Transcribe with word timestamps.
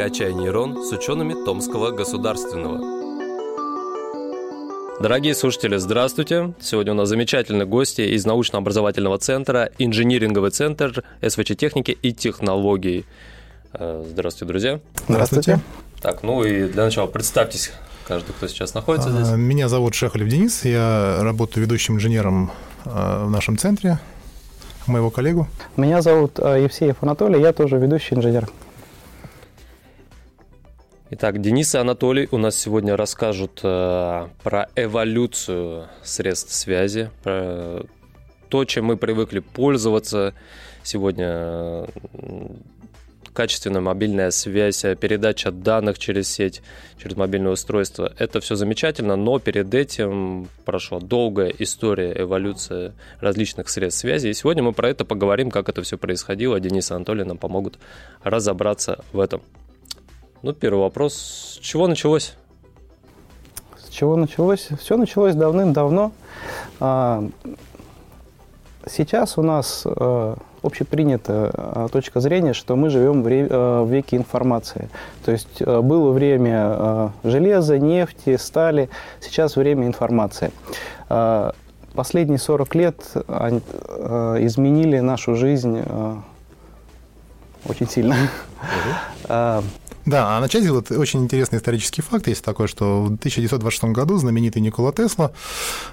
«Качай 0.00 0.32
нейрон» 0.32 0.82
с 0.82 0.92
учеными 0.92 1.34
Томского 1.44 1.90
государственного. 1.90 2.80
Дорогие 4.98 5.34
слушатели, 5.34 5.76
здравствуйте. 5.76 6.54
Сегодня 6.58 6.92
у 6.92 6.96
нас 6.96 7.10
замечательные 7.10 7.66
гости 7.66 8.00
из 8.00 8.24
научно-образовательного 8.24 9.18
центра, 9.18 9.68
инжиниринговый 9.76 10.52
центр 10.52 11.04
СВЧ 11.20 11.54
техники 11.54 11.90
и 11.90 12.14
технологий. 12.14 13.04
Э, 13.74 14.02
здравствуйте, 14.10 14.48
друзья. 14.50 14.80
Здравствуйте. 15.06 15.60
Так, 16.00 16.22
ну 16.22 16.44
и 16.44 16.66
для 16.66 16.84
начала 16.84 17.06
представьтесь, 17.06 17.70
каждый, 18.08 18.32
кто 18.32 18.48
сейчас 18.48 18.72
находится 18.72 19.10
здесь. 19.10 19.28
А, 19.28 19.36
меня 19.36 19.68
зовут 19.68 19.94
Шехалев 19.94 20.28
Денис, 20.28 20.64
я 20.64 21.18
работаю 21.20 21.62
ведущим 21.62 21.96
инженером 21.96 22.52
э, 22.86 23.24
в 23.26 23.30
нашем 23.30 23.58
центре, 23.58 23.98
моего 24.86 25.10
коллегу. 25.10 25.46
Меня 25.76 26.00
зовут 26.00 26.38
э, 26.38 26.62
Евсеев 26.62 26.96
Анатолий, 27.02 27.38
я 27.38 27.52
тоже 27.52 27.76
ведущий 27.76 28.14
инженер. 28.14 28.48
Итак, 31.12 31.40
Денис 31.40 31.74
и 31.74 31.78
Анатолий 31.78 32.28
у 32.30 32.38
нас 32.38 32.56
сегодня 32.56 32.96
расскажут 32.96 33.62
э, 33.64 34.28
про 34.44 34.68
эволюцию 34.76 35.88
средств 36.04 36.52
связи, 36.52 37.10
про 37.24 37.84
то, 38.48 38.64
чем 38.64 38.84
мы 38.84 38.96
привыкли 38.96 39.40
пользоваться 39.40 40.34
сегодня. 40.84 41.86
Качественная 43.32 43.80
мобильная 43.80 44.30
связь, 44.30 44.82
передача 45.00 45.50
данных 45.50 45.98
через 45.98 46.28
сеть, 46.28 46.62
через 46.96 47.16
мобильное 47.16 47.52
устройство. 47.52 48.12
Это 48.18 48.40
все 48.40 48.54
замечательно, 48.54 49.16
но 49.16 49.40
перед 49.40 49.74
этим 49.74 50.48
прошла 50.64 51.00
долгая 51.00 51.52
история 51.58 52.12
эволюции 52.16 52.92
различных 53.20 53.68
средств 53.68 54.00
связи. 54.00 54.28
И 54.28 54.34
сегодня 54.34 54.62
мы 54.62 54.72
про 54.72 54.88
это 54.90 55.04
поговорим, 55.04 55.50
как 55.50 55.68
это 55.68 55.82
все 55.82 55.98
происходило. 55.98 56.60
Денис 56.60 56.90
и 56.90 56.94
Анатолий 56.94 57.24
нам 57.24 57.38
помогут 57.38 57.78
разобраться 58.22 59.04
в 59.12 59.18
этом. 59.18 59.42
Ну, 60.42 60.54
первый 60.54 60.80
вопрос. 60.80 61.14
С 61.14 61.58
чего 61.58 61.86
началось? 61.86 62.34
С 63.76 63.90
чего 63.90 64.16
началось? 64.16 64.68
Все 64.80 64.96
началось 64.96 65.34
давным-давно. 65.34 66.12
А, 66.80 67.28
сейчас 68.86 69.36
у 69.36 69.42
нас 69.42 69.82
а, 69.84 70.38
общепринятая 70.62 71.50
а, 71.52 71.88
точка 71.88 72.20
зрения, 72.20 72.54
что 72.54 72.74
мы 72.74 72.88
живем 72.88 73.22
в 73.22 73.86
веке 73.90 74.16
информации. 74.16 74.88
То 75.26 75.32
есть 75.32 75.62
было 75.62 76.10
время 76.10 77.12
железа, 77.22 77.78
нефти, 77.78 78.38
стали, 78.38 78.88
сейчас 79.20 79.56
время 79.56 79.86
информации. 79.86 80.52
Последние 81.92 82.38
40 82.38 82.74
лет 82.76 83.02
изменили 83.14 85.00
нашу 85.00 85.34
жизнь 85.34 85.82
очень 87.66 87.88
сильно. 87.88 88.16
Да, 90.06 90.36
а 90.36 90.40
начать 90.40 90.66
вот 90.68 90.90
очень 90.90 91.22
интересный 91.22 91.58
исторический 91.58 92.02
факт 92.02 92.26
есть 92.26 92.44
такой, 92.44 92.68
что 92.68 93.02
в 93.02 93.06
1926 93.06 93.84
году 93.92 94.16
знаменитый 94.16 94.62
Никола 94.62 94.92
Тесла 94.92 95.32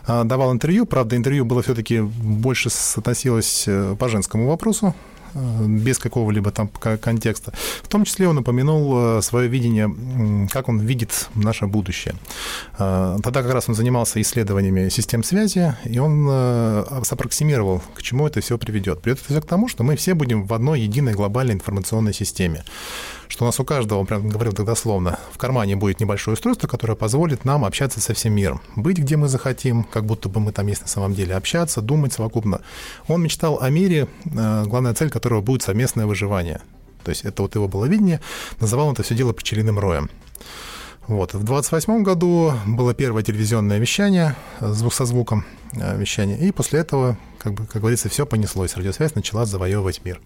а, 0.06 0.24
давал 0.24 0.54
интервью, 0.54 0.86
правда, 0.86 1.16
интервью 1.18 1.46
было 1.46 1.62
все-таки 1.62 2.00
больше 2.00 2.70
относилось 2.96 3.66
э, 3.68 3.96
по 4.00 4.08
женскому 4.08 4.48
вопросу, 4.48 4.96
Э, 5.38 5.66
без 5.68 5.98
какого-либо 6.00 6.52
там 6.52 6.68
контекста. 6.68 7.54
В 7.84 7.88
том 7.88 8.06
числе 8.06 8.28
он 8.28 8.38
упомянул 8.38 9.18
э, 9.18 9.22
свое 9.22 9.48
видение, 9.48 10.48
как 10.52 10.70
он 10.70 10.80
видит 10.80 11.30
наше 11.36 11.68
будущее. 11.68 12.16
Э, 12.78 13.18
тогда 13.24 13.44
как 13.44 13.54
раз 13.54 13.70
он 13.70 13.76
занимался 13.76 14.22
исследованиями 14.22 14.90
систем 14.90 15.24
связи, 15.24 15.76
и 15.86 16.00
он 16.00 16.28
сопроксимировал, 17.04 17.82
к 17.94 18.02
чему 18.02 18.28
это 18.28 18.42
все 18.42 18.58
приведет. 18.58 19.02
Приведет 19.02 19.24
это 19.24 19.34
все 19.34 19.42
к 19.42 19.46
тому, 19.46 19.68
что 19.68 19.84
мы 19.84 19.96
все 19.96 20.14
будем 20.14 20.46
в 20.46 20.54
одной 20.54 20.82
единой 20.82 21.14
глобальной 21.14 21.54
информационной 21.54 22.14
системе. 22.14 22.64
Что 23.38 23.46
у 23.46 23.50
нас 23.50 23.60
у 23.60 23.64
каждого, 23.64 24.04
прям 24.04 24.28
говорил 24.28 24.52
тогда 24.52 24.74
словно, 24.74 25.20
в 25.32 25.38
кармане 25.38 25.76
будет 25.76 26.00
небольшое 26.00 26.34
устройство, 26.34 26.68
которое 26.68 26.96
позволит 26.96 27.46
нам 27.46 27.66
общаться 27.66 28.02
со 28.02 28.16
всем 28.16 28.34
миром. 28.34 28.62
Быть 28.76 28.98
где 28.98 29.16
мы 29.16 29.28
захотим, 29.28 29.84
как 29.84 30.08
будто 30.08 30.28
бы 30.28 30.40
мы 30.40 30.52
там 30.52 30.66
есть 30.66 30.82
на 30.82 30.88
самом 30.88 31.14
деле, 31.14 31.36
общаться, 31.36 31.82
думать 31.82 32.14
совокупно. 32.14 32.62
Он 33.08 33.22
мечтал 33.22 33.60
о 33.62 33.70
мире, 33.70 34.08
главная 34.26 34.96
цель 34.96 35.12
которого 35.12 35.42
будет 35.42 35.62
совместное 35.62 36.08
выживание. 36.08 36.62
То 37.04 37.10
есть 37.10 37.26
это 37.26 37.44
вот 37.44 37.54
его 37.54 37.68
было 37.68 37.86
видение, 37.86 38.22
называл 38.60 38.88
он 38.88 38.94
это 38.94 39.04
все 39.04 39.14
дело 39.14 39.34
пчелиным 39.34 39.78
роем. 39.78 40.10
Вот. 41.06 41.36
В 41.36 41.44
28 41.44 42.02
году 42.02 42.54
было 42.66 42.96
первое 42.96 43.22
телевизионное 43.22 43.78
вещание, 43.78 44.36
звук 44.60 44.96
со 44.96 45.06
звуком 45.06 45.46
э, 45.74 45.96
вещание, 45.96 46.40
и 46.40 46.52
после 46.52 46.80
этого, 46.80 47.20
как, 47.38 47.54
бы, 47.54 47.68
как 47.68 47.84
говорится, 47.84 48.10
все 48.10 48.26
понеслось. 48.26 48.76
Радиосвязь 48.76 49.14
начала 49.14 49.46
завоевывать 49.46 50.04
мир. 50.04 50.20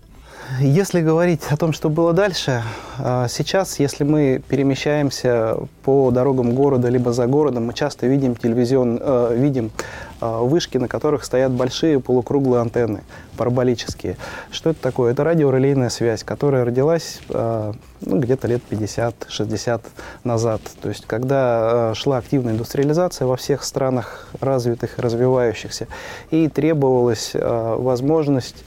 Если 0.59 1.01
говорить 1.01 1.41
о 1.49 1.55
том, 1.55 1.71
что 1.71 1.89
было 1.89 2.13
дальше, 2.13 2.61
а, 2.99 3.27
сейчас, 3.29 3.79
если 3.79 4.03
мы 4.03 4.41
перемещаемся 4.47 5.55
по 5.83 6.11
дорогам 6.11 6.53
города 6.53 6.89
либо 6.89 7.13
за 7.13 7.25
городом, 7.25 7.67
мы 7.67 7.73
часто 7.73 8.07
видим 8.07 8.35
телевизион, 8.35 8.99
э, 9.01 9.35
видим 9.37 9.71
э, 10.19 10.39
вышки, 10.41 10.77
на 10.77 10.89
которых 10.89 11.23
стоят 11.23 11.51
большие 11.51 12.01
полукруглые 12.01 12.61
антенны, 12.61 13.01
параболические. 13.37 14.17
Что 14.51 14.71
это 14.71 14.81
такое? 14.81 15.13
Это 15.13 15.23
радиорелейная 15.23 15.89
связь, 15.89 16.23
которая 16.23 16.65
родилась 16.65 17.21
э, 17.29 17.73
ну, 18.01 18.19
где-то 18.19 18.47
лет 18.47 18.61
50-60 18.69 19.81
назад. 20.25 20.61
То 20.81 20.89
есть, 20.89 21.05
когда 21.05 21.93
шла 21.95 22.17
активная 22.17 22.53
индустриализация 22.53 23.25
во 23.25 23.37
всех 23.37 23.63
странах 23.63 24.27
развитых 24.41 24.99
и 24.99 25.01
развивающихся, 25.01 25.87
и 26.29 26.49
требовалась 26.49 27.31
возможность 27.33 28.65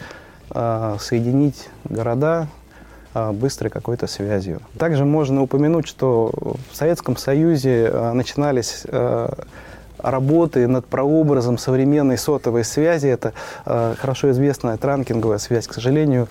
а, 0.57 0.99
соединить 1.01 1.69
города 1.83 2.47
а, 3.13 3.33
быстрой 3.33 3.71
какой-то 3.71 4.07
связью. 4.07 4.61
Также 4.79 5.05
можно 5.05 5.43
упомянуть, 5.43 5.89
что 5.89 6.31
в 6.71 6.77
Советском 6.77 7.17
Союзе 7.17 7.91
а, 7.93 8.13
начинались 8.13 8.85
работы 9.99 10.69
над 10.69 10.87
прообразом 10.87 11.59
современной 11.59 12.19
сотовой 12.19 12.63
связи. 12.63 13.09
Это 13.09 13.33
хорошо 13.65 14.31
известная 14.33 14.77
транкинговая 14.77 15.39
связь. 15.39 15.67
К 15.67 15.73
сожалению, 15.73 16.29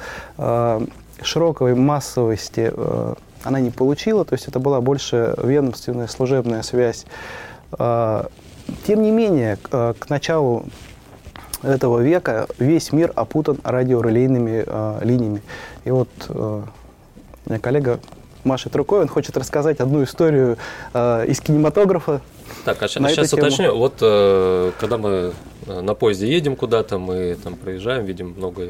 широкой 1.24 1.74
массовости 1.74 2.72
она 3.44 3.60
не 3.60 3.72
получила, 3.72 4.26
то 4.26 4.34
есть 4.34 4.48
это 4.48 4.60
была 4.60 4.80
больше 4.80 5.34
ведомственная 5.42 6.06
служебная 6.06 6.62
связь. 6.62 7.08
Тем 7.72 9.02
не 9.02 9.10
менее, 9.10 9.58
к 9.58 10.08
началу 10.08 10.66
этого 11.64 12.00
века 12.00 12.48
весь 12.60 12.92
мир 12.92 13.12
опутан 13.16 13.58
радиорелейными 13.64 14.64
э, 14.66 15.00
линиями. 15.04 15.42
И 15.86 15.92
вот 15.92 16.10
э, 16.30 16.62
моя 17.46 17.60
коллега 17.60 18.00
машет 18.44 18.76
рукой, 18.76 19.02
он 19.02 19.08
хочет 19.08 19.38
рассказать 19.38 19.80
одну 19.80 20.04
историю 20.04 20.58
э, 20.94 21.26
из 21.28 21.40
кинематографа. 21.40 22.22
Так, 22.66 22.82
а 22.82 22.88
сейчас, 22.88 23.12
сейчас 23.12 23.34
уточню. 23.34 23.76
Вот 23.76 23.96
э, 24.02 24.72
когда 24.80 24.98
мы 24.98 25.34
э, 25.68 25.82
на 25.82 25.94
поезде 25.94 26.28
едем 26.28 26.56
куда-то, 26.56 27.00
мы 27.00 27.38
там 27.42 27.56
проезжаем, 27.56 28.06
видим 28.06 28.34
много 28.38 28.70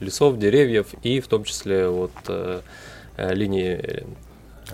лесов, 0.00 0.38
деревьев 0.38 0.88
и 1.02 1.20
в 1.20 1.28
том 1.28 1.44
числе 1.44 1.88
вот 1.88 2.12
э, 2.28 2.60
э 3.16 3.34
линии 3.34 4.04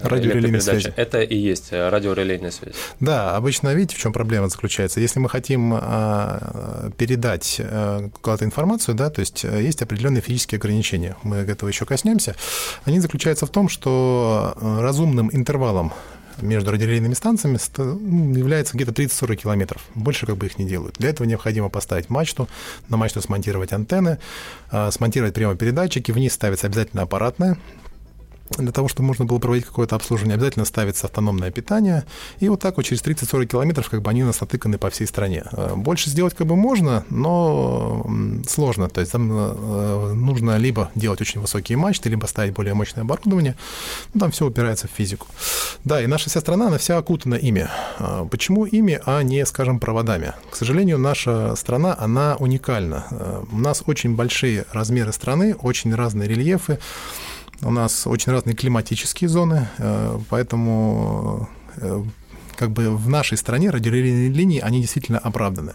Радиорелейная 0.03 0.61
связь. 0.61 0.87
Это 0.97 1.23
и 1.23 1.37
есть 1.37 1.69
э, 1.73 1.89
радиорелейная 1.89 2.51
связь. 2.51 2.75
Да, 3.01 3.37
обычно 3.37 3.75
видите, 3.75 3.97
в 3.97 3.99
чем 3.99 4.13
проблема 4.13 4.49
заключается. 4.49 5.01
Если 5.01 5.19
мы 5.19 5.29
хотим 5.29 5.73
а, 5.75 6.91
передать 6.97 7.61
а, 7.61 8.09
куда-то 8.21 8.45
информацию, 8.45 8.95
да, 8.95 9.11
то 9.11 9.21
есть 9.21 9.45
э, 9.45 9.63
есть 9.63 9.83
определенные 9.83 10.21
физические 10.21 10.59
ограничения. 10.59 11.17
Мы 11.23 11.37
этого 11.37 11.69
еще 11.69 11.85
коснемся. 11.85 12.37
Они 12.85 13.01
заключаются 13.01 13.47
в 13.47 13.51
том, 13.51 13.69
что 13.69 14.57
разумным 14.61 15.31
интервалом 15.33 15.93
между 16.41 16.71
радиорелейными 16.71 17.15
станциями 17.15 17.59
ну, 17.77 18.35
является 18.37 18.77
где-то 18.77 18.93
30-40 18.93 19.37
километров. 19.37 19.83
Больше 19.97 20.27
как 20.27 20.37
бы 20.37 20.47
их 20.47 20.59
не 20.59 20.67
делают. 20.67 20.95
Для 20.99 21.11
этого 21.11 21.27
необходимо 21.27 21.69
поставить 21.69 22.11
мачту, 22.11 22.49
на 22.89 22.97
мачту 22.97 23.21
смонтировать 23.21 23.73
антенны, 23.73 24.19
смонтировать 24.91 25.35
прямопередатчики, 25.35 26.13
вниз 26.13 26.35
ставится 26.35 26.69
обязательно 26.69 27.03
аппаратная 27.03 27.59
для 28.57 28.73
того, 28.73 28.89
чтобы 28.89 29.07
можно 29.07 29.25
было 29.25 29.39
проводить 29.39 29.67
какое-то 29.67 29.97
обслуживание, 29.97 30.35
обязательно 30.35 30.65
ставится 30.65 31.07
автономное 31.07 31.51
питание. 31.51 32.05
И 32.41 32.49
вот 32.49 32.61
так 32.61 32.77
вот 32.77 32.87
через 32.87 33.03
30-40 33.03 33.47
километров 33.47 33.89
как 33.91 34.03
бы 34.03 34.11
они 34.11 34.23
у 34.23 34.27
нас 34.27 34.41
натыканы 34.41 34.79
по 34.79 34.91
всей 34.91 35.07
стране. 35.07 35.45
Э, 35.53 35.75
больше 35.77 36.11
сделать 36.11 36.35
как 36.35 36.47
бы 36.47 36.57
можно, 36.57 37.05
но 37.11 38.07
сложно. 38.47 38.89
То 38.89 39.01
есть 39.01 39.13
там 39.13 39.31
э, 39.31 40.13
нужно 40.15 40.57
либо 40.57 40.91
делать 40.95 41.21
очень 41.21 41.41
высокие 41.41 41.77
мачты, 41.77 42.09
либо 42.09 42.27
ставить 42.27 42.55
более 42.55 42.75
мощное 42.75 43.05
оборудование. 43.05 43.55
Ну, 44.15 44.21
там 44.21 44.31
все 44.31 44.47
упирается 44.47 44.89
в 44.89 44.91
физику. 44.91 45.27
Да, 45.85 46.03
и 46.03 46.07
наша 46.07 46.31
вся 46.31 46.41
страна, 46.41 46.69
она 46.69 46.79
вся 46.79 46.99
окутана 46.99 47.35
ими. 47.35 47.69
Э, 47.99 48.27
почему 48.31 48.65
ими, 48.65 49.01
а 49.05 49.23
не, 49.23 49.45
скажем, 49.47 49.79
проводами? 49.79 50.33
К 50.51 50.57
сожалению, 50.57 50.99
наша 50.99 51.55
страна, 51.57 51.97
она 51.99 52.37
уникальна. 52.39 53.07
У 53.53 53.59
нас 53.59 53.83
очень 53.87 54.17
большие 54.17 54.65
размеры 54.73 55.13
страны, 55.13 55.55
очень 55.55 55.95
разные 55.95 56.29
рельефы. 56.29 56.79
У 57.63 57.71
нас 57.71 58.07
очень 58.07 58.33
разные 58.33 58.55
климатические 58.55 59.29
зоны, 59.29 59.69
э, 59.79 60.19
поэтому 60.31 61.49
э, 61.77 62.03
как 62.57 62.71
бы 62.71 62.97
в 62.97 63.09
нашей 63.09 63.37
стране 63.37 63.71
радиолинии, 63.71 64.29
линии, 64.29 64.61
они 64.61 64.81
действительно 64.81 65.19
оправданы. 65.19 65.75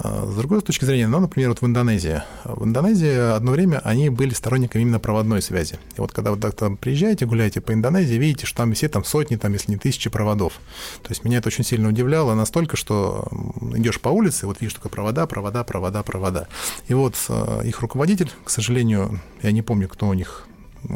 А, 0.00 0.26
с 0.26 0.34
другой 0.36 0.60
точки 0.60 0.84
зрения, 0.84 1.08
ну, 1.08 1.18
например, 1.18 1.50
вот 1.50 1.60
в 1.60 1.66
Индонезии. 1.66 2.22
В 2.44 2.64
Индонезии 2.64 3.34
одно 3.34 3.52
время 3.52 3.80
они 3.84 4.10
были 4.10 4.32
сторонниками 4.32 4.82
именно 4.82 5.00
проводной 5.00 5.42
связи. 5.42 5.78
И 5.96 6.00
вот 6.00 6.12
когда 6.12 6.30
вы 6.30 6.38
так 6.38 6.54
там 6.54 6.76
приезжаете, 6.76 7.26
гуляете 7.26 7.60
по 7.60 7.72
Индонезии, 7.72 8.14
видите, 8.14 8.46
что 8.46 8.58
там 8.58 8.72
все 8.74 8.88
там 8.88 9.04
сотни, 9.04 9.36
там, 9.36 9.52
если 9.52 9.72
не 9.72 9.76
тысячи 9.76 10.08
проводов. 10.08 10.54
То 11.02 11.10
есть 11.10 11.24
меня 11.24 11.38
это 11.38 11.48
очень 11.48 11.64
сильно 11.64 11.88
удивляло 11.88 12.34
настолько, 12.34 12.76
что 12.76 13.28
идешь 13.74 14.00
по 14.00 14.08
улице, 14.08 14.46
вот 14.46 14.60
видишь 14.60 14.74
только 14.74 14.88
провода, 14.88 15.26
провода, 15.26 15.64
провода, 15.64 16.02
провода. 16.02 16.48
И 16.86 16.94
вот 16.94 17.16
их 17.64 17.80
руководитель, 17.80 18.30
к 18.44 18.50
сожалению, 18.50 19.20
я 19.42 19.50
не 19.50 19.62
помню, 19.62 19.88
кто 19.88 20.06
у 20.06 20.14
них, 20.14 20.46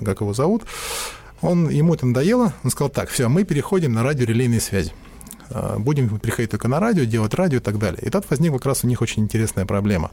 как 0.04 0.20
его 0.20 0.34
зовут, 0.34 0.64
он, 1.40 1.68
ему 1.68 1.94
это 1.94 2.06
надоело, 2.06 2.54
он 2.62 2.70
сказал, 2.70 2.88
так, 2.88 3.08
все, 3.08 3.28
мы 3.28 3.44
переходим 3.44 3.92
на 3.92 4.02
радиорелейные 4.02 4.60
связи. 4.60 4.92
А, 5.50 5.78
будем 5.78 6.18
приходить 6.18 6.50
только 6.50 6.68
на 6.68 6.80
радио, 6.80 7.04
делать 7.04 7.34
радио 7.34 7.58
и 7.58 7.60
так 7.60 7.78
далее. 7.78 8.00
И 8.02 8.10
тут 8.10 8.28
возникла 8.30 8.58
как 8.58 8.66
раз 8.66 8.84
у 8.84 8.86
них 8.86 9.02
очень 9.02 9.22
интересная 9.22 9.66
проблема. 9.66 10.10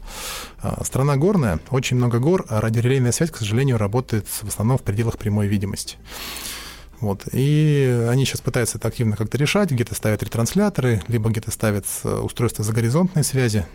А, 0.62 0.84
страна 0.84 1.16
горная, 1.16 1.60
очень 1.70 1.98
много 1.98 2.20
гор, 2.20 2.46
а 2.50 2.62
радиорелейная 2.62 3.12
связь, 3.12 3.32
к 3.32 3.38
сожалению, 3.38 3.78
работает 3.78 4.28
в 4.28 4.48
основном 4.48 4.78
в 4.78 4.84
пределах 4.84 5.18
прямой 5.18 5.48
видимости. 5.48 5.98
Вот. 7.00 7.24
И 7.32 8.06
они 8.10 8.26
сейчас 8.26 8.42
пытаются 8.42 8.78
это 8.78 8.90
активно 8.90 9.16
как-то 9.16 9.38
решать, 9.38 9.72
где-то 9.72 9.96
ставят 9.96 10.22
ретрансляторы, 10.22 11.02
либо 11.08 11.30
где-то 11.30 11.52
ставят 11.52 11.86
э, 12.04 12.20
устройства 12.20 12.64
загоризонтной 12.66 13.24
связи. 13.24 13.66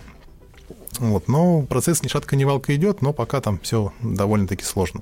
Вот. 0.99 1.29
Но 1.29 1.62
процесс 1.62 2.02
ни 2.02 2.08
шатка, 2.08 2.37
ни 2.37 2.44
валка 2.44 2.75
идет, 2.76 3.00
но 3.00 3.12
пока 3.14 3.40
там 3.40 3.58
все 3.61 3.93
довольно-таки 4.02 4.62
сложно. 4.62 5.00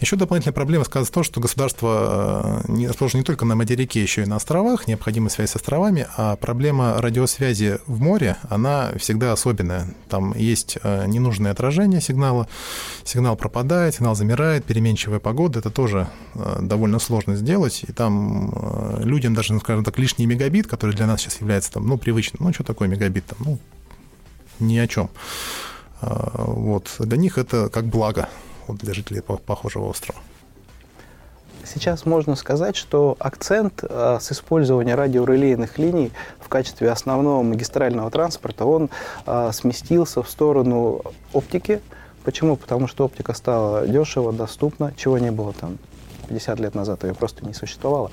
Еще 0.00 0.14
дополнительная 0.14 0.54
проблема 0.54 0.84
сказать 0.84 1.10
то, 1.10 1.24
что 1.24 1.40
государство 1.40 2.62
э, 2.68 2.86
расположено 2.86 3.18
не 3.18 3.24
только 3.24 3.44
на 3.44 3.56
материке, 3.56 4.00
еще 4.00 4.22
и 4.22 4.26
на 4.26 4.36
островах, 4.36 4.86
необходима 4.86 5.28
связь 5.28 5.50
с 5.50 5.56
островами, 5.56 6.06
а 6.16 6.36
проблема 6.36 7.00
радиосвязи 7.00 7.80
в 7.86 8.00
море, 8.00 8.36
она 8.48 8.92
всегда 8.96 9.32
особенная. 9.32 9.92
Там 10.08 10.36
есть 10.36 10.78
э, 10.80 11.06
ненужное 11.06 11.50
отражение 11.50 12.00
сигнала, 12.00 12.46
сигнал 13.02 13.34
пропадает, 13.34 13.96
сигнал 13.96 14.14
замирает, 14.14 14.64
переменчивая 14.64 15.18
погода, 15.18 15.58
это 15.58 15.70
тоже 15.70 16.06
э, 16.36 16.58
довольно 16.62 17.00
сложно 17.00 17.34
сделать, 17.34 17.84
и 17.88 17.92
там 17.92 19.00
людям 19.00 19.34
даже, 19.34 19.52
ну, 19.52 19.58
скажем 19.58 19.82
так, 19.82 19.98
лишний 19.98 20.26
мегабит, 20.26 20.68
который 20.68 20.94
для 20.94 21.08
нас 21.08 21.22
сейчас 21.22 21.40
является 21.40 21.72
там, 21.72 21.88
ну, 21.88 21.98
привычным, 21.98 22.46
ну, 22.46 22.52
что 22.52 22.62
такое 22.62 22.86
мегабит 22.86 23.26
там, 23.26 23.38
ну, 23.40 23.58
ни 24.60 24.78
о 24.78 24.86
чем. 24.86 25.10
Вот. 26.00 26.94
Для 27.00 27.16
них 27.16 27.38
это 27.38 27.68
как 27.68 27.86
благо 27.86 28.28
для 28.74 28.94
жителей 28.94 29.20
похожего 29.20 29.88
острова. 29.88 30.20
Сейчас 31.64 32.06
можно 32.06 32.34
сказать, 32.34 32.76
что 32.76 33.16
акцент 33.18 33.82
э, 33.82 34.18
с 34.20 34.32
использования 34.32 34.94
радиорелейных 34.94 35.78
линий 35.78 36.12
в 36.40 36.48
качестве 36.48 36.90
основного 36.90 37.42
магистрального 37.42 38.10
транспорта, 38.10 38.64
он 38.64 38.88
э, 39.26 39.50
сместился 39.52 40.22
в 40.22 40.30
сторону 40.30 41.02
оптики. 41.32 41.82
Почему? 42.24 42.56
Потому 42.56 42.88
что 42.88 43.04
оптика 43.04 43.34
стала 43.34 43.86
дешево, 43.86 44.32
доступна, 44.32 44.94
чего 44.96 45.18
не 45.18 45.30
было 45.30 45.52
там 45.52 45.78
50 46.28 46.60
лет 46.60 46.74
назад 46.74 47.04
ее 47.04 47.14
просто 47.14 47.44
не 47.44 47.54
существовало. 47.54 48.10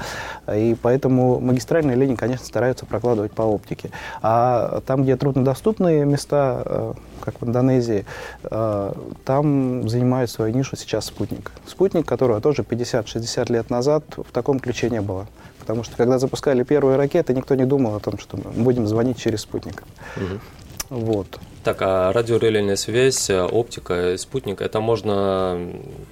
И 0.53 0.75
поэтому 0.81 1.39
магистральные 1.39 1.95
линии, 1.95 2.15
конечно, 2.15 2.45
стараются 2.45 2.85
прокладывать 2.85 3.31
по 3.31 3.43
оптике. 3.43 3.91
А 4.21 4.81
там, 4.87 5.03
где 5.03 5.15
труднодоступные 5.15 6.05
места, 6.05 6.63
э, 6.65 6.93
как 7.21 7.41
в 7.41 7.45
Индонезии, 7.45 8.05
э, 8.43 8.93
там 9.25 9.89
занимает 9.89 10.29
свою 10.29 10.53
нишу 10.53 10.75
сейчас 10.75 11.05
спутник. 11.05 11.51
Спутник, 11.65 12.05
которого 12.05 12.41
тоже 12.41 12.63
50-60 12.63 13.51
лет 13.51 13.69
назад 13.69 14.03
в 14.17 14.31
таком 14.31 14.59
ключе 14.59 14.89
не 14.89 15.01
было. 15.01 15.27
Потому 15.59 15.83
что 15.83 15.95
когда 15.97 16.19
запускали 16.19 16.63
первые 16.63 16.95
ракеты, 16.95 17.33
никто 17.33 17.55
не 17.55 17.65
думал 17.65 17.95
о 17.95 17.99
том, 17.99 18.19
что 18.19 18.37
мы 18.37 18.51
будем 18.63 18.87
звонить 18.87 19.17
через 19.17 19.41
спутник. 19.41 19.83
Угу. 20.15 21.01
Вот. 21.01 21.39
Так, 21.65 21.81
а 21.81 22.13
радиорелейная 22.13 22.75
связь, 22.75 23.27
оптика, 23.31 24.15
спутник, 24.19 24.61
это 24.61 24.81
можно 24.81 25.57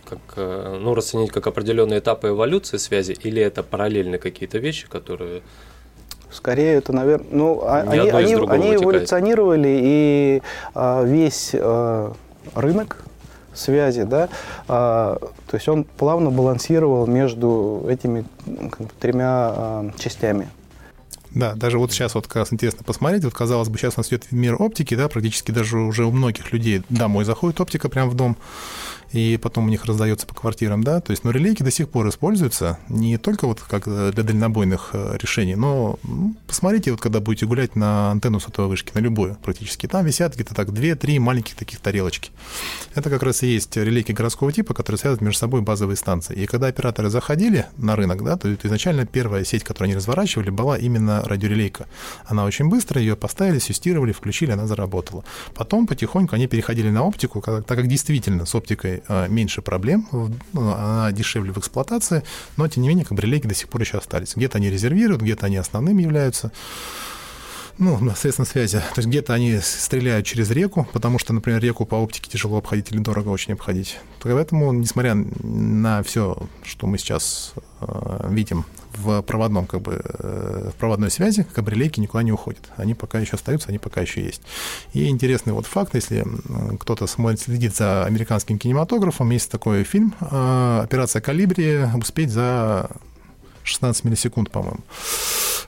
как, 0.03 0.19
ну, 0.35 0.95
расценить 0.95 1.31
как 1.31 1.45
определенные 1.45 2.00
этапы 2.00 2.29
эволюции 2.29 2.77
связи 2.77 3.15
или 3.21 3.39
это 3.39 3.61
параллельные 3.61 4.17
какие-то 4.17 4.57
вещи, 4.57 4.88
которые... 4.89 5.44
Скорее, 6.31 6.73
это, 6.73 6.91
наверное, 6.91 7.27
ну, 7.29 7.61
а, 7.61 7.81
они, 7.81 8.09
они, 8.09 8.33
они 8.33 8.75
эволюционировали, 8.77 9.79
и 9.79 10.41
а, 10.73 11.03
весь 11.03 11.51
а, 11.53 12.13
рынок 12.55 12.97
связи, 13.53 14.05
да, 14.05 14.29
а, 14.67 15.19
то 15.19 15.55
есть 15.55 15.69
он 15.69 15.83
плавно 15.83 16.31
балансировал 16.31 17.05
между 17.05 17.85
этими 17.88 18.25
как 18.71 18.88
бы, 18.88 18.89
тремя 19.00 19.53
а, 19.55 19.91
частями. 20.00 20.50
Да, 21.33 21.56
даже 21.56 21.80
вот 21.80 21.91
сейчас 21.91 22.13
вот 22.13 22.27
как 22.27 22.38
раз 22.38 22.53
интересно 22.53 22.83
посмотреть, 22.83 23.24
вот 23.24 23.33
казалось 23.33 23.69
бы, 23.69 23.77
сейчас 23.77 23.95
у 23.97 24.01
нас 24.01 24.07
идет 24.09 24.31
мир 24.31 24.62
оптики, 24.62 24.95
да, 24.95 25.09
практически 25.09 25.51
даже 25.51 25.80
уже 25.80 26.06
у 26.06 26.12
многих 26.12 26.53
людей 26.53 26.83
домой 26.89 27.25
заходит 27.25 27.59
оптика 27.59 27.89
прямо 27.89 28.12
в 28.12 28.15
дом, 28.15 28.38
и 29.13 29.38
потом 29.38 29.65
у 29.65 29.69
них 29.69 29.86
раздается 29.86 30.25
по 30.25 30.33
квартирам, 30.33 30.83
да, 30.83 31.00
то 31.00 31.12
есть, 31.12 31.24
но 31.24 31.30
релейки 31.30 31.62
до 31.62 31.69
сих 31.69 31.88
пор 31.88 32.10
используются 32.10 32.80
не 32.89 33.18
только 33.18 33.45
вот 33.45 33.62
как 33.62 33.86
для 33.86 34.24
дальнобойных 34.24 34.89
э, 34.94 35.18
решений, 35.21 35.56
но 35.56 36.00
ну, 36.04 36.36
посмотрите, 36.48 36.92
вот 36.92 37.00
когда 37.00 37.19
будете 37.19 37.45
гулять 37.45 37.75
на 37.75 38.12
антенну 38.12 38.39
сотовой 38.39 38.69
вышки, 38.69 38.92
на 38.95 39.00
любую 39.00 39.38
практически, 39.44 39.88
там 39.88 40.04
висят 40.06 40.33
где-то 40.33 40.56
так 40.56 40.69
2-3 40.69 41.19
маленьких 41.19 41.56
таких 41.56 41.80
тарелочки. 41.80 42.31
Это 42.95 43.12
как 43.12 43.21
раз 43.21 43.44
и 43.44 43.48
есть 43.48 43.77
релейки 43.77 44.12
городского 44.12 44.51
типа, 44.51 44.74
которые 44.74 44.98
связывают 44.98 45.21
между 45.21 45.39
собой 45.39 45.62
базовые 45.62 45.95
станции. 45.95 46.36
И 46.36 46.45
когда 46.48 46.68
операторы 46.68 47.10
заходили 47.10 47.68
на 47.77 47.95
рынок, 47.95 48.24
да, 48.24 48.36
то 48.38 48.51
изначально 48.51 49.06
первая 49.06 49.44
сеть, 49.44 49.63
которую 49.63 49.89
они 49.89 49.95
разворачивали, 49.95 50.50
была 50.50 50.77
именно 50.77 51.21
радиорелейка. 51.24 51.86
Она 52.25 52.45
очень 52.45 52.68
быстро, 52.68 53.00
ее 53.00 53.15
поставили, 53.15 53.60
сюстировали, 53.60 54.12
включили, 54.12 54.51
она 54.51 54.65
заработала. 54.65 55.24
Потом 55.54 55.86
потихоньку 55.86 56.36
они 56.36 56.48
переходили 56.48 56.89
на 56.89 57.04
оптику, 57.04 57.42
так 57.42 57.68
как 57.68 57.88
действительно 57.88 58.45
с 58.48 58.56
оптикой 58.56 59.02
Э, 59.02 59.02
меньше 59.09 59.61
проблем, 59.61 60.07
ну, 60.11 60.31
она 60.53 61.11
дешевле 61.11 61.51
в 61.51 61.57
эксплуатации, 61.57 62.23
но, 62.57 62.67
тем 62.67 62.83
не 62.83 62.89
менее, 62.89 63.05
релейки 63.09 63.47
до 63.47 63.55
сих 63.55 63.69
пор 63.69 63.81
еще 63.81 63.97
остались. 63.97 64.35
Где-то 64.35 64.57
они 64.57 64.69
резервируют, 64.69 65.21
где-то 65.21 65.47
они 65.47 65.57
основными 65.57 66.01
являются 66.03 66.51
ну, 67.77 68.11
средством 68.15 68.45
связи. 68.45 68.79
То 68.79 69.00
есть 69.00 69.07
где-то 69.07 69.33
они 69.33 69.59
стреляют 69.59 70.25
через 70.25 70.51
реку, 70.51 70.88
потому 70.94 71.19
что, 71.19 71.33
например, 71.33 71.61
реку 71.61 71.85
по 71.85 71.95
оптике 71.95 72.29
тяжело 72.29 72.57
обходить 72.57 72.91
или 72.91 73.00
дорого 73.00 73.29
очень 73.29 73.53
обходить. 73.53 74.00
Поэтому, 74.21 74.71
несмотря 74.73 75.15
на 75.15 76.03
все, 76.03 76.38
что 76.63 76.88
мы 76.88 76.97
сейчас 76.97 77.53
э, 77.81 78.27
видим 78.29 78.65
в 78.98 79.22
проводном, 79.22 79.66
как 79.66 79.81
бы, 79.81 80.01
э, 80.04 80.69
в 80.72 80.75
проводной 80.75 81.12
связи, 81.12 81.45
релейки 81.69 82.00
никуда 82.00 82.24
не 82.24 82.31
уходят. 82.31 82.62
Они 82.78 82.94
пока 82.94 83.19
еще 83.19 83.36
остаются, 83.36 83.69
они 83.69 83.80
пока 83.80 84.01
еще 84.01 84.24
есть. 84.24 84.42
И 84.94 85.07
интересный 85.07 85.54
вот 85.54 85.66
факт, 85.66 85.95
если 85.95 86.25
кто-то 86.80 87.07
смотрит, 87.07 87.42
следит 87.42 87.75
за 87.75 88.06
американским 88.06 88.57
кинематографом, 88.57 89.30
есть 89.31 89.50
такой 89.50 89.84
фильм 89.84 90.13
э, 90.19 90.81
«Операция 90.84 91.22
Калибри» 91.22 91.86
успеть 91.95 92.29
за 92.29 92.89
16 93.63 94.03
миллисекунд, 94.03 94.51
по-моему. 94.51 94.82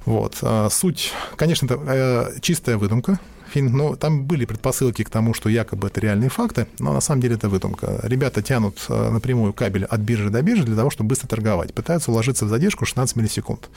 Вот. 0.06 0.38
А 0.42 0.70
суть, 0.70 1.12
конечно, 1.36 1.66
это 1.66 1.80
э, 1.88 2.40
чистая 2.42 2.78
выдумка, 2.78 3.20
фильм, 3.56 3.78
но 3.78 3.96
там 3.96 4.26
были 4.26 4.46
предпосылки 4.46 5.04
к 5.04 5.10
тому, 5.10 5.34
что 5.34 5.50
якобы 5.50 5.88
это 5.88 6.02
реальные 6.02 6.30
факты, 6.30 6.68
но 6.80 6.94
на 6.94 7.02
самом 7.02 7.22
деле 7.22 7.36
это 7.36 7.48
выдумка. 7.48 8.02
Ребята 8.04 8.42
тянут 8.42 8.86
э, 8.90 9.10
напрямую 9.12 9.54
кабель 9.54 9.86
от 9.86 10.02
биржи 10.02 10.30
до 10.30 10.42
биржи 10.42 10.64
для 10.64 10.76
того, 10.76 10.90
чтобы 10.90 11.10
быстро 11.10 11.28
торговать. 11.28 11.74
Пытаются 11.74 12.12
уложиться 12.12 12.46
в 12.46 12.50
задержку 12.50 12.86
16 12.86 13.16
миллисекунд. 13.16 13.70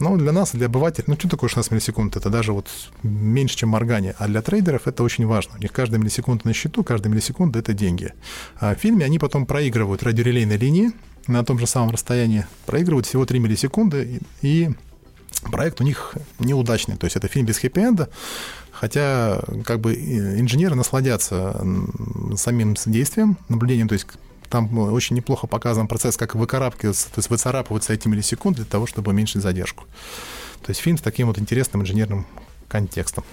Но 0.00 0.16
для 0.16 0.32
нас, 0.32 0.52
для 0.52 0.66
обывателей, 0.66 1.04
ну 1.06 1.16
что 1.18 1.28
такое 1.28 1.48
16 1.48 1.72
миллисекунд? 1.72 2.16
Это 2.16 2.30
даже 2.30 2.52
вот 2.52 2.68
меньше, 3.02 3.56
чем 3.56 3.70
моргание. 3.70 4.14
А 4.18 4.26
для 4.26 4.40
трейдеров 4.40 4.86
это 4.86 5.02
очень 5.02 5.26
важно. 5.26 5.56
У 5.58 5.62
них 5.62 5.72
каждая 5.72 6.00
миллисекунда 6.00 6.46
на 6.46 6.54
счету, 6.54 6.82
каждая 6.82 7.12
миллисекунда— 7.12 7.58
это 7.60 7.74
деньги. 7.74 8.14
А 8.58 8.74
в 8.74 8.78
фильме 8.78 9.04
они 9.04 9.18
потом 9.18 9.44
проигрывают 9.44 10.02
радиорелейные 10.02 10.56
линии 10.56 10.92
на 11.26 11.44
том 11.44 11.58
же 11.58 11.66
самом 11.66 11.90
расстоянии, 11.90 12.46
проигрывают 12.64 13.06
всего 13.06 13.26
3 13.26 13.38
миллисекунды, 13.38 14.20
и 14.40 14.70
проект 15.52 15.80
у 15.80 15.84
них 15.84 16.14
неудачный. 16.38 16.96
То 16.96 17.04
есть 17.04 17.16
это 17.16 17.28
фильм 17.28 17.46
без 17.46 17.58
хэппи-энда, 17.58 18.08
хотя 18.80 19.40
как 19.64 19.80
бы 19.80 19.94
инженеры 19.94 20.74
насладятся 20.74 21.60
самим 22.36 22.74
действием, 22.86 23.36
наблюдением, 23.48 23.88
то 23.88 23.94
есть 23.94 24.06
там 24.48 24.78
очень 24.78 25.16
неплохо 25.16 25.46
показан 25.46 25.88
процесс, 25.88 26.16
как 26.16 26.34
выкарабкиваться, 26.34 27.08
то 27.08 27.18
есть 27.18 27.28
выцарапываться 27.28 27.92
эти 27.92 28.08
миллисекунды 28.08 28.62
для 28.62 28.70
того, 28.70 28.86
чтобы 28.86 29.10
уменьшить 29.10 29.42
задержку. 29.42 29.84
То 30.62 30.70
есть 30.70 30.80
фильм 30.80 30.96
с 30.96 31.02
таким 31.02 31.26
вот 31.26 31.38
интересным 31.38 31.82
инженерным 31.82 32.26
контекстом. 32.68 33.24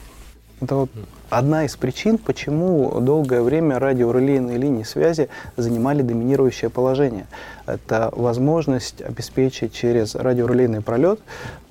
Это 0.62 0.88
одна 1.30 1.66
из 1.66 1.76
причин, 1.76 2.18
почему 2.18 3.02
долгое 3.02 3.42
время 3.42 3.78
радиорелейные 3.78 4.58
линии 4.58 4.84
связи 4.84 5.28
занимали 5.58 6.02
доминирующее 6.02 6.70
положение. 6.70 7.28
Это 7.66 8.10
возможность 8.14 9.02
обеспечить 9.02 9.74
через 9.74 10.16
радиорелейный 10.16 10.82
пролет. 10.82 11.20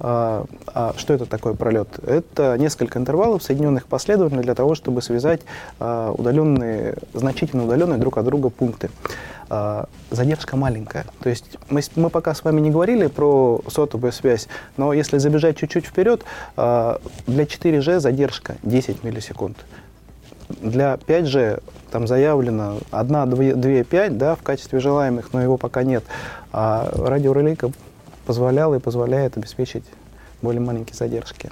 А, 0.00 0.44
а 0.66 0.92
что 0.98 1.14
это 1.14 1.24
такое 1.24 1.54
пролет? 1.54 1.88
Это 2.06 2.56
несколько 2.58 2.98
интервалов, 2.98 3.42
соединенных 3.42 3.86
последовательно 3.86 4.42
для 4.42 4.54
того, 4.54 4.74
чтобы 4.74 5.00
связать 5.00 5.40
а, 5.80 6.12
удаленные, 6.12 6.96
значительно 7.14 7.64
удаленные 7.64 7.98
друг 7.98 8.18
от 8.18 8.26
друга 8.26 8.50
пункты. 8.50 8.90
А, 9.48 9.88
задержка 10.10 10.56
маленькая. 10.56 11.04
То 11.20 11.28
есть 11.28 11.58
мы, 11.68 11.80
мы 11.96 12.10
пока 12.10 12.34
с 12.34 12.44
вами 12.44 12.60
не 12.60 12.70
говорили 12.70 13.06
про 13.06 13.60
сотовую 13.68 14.12
связь, 14.12 14.48
но 14.76 14.92
если 14.92 15.18
забежать 15.18 15.56
чуть-чуть 15.56 15.86
вперед, 15.86 16.24
а, 16.56 17.00
для 17.26 17.44
4G 17.44 18.00
задержка 18.00 18.56
10 18.62 19.04
миллисекунд. 19.04 19.56
Для 20.48 20.94
5G 20.94 21.62
там 21.90 22.06
заявлено 22.06 22.78
1, 22.90 23.30
2, 23.30 23.54
2 23.54 23.84
5 23.84 24.18
да, 24.18 24.34
в 24.34 24.42
качестве 24.42 24.80
желаемых, 24.80 25.32
но 25.32 25.42
его 25.42 25.56
пока 25.56 25.82
нет. 25.82 26.04
А 26.52 26.90
радиорелейка 26.94 27.70
позволяла 28.26 28.76
и 28.76 28.78
позволяет 28.78 29.36
обеспечить 29.36 29.84
более 30.42 30.60
маленькие 30.60 30.96
задержки. 30.96 31.50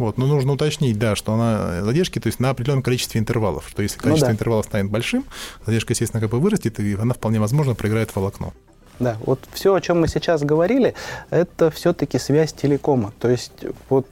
Вот, 0.00 0.16
но 0.16 0.26
нужно 0.26 0.54
уточнить, 0.54 0.98
да, 0.98 1.14
что 1.14 1.34
она 1.34 1.82
задержки, 1.82 2.18
то 2.18 2.28
есть 2.28 2.40
на 2.40 2.48
определенном 2.48 2.82
количестве 2.82 3.20
интервалов, 3.20 3.68
что 3.68 3.82
если 3.82 3.98
ну 3.98 4.04
количество 4.04 4.28
ну, 4.28 4.32
да. 4.32 4.34
интервалов 4.34 4.64
станет 4.64 4.90
большим, 4.90 5.26
задержка, 5.66 5.92
естественно, 5.92 6.22
как 6.22 6.30
бы 6.30 6.40
вырастет, 6.40 6.80
и 6.80 6.94
она 6.94 7.12
вполне 7.12 7.38
возможно 7.38 7.74
проиграет 7.74 8.16
волокно. 8.16 8.54
Да, 8.98 9.18
вот 9.26 9.40
все, 9.52 9.74
о 9.74 9.80
чем 9.82 10.00
мы 10.00 10.08
сейчас 10.08 10.42
говорили, 10.42 10.94
это 11.28 11.70
все-таки 11.70 12.18
связь 12.18 12.54
телекома. 12.54 13.12
То 13.20 13.28
есть 13.28 13.52
вот 13.90 14.06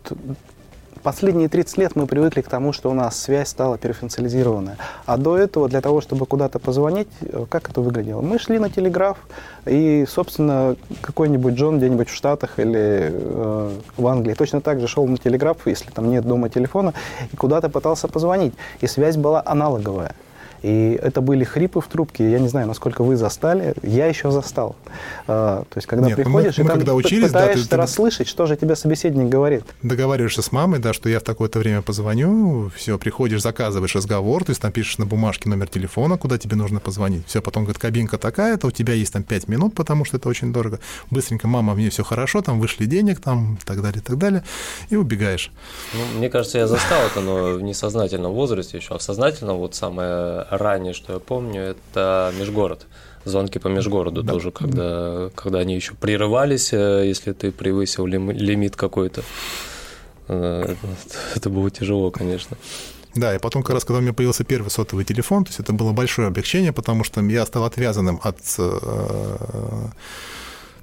Последние 1.08 1.48
30 1.48 1.78
лет 1.78 1.96
мы 1.96 2.06
привыкли 2.06 2.42
к 2.42 2.48
тому, 2.48 2.74
что 2.74 2.90
у 2.90 2.92
нас 2.92 3.18
связь 3.18 3.48
стала 3.48 3.78
перфункционализированная. 3.78 4.76
А 5.06 5.16
до 5.16 5.38
этого 5.38 5.66
для 5.66 5.80
того, 5.80 6.02
чтобы 6.02 6.26
куда-то 6.26 6.58
позвонить, 6.58 7.08
э, 7.22 7.46
как 7.48 7.70
это 7.70 7.80
выглядело? 7.80 8.20
Мы 8.20 8.38
шли 8.38 8.58
на 8.58 8.68
телеграф, 8.68 9.16
и, 9.64 10.04
собственно, 10.06 10.76
какой-нибудь 11.00 11.54
Джон 11.54 11.78
где-нибудь 11.78 12.10
в 12.10 12.14
Штатах 12.14 12.58
или 12.58 13.10
э, 13.10 13.70
в 13.96 14.06
Англии 14.06 14.34
точно 14.34 14.60
так 14.60 14.80
же 14.80 14.86
шел 14.86 15.06
на 15.06 15.16
телеграф, 15.16 15.66
если 15.66 15.90
там 15.90 16.10
нет 16.10 16.26
дома 16.26 16.50
телефона, 16.50 16.92
и 17.32 17.36
куда-то 17.36 17.70
пытался 17.70 18.06
позвонить. 18.06 18.52
И 18.82 18.86
связь 18.86 19.16
была 19.16 19.42
аналоговая. 19.46 20.14
И 20.62 20.98
это 21.00 21.20
были 21.20 21.44
хрипы 21.44 21.80
в 21.80 21.86
трубке. 21.86 22.30
Я 22.30 22.38
не 22.38 22.48
знаю, 22.48 22.66
насколько 22.66 23.02
вы 23.02 23.16
застали. 23.16 23.74
Я 23.82 24.06
еще 24.06 24.30
застал. 24.30 24.76
А, 25.26 25.64
то 25.68 25.76
есть, 25.76 25.86
когда 25.86 26.06
Нет, 26.06 26.16
приходишь, 26.16 26.58
мы, 26.58 26.64
мы 26.64 26.66
и 26.66 26.68
там 26.68 26.78
когда 26.78 26.94
учились, 26.94 27.28
пытаешься 27.28 27.64
да, 27.64 27.70
ты, 27.70 27.76
расслышать, 27.76 28.28
что 28.28 28.46
же 28.46 28.56
тебе 28.56 28.76
собеседник 28.76 29.28
говорит. 29.28 29.64
Договариваешься 29.82 30.42
с 30.42 30.52
мамой, 30.52 30.80
да, 30.80 30.92
что 30.92 31.08
я 31.08 31.20
в 31.20 31.22
такое-то 31.22 31.58
время 31.58 31.82
позвоню, 31.82 32.70
все, 32.74 32.98
приходишь, 32.98 33.42
заказываешь 33.42 33.94
разговор, 33.94 34.44
то 34.44 34.50
есть 34.50 34.60
там 34.60 34.72
пишешь 34.72 34.98
на 34.98 35.06
бумажке 35.06 35.48
номер 35.48 35.68
телефона, 35.68 36.18
куда 36.18 36.38
тебе 36.38 36.56
нужно 36.56 36.80
позвонить. 36.80 37.26
Все, 37.26 37.40
потом 37.40 37.64
говорит, 37.64 37.80
кабинка 37.80 38.18
такая-то, 38.18 38.66
у 38.66 38.70
тебя 38.70 38.94
есть 38.94 39.12
там 39.12 39.22
5 39.22 39.48
минут, 39.48 39.74
потому 39.74 40.04
что 40.04 40.16
это 40.16 40.28
очень 40.28 40.52
дорого. 40.52 40.80
Быстренько, 41.10 41.46
мама, 41.46 41.74
мне 41.74 41.90
все 41.90 42.02
хорошо, 42.02 42.42
там 42.42 42.60
вышли 42.60 42.86
денег, 42.86 43.20
там, 43.20 43.58
так 43.64 43.82
далее, 43.82 44.02
так 44.02 44.18
далее, 44.18 44.44
и 44.90 44.96
убегаешь. 44.96 45.50
Ну, 45.94 46.18
мне 46.18 46.28
кажется, 46.28 46.58
я 46.58 46.66
застал 46.66 47.00
это, 47.06 47.20
но 47.20 47.54
в 47.54 47.62
несознательном 47.62 48.32
возрасте 48.32 48.78
еще, 48.78 48.94
а 48.94 48.98
в 48.98 49.02
сознательном 49.02 49.58
вот 49.58 49.74
самое 49.74 50.47
ранее, 50.50 50.94
что 50.94 51.14
я 51.14 51.18
помню, 51.18 51.62
это 51.62 52.32
межгород. 52.38 52.86
Звонки 53.24 53.58
по 53.58 53.68
межгороду 53.68 54.22
да. 54.22 54.32
тоже, 54.32 54.50
когда, 54.50 55.30
когда 55.34 55.58
они 55.58 55.74
еще 55.74 55.94
прерывались, 55.94 56.72
э, 56.72 57.04
если 57.06 57.32
ты 57.32 57.52
превысил 57.52 58.06
лимит 58.06 58.76
какой-то. 58.76 59.22
Э, 60.28 60.74
это 61.34 61.50
было 61.50 61.70
тяжело, 61.70 62.10
конечно. 62.10 62.56
Да, 63.14 63.34
и 63.34 63.38
потом, 63.38 63.62
как 63.62 63.74
раз, 63.74 63.84
когда 63.84 63.98
у 63.98 64.02
меня 64.02 64.12
появился 64.12 64.44
первый 64.44 64.68
сотовый 64.68 65.04
телефон, 65.04 65.44
то 65.44 65.48
есть 65.48 65.60
это 65.60 65.72
было 65.72 65.92
большое 65.92 66.28
облегчение, 66.28 66.72
потому 66.72 67.04
что 67.04 67.20
я 67.22 67.44
стал 67.46 67.64
отвязанным 67.64 68.20
от 68.22 68.38
э, 68.58 69.88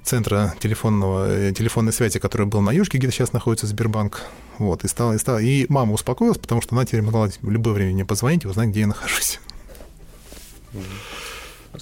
центра 0.02 0.54
телефонного, 0.60 1.52
телефонной 1.52 1.92
связи, 1.92 2.18
который 2.18 2.46
был 2.46 2.60
на 2.60 2.70
Южке, 2.70 2.98
где 2.98 3.10
сейчас 3.10 3.32
находится 3.32 3.66
Сбербанк. 3.66 4.22
Вот, 4.58 4.84
и, 4.84 4.88
стала, 4.88 5.14
и, 5.14 5.18
стала, 5.18 5.38
и 5.38 5.66
мама 5.68 5.92
успокоилась, 5.92 6.38
потому 6.38 6.62
что 6.62 6.74
она 6.74 6.84
теперь 6.84 7.02
могла 7.02 7.28
в 7.28 7.50
любое 7.50 7.74
время 7.74 7.92
мне 7.92 8.04
позвонить 8.04 8.44
и 8.44 8.48
узнать, 8.48 8.68
где 8.68 8.80
я 8.80 8.86
нахожусь. 8.86 9.40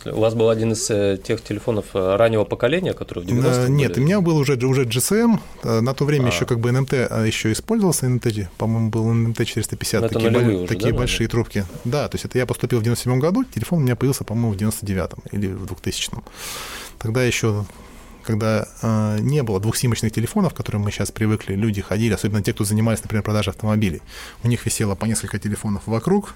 У 0.07 0.21
вас 0.21 0.35
был 0.35 0.49
один 0.49 0.73
из 0.73 0.91
э, 0.91 1.19
тех 1.23 1.43
телефонов 1.43 1.87
э, 1.95 2.17
раннего 2.17 2.45
поколения, 2.45 2.95
который 2.95 3.25
в 3.25 3.27
90-х 3.27 3.69
Нет, 3.69 3.93
были? 3.93 4.01
у 4.01 4.05
меня 4.05 4.21
был 4.21 4.37
уже, 4.37 4.55
уже 4.55 4.85
GSM. 4.85 5.39
Э, 5.63 5.81
на 5.81 5.95
то 5.95 6.05
время 6.05 6.27
а. 6.27 6.29
еще 6.29 6.47
как 6.47 6.59
бы 6.59 6.73
НМТ 6.73 6.93
еще 6.93 7.53
использовался. 7.53 8.09
НМТ, 8.09 8.51
по-моему, 8.59 8.91
был 8.91 9.07
НМТ 9.13 9.47
450. 9.47 10.03
Но 10.03 10.09
такие 10.09 10.31
бо- 10.31 10.39
уже, 10.39 10.67
такие 10.67 10.93
да, 10.93 10.99
большие 10.99 11.29
наверное? 11.29 11.45
трубки. 11.45 11.65
Да, 11.85 12.09
то 12.09 12.17
есть 12.17 12.25
это 12.25 12.39
я 12.39 12.47
поступил 12.47 12.81
в 12.81 12.83
97 12.83 13.21
году, 13.21 13.45
телефон 13.45 13.81
у 13.81 13.83
меня 13.83 13.97
появился, 13.97 14.25
по-моему, 14.25 14.53
в 14.53 14.57
99-м 14.57 15.23
или 15.33 15.47
в 15.47 15.65
2000-м. 15.65 16.25
Тогда 16.99 17.23
еще 17.23 17.65
когда 18.25 18.67
э, 18.83 19.19
не 19.21 19.43
было 19.43 19.61
двухсимочных 19.61 20.13
телефонов, 20.13 20.55
к 20.55 20.57
которым 20.57 20.83
мы 20.83 20.91
сейчас 20.91 21.11
привыкли, 21.11 21.55
люди 21.55 21.81
ходили, 21.81 22.15
особенно 22.15 22.43
те, 22.43 22.53
кто 22.53 22.65
занимались, 22.65 23.03
например, 23.03 23.23
продажей 23.23 23.53
автомобилей. 23.53 24.03
У 24.43 24.49
них 24.49 24.65
висело 24.65 24.95
по 24.95 25.05
несколько 25.05 25.39
телефонов 25.39 25.83
вокруг, 25.87 26.35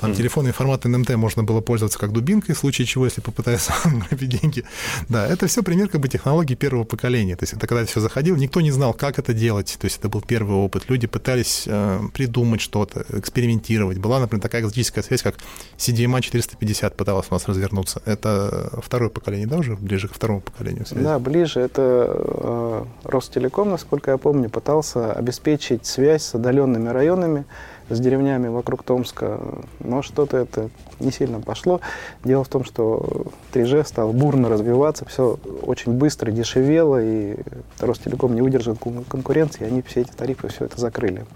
там 0.00 0.12
mm. 0.12 0.16
телефонный 0.16 0.52
формат 0.52 0.84
НМТ 0.84 1.10
можно 1.16 1.44
было 1.44 1.60
пользоваться 1.60 1.98
как 1.98 2.12
дубинкой, 2.12 2.54
в 2.54 2.58
случае 2.58 2.86
чего, 2.86 3.04
если 3.04 3.20
попытаются 3.20 3.74
грабить 3.84 4.40
деньги. 4.40 4.64
Да, 5.10 5.26
это 5.26 5.46
все 5.46 5.62
пример 5.62 5.88
как 5.88 6.00
бы 6.00 6.08
технологий 6.08 6.54
первого 6.54 6.84
поколения. 6.84 7.36
То 7.36 7.42
есть 7.42 7.52
это 7.52 7.66
когда 7.66 7.84
все 7.84 8.00
заходил, 8.00 8.36
никто 8.36 8.62
не 8.62 8.70
знал, 8.70 8.94
как 8.94 9.18
это 9.18 9.34
делать. 9.34 9.76
То 9.78 9.84
есть 9.84 9.98
это 9.98 10.08
был 10.08 10.22
первый 10.22 10.56
опыт. 10.56 10.84
Люди 10.88 11.06
пытались 11.06 11.64
э, 11.66 12.00
придумать 12.14 12.62
что-то, 12.62 13.04
экспериментировать. 13.10 13.98
Была, 13.98 14.20
например, 14.20 14.40
такая 14.42 14.62
экзотическая 14.62 15.02
связь, 15.02 15.22
как 15.22 15.36
CDMA 15.76 16.22
450 16.22 16.96
пыталась 16.96 17.26
у 17.30 17.34
нас 17.34 17.46
развернуться. 17.46 18.00
Это 18.06 18.80
второе 18.82 19.10
поколение, 19.10 19.46
да, 19.46 19.58
уже 19.58 19.76
ближе 19.76 20.08
к 20.08 20.14
второму 20.14 20.40
поколению 20.40 20.86
связи? 20.86 20.99
Да, 21.02 21.18
ближе. 21.18 21.60
Это 21.60 22.06
э, 22.08 22.84
Ростелеком, 23.04 23.70
насколько 23.70 24.10
я 24.10 24.18
помню, 24.18 24.48
пытался 24.50 25.12
обеспечить 25.12 25.86
связь 25.86 26.22
с 26.22 26.34
отдаленными 26.34 26.88
районами 26.88 27.44
с 27.90 27.98
деревнями 27.98 28.48
вокруг 28.48 28.84
Томска, 28.84 29.40
но 29.80 30.00
что-то 30.02 30.36
это 30.36 30.70
не 31.00 31.10
сильно 31.10 31.40
пошло. 31.40 31.80
Дело 32.24 32.44
в 32.44 32.48
том, 32.48 32.64
что 32.64 33.26
3G 33.52 33.84
стал 33.84 34.12
бурно 34.12 34.48
развиваться, 34.48 35.04
все 35.04 35.38
очень 35.62 35.92
быстро 35.92 36.30
дешевело, 36.30 37.02
и 37.02 37.36
Ростелеком 37.80 38.34
не 38.34 38.42
выдержал 38.42 38.76
конкуренции, 38.76 39.64
и 39.64 39.66
они 39.66 39.82
все 39.82 40.02
эти 40.02 40.12
тарифы, 40.12 40.48
все 40.48 40.66
это 40.66 40.80
закрыли. 40.80 41.26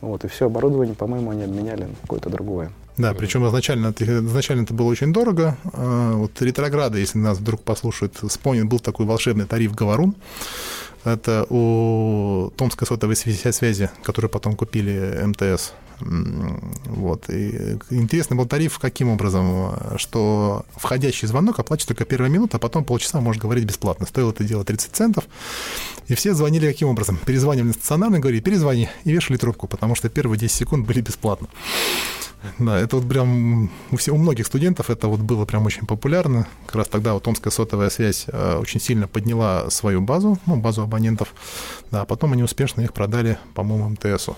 Вот, 0.00 0.24
и 0.24 0.28
все 0.28 0.46
оборудование, 0.46 0.94
по-моему, 0.94 1.30
они 1.30 1.44
обменяли 1.44 1.84
на 1.84 1.94
какое-то 2.02 2.30
другое. 2.30 2.72
Да, 3.00 3.14
причем 3.14 3.46
изначально, 3.48 3.94
изначально 3.98 4.62
это 4.62 4.74
было 4.74 4.88
очень 4.88 5.12
дорого. 5.12 5.56
А, 5.72 6.14
вот 6.14 6.40
ретрограды, 6.42 6.98
если 6.98 7.18
нас 7.18 7.38
вдруг 7.38 7.62
послушают, 7.62 8.16
вспомнят, 8.28 8.66
был 8.66 8.78
такой 8.78 9.06
волшебный 9.06 9.46
тариф 9.46 9.74
«Говорун», 9.74 10.14
это 11.04 11.46
у 11.48 12.52
Томской 12.56 12.86
сотовой 12.86 13.16
связи, 13.16 13.90
которую 14.02 14.30
потом 14.30 14.54
купили 14.54 15.22
МТС. 15.24 15.72
Вот. 16.00 17.28
И 17.30 17.78
интересный 17.90 18.36
был 18.36 18.46
тариф 18.46 18.78
каким 18.78 19.08
образом, 19.08 19.72
что 19.96 20.64
входящий 20.76 21.26
звонок 21.28 21.58
оплачивается 21.58 21.88
только 21.88 22.04
первая 22.04 22.30
минута, 22.30 22.56
а 22.56 22.60
потом 22.60 22.84
полчаса 22.84 23.20
может 23.20 23.40
говорить 23.40 23.64
бесплатно. 23.64 24.06
Стоило 24.06 24.30
это 24.30 24.44
дело 24.44 24.64
30 24.64 24.92
центов. 24.92 25.24
И 26.08 26.14
все 26.14 26.34
звонили 26.34 26.66
каким 26.66 26.88
образом? 26.88 27.18
Перезванивали 27.24 27.72
стационарно 27.72 28.18
говорили, 28.18 28.40
перезвони, 28.40 28.90
и 29.04 29.12
вешали 29.12 29.36
трубку, 29.36 29.68
потому 29.68 29.94
что 29.94 30.08
первые 30.08 30.38
10 30.38 30.54
секунд 30.54 30.86
были 30.86 31.00
бесплатно. 31.00 31.48
Да, 32.58 32.78
это 32.78 32.96
вот 32.96 33.08
прям 33.08 33.70
у, 33.90 33.96
всех, 33.96 34.14
у 34.14 34.18
многих 34.18 34.46
студентов 34.46 34.90
это 34.90 35.08
вот 35.08 35.20
было 35.20 35.44
прям 35.44 35.66
очень 35.66 35.86
популярно. 35.86 36.46
Как 36.66 36.76
раз 36.76 36.88
тогда 36.88 37.14
вот 37.14 37.22
Томская 37.22 37.50
сотовая 37.50 37.90
связь 37.90 38.26
э, 38.28 38.56
очень 38.56 38.80
сильно 38.80 39.06
подняла 39.08 39.70
свою 39.70 40.00
базу, 40.00 40.38
ну, 40.46 40.56
базу 40.56 40.82
абонентов. 40.82 41.34
Да, 41.90 42.02
а 42.02 42.04
потом 42.04 42.32
они 42.32 42.42
успешно 42.42 42.80
их 42.80 42.92
продали, 42.92 43.38
по-моему, 43.54 43.90
МТСу. 43.90 44.36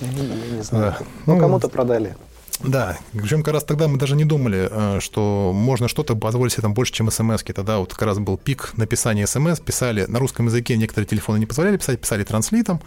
Не, 0.00 0.26
я 0.26 0.56
не 0.56 0.62
знаю. 0.62 0.96
Да. 0.98 1.06
Ну, 1.26 1.34
ну, 1.34 1.40
кому-то 1.40 1.68
продали. 1.68 2.16
Да, 2.60 2.98
причем 3.12 3.42
как 3.42 3.54
раз 3.54 3.64
тогда 3.64 3.86
мы 3.86 3.98
даже 3.98 4.16
не 4.16 4.24
думали, 4.24 4.68
э, 4.70 5.00
что 5.00 5.52
можно 5.54 5.86
что-то 5.86 6.16
позволить 6.16 6.52
себе 6.52 6.62
там 6.62 6.74
больше, 6.74 6.92
чем 6.92 7.10
смс 7.10 7.42
-ки. 7.42 7.52
Тогда 7.52 7.78
вот 7.78 7.92
как 7.92 8.02
раз 8.02 8.18
был 8.18 8.36
пик 8.36 8.72
написания 8.76 9.26
смс, 9.26 9.60
писали 9.60 10.06
на 10.06 10.18
русском 10.18 10.46
языке, 10.46 10.76
некоторые 10.76 11.06
телефоны 11.06 11.38
не 11.38 11.46
позволяли 11.46 11.76
писать, 11.76 12.00
писали 12.00 12.24
транслитом, 12.24 12.80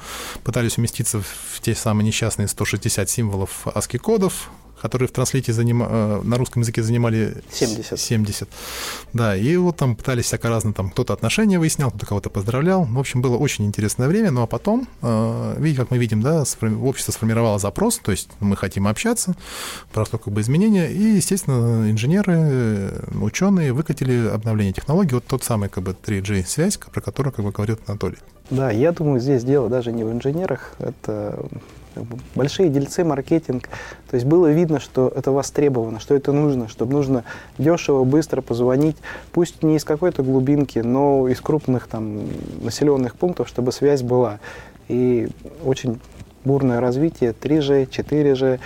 пытались 0.44 0.78
уместиться 0.78 1.22
в 1.22 1.62
те 1.62 1.74
самые 1.74 2.06
несчастные 2.06 2.48
160 2.48 3.10
символов 3.10 3.66
ASCII-кодов, 3.66 4.50
которые 4.82 5.08
в 5.08 5.12
транслите 5.12 5.54
заним... 5.54 5.84
Э, 5.84 6.22
на 6.24 6.38
русском 6.38 6.62
языке 6.62 6.82
занимали 6.82 7.36
70. 7.52 8.00
70. 8.00 8.50
Да, 9.14 9.36
и 9.36 9.56
вот 9.58 9.78
там 9.78 9.96
пытались 9.96 10.26
всяко 10.26 10.50
разно, 10.50 10.74
там 10.74 10.90
кто-то 10.90 11.14
отношения 11.14 11.60
выяснял, 11.60 11.90
кто-то 11.90 12.06
кого-то 12.08 12.30
поздравлял. 12.30 12.84
В 12.84 13.00
общем, 13.00 13.22
было 13.22 13.38
очень 13.38 13.66
интересное 13.66 14.08
время, 14.08 14.32
ну 14.32 14.42
а 14.42 14.48
потом, 14.48 14.88
э, 15.02 15.56
видите, 15.60 15.82
как 15.82 15.92
мы 15.92 16.00
видим, 16.00 16.22
да, 16.22 16.44
общество 16.82 17.12
сформировало 17.12 17.60
запрос, 17.60 18.00
то 18.00 18.12
есть 18.12 18.30
мы 18.40 18.58
хотим 18.58 18.88
общаться, 18.88 19.36
прошло 19.94 20.18
как 20.18 20.34
бы 20.34 20.42
изменения, 20.42 20.92
и, 20.92 21.16
естественно, 21.16 21.90
инженеры, 21.92 23.04
ученые 23.22 23.74
выкатили 23.74 24.28
обновление 24.28 24.74
технологий, 24.74 25.14
вот 25.14 25.26
тот 25.26 25.44
самый 25.44 25.70
как 25.70 25.84
бы 25.84 25.92
3G-связь, 25.92 26.78
про 26.78 27.02
которую 27.02 27.34
как 27.34 27.46
бы 27.46 27.52
говорит 27.52 27.80
Анатолий. 27.86 28.18
Да, 28.50 28.72
я 28.72 28.92
думаю, 28.92 29.20
здесь 29.20 29.44
дело 29.44 29.70
даже 29.70 29.92
не 29.92 30.04
в 30.04 30.12
инженерах, 30.12 30.74
это 30.80 31.40
большие 32.36 32.70
дельцы, 32.70 33.04
маркетинг. 33.04 33.70
То 34.10 34.16
есть 34.16 34.26
было 34.26 34.52
видно, 34.52 34.80
что 34.80 35.12
это 35.16 35.32
востребовано, 35.32 36.00
что 36.00 36.16
это 36.16 36.32
нужно, 36.32 36.68
чтобы 36.68 36.94
нужно 36.94 37.24
дешево, 37.58 38.04
быстро 38.04 38.42
позвонить, 38.42 38.98
пусть 39.32 39.64
не 39.64 39.78
из 39.78 39.84
какой-то 39.84 40.24
глубинки, 40.24 40.80
но 40.80 41.28
из 41.28 41.42
крупных 41.42 41.88
там 41.88 42.22
населенных 42.62 43.16
пунктов, 43.16 43.48
чтобы 43.48 43.72
связь 43.72 44.02
была. 44.02 44.40
И 44.88 45.30
очень 45.64 46.00
бурное 46.44 46.80
развитие 46.80 47.32
3G, 47.32 47.88
4G, 47.88 48.60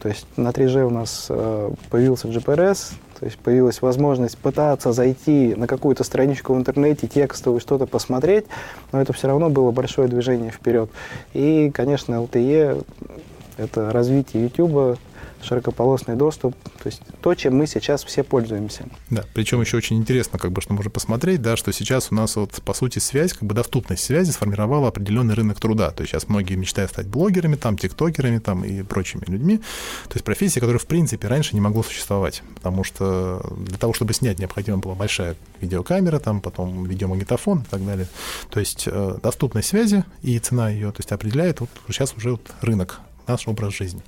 То 0.00 0.08
есть 0.08 0.26
на 0.36 0.48
3G 0.48 0.84
у 0.84 0.90
нас 0.90 1.26
э, 1.30 1.70
появился 1.90 2.28
GPRS, 2.28 2.92
то 3.18 3.26
есть 3.26 3.38
появилась 3.38 3.82
возможность 3.82 4.38
пытаться 4.38 4.92
зайти 4.92 5.54
на 5.54 5.66
какую-то 5.66 6.04
страничку 6.04 6.54
в 6.54 6.58
интернете, 6.58 7.06
текстовую, 7.06 7.60
что-то 7.60 7.86
посмотреть, 7.86 8.46
но 8.92 9.00
это 9.00 9.12
все 9.12 9.28
равно 9.28 9.50
было 9.50 9.70
большое 9.70 10.08
движение 10.08 10.50
вперед. 10.50 10.90
И, 11.32 11.70
конечно, 11.72 12.14
LTE— 12.14 12.84
это 13.56 13.92
развитие 13.92 14.44
YouTube, 14.44 14.98
широкополосный 15.44 16.16
доступ, 16.16 16.54
то 16.82 16.86
есть 16.86 17.02
то, 17.20 17.34
чем 17.34 17.56
мы 17.56 17.66
сейчас 17.66 18.04
все 18.04 18.22
пользуемся. 18.22 18.86
Да, 19.10 19.24
причем 19.34 19.60
еще 19.60 19.76
очень 19.76 19.96
интересно, 19.96 20.38
как 20.38 20.52
бы, 20.52 20.60
что 20.60 20.72
можно 20.72 20.90
посмотреть, 20.90 21.42
да, 21.42 21.56
что 21.56 21.72
сейчас 21.72 22.10
у 22.10 22.14
нас 22.14 22.36
вот, 22.36 22.62
по 22.64 22.74
сути, 22.74 22.98
связь, 22.98 23.32
как 23.32 23.44
бы 23.44 23.54
доступность 23.54 24.04
связи 24.04 24.30
сформировала 24.30 24.88
определенный 24.88 25.34
рынок 25.34 25.60
труда. 25.60 25.90
То 25.90 26.02
есть 26.02 26.12
сейчас 26.12 26.28
многие 26.28 26.54
мечтают 26.54 26.90
стать 26.90 27.06
блогерами, 27.06 27.56
там, 27.56 27.76
тиктокерами, 27.78 28.38
там, 28.38 28.64
и 28.64 28.82
прочими 28.82 29.24
людьми. 29.26 29.58
То 29.58 30.14
есть 30.14 30.24
профессия, 30.24 30.60
которая, 30.60 30.78
в 30.78 30.86
принципе, 30.86 31.28
раньше 31.28 31.54
не 31.54 31.60
могло 31.60 31.82
существовать, 31.82 32.42
потому 32.54 32.84
что 32.84 33.44
для 33.58 33.78
того, 33.78 33.92
чтобы 33.92 34.14
снять, 34.14 34.38
необходима 34.38 34.78
была 34.78 34.94
большая 34.94 35.36
видеокамера, 35.60 36.18
там, 36.18 36.40
потом 36.40 36.84
видеомагнитофон 36.84 37.60
и 37.60 37.64
так 37.70 37.84
далее. 37.84 38.08
То 38.50 38.60
есть 38.60 38.84
э, 38.86 39.18
доступность 39.22 39.68
связи 39.68 40.04
и 40.22 40.38
цена 40.38 40.70
ее, 40.70 40.90
то 40.90 41.00
есть 41.00 41.12
определяет 41.12 41.60
вот 41.60 41.70
сейчас 41.88 42.14
уже 42.14 42.32
вот 42.32 42.50
рынок, 42.60 43.00
наш 43.26 43.46
образ 43.48 43.74
жизни. 43.74 44.02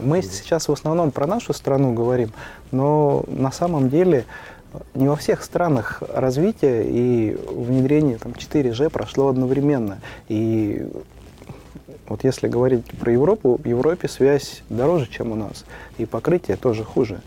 Мы 0.00 0.22
сейчас 0.22 0.68
в 0.68 0.72
основном 0.72 1.10
про 1.10 1.26
нашу 1.26 1.52
страну 1.52 1.92
говорим, 1.92 2.32
но 2.70 3.24
на 3.28 3.50
самом 3.52 3.88
деле 3.90 4.24
не 4.94 5.08
во 5.08 5.16
всех 5.16 5.42
странах 5.42 6.02
развитие 6.12 6.84
и 6.86 7.38
внедрение 7.50 8.18
там, 8.18 8.32
4G 8.32 8.90
прошло 8.90 9.28
одновременно. 9.28 9.98
И 10.28 10.86
вот 12.08 12.24
если 12.24 12.48
говорить 12.48 12.84
про 12.98 13.12
Европу, 13.12 13.60
в 13.62 13.66
Европе 13.66 14.08
связь 14.08 14.62
дороже, 14.68 15.08
чем 15.08 15.32
у 15.32 15.34
нас, 15.34 15.64
и 15.98 16.06
покрытие 16.06 16.56
тоже 16.56 16.84
хуже. 16.84 17.20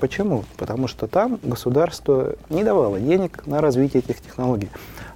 Почему? 0.00 0.44
Потому 0.58 0.88
что 0.88 1.06
там 1.06 1.38
государство 1.42 2.34
не 2.50 2.64
давало 2.64 3.00
денег 3.00 3.46
на 3.46 3.62
развитие 3.62 4.02
этих 4.02 4.20
технологий. 4.20 4.68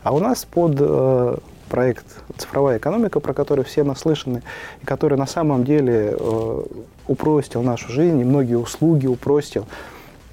А 0.03 0.15
у 0.15 0.21
нас 0.21 0.47
под 0.47 0.77
э, 0.79 1.37
проект 1.71 2.05
«Цифровая 2.37 2.77
экономика», 2.79 3.21
про 3.21 3.33
который 3.33 3.65
все 3.65 3.85
наслышаны, 3.85 4.43
и 4.83 4.85
который 4.85 5.17
на 5.17 5.27
самом 5.27 5.65
деле 5.65 6.15
э, 6.19 6.63
упростил 7.07 7.63
нашу 7.63 7.91
жизнь 7.91 8.21
и 8.21 8.25
многие 8.25 8.57
услуги 8.57 9.07
упростил. 9.07 9.67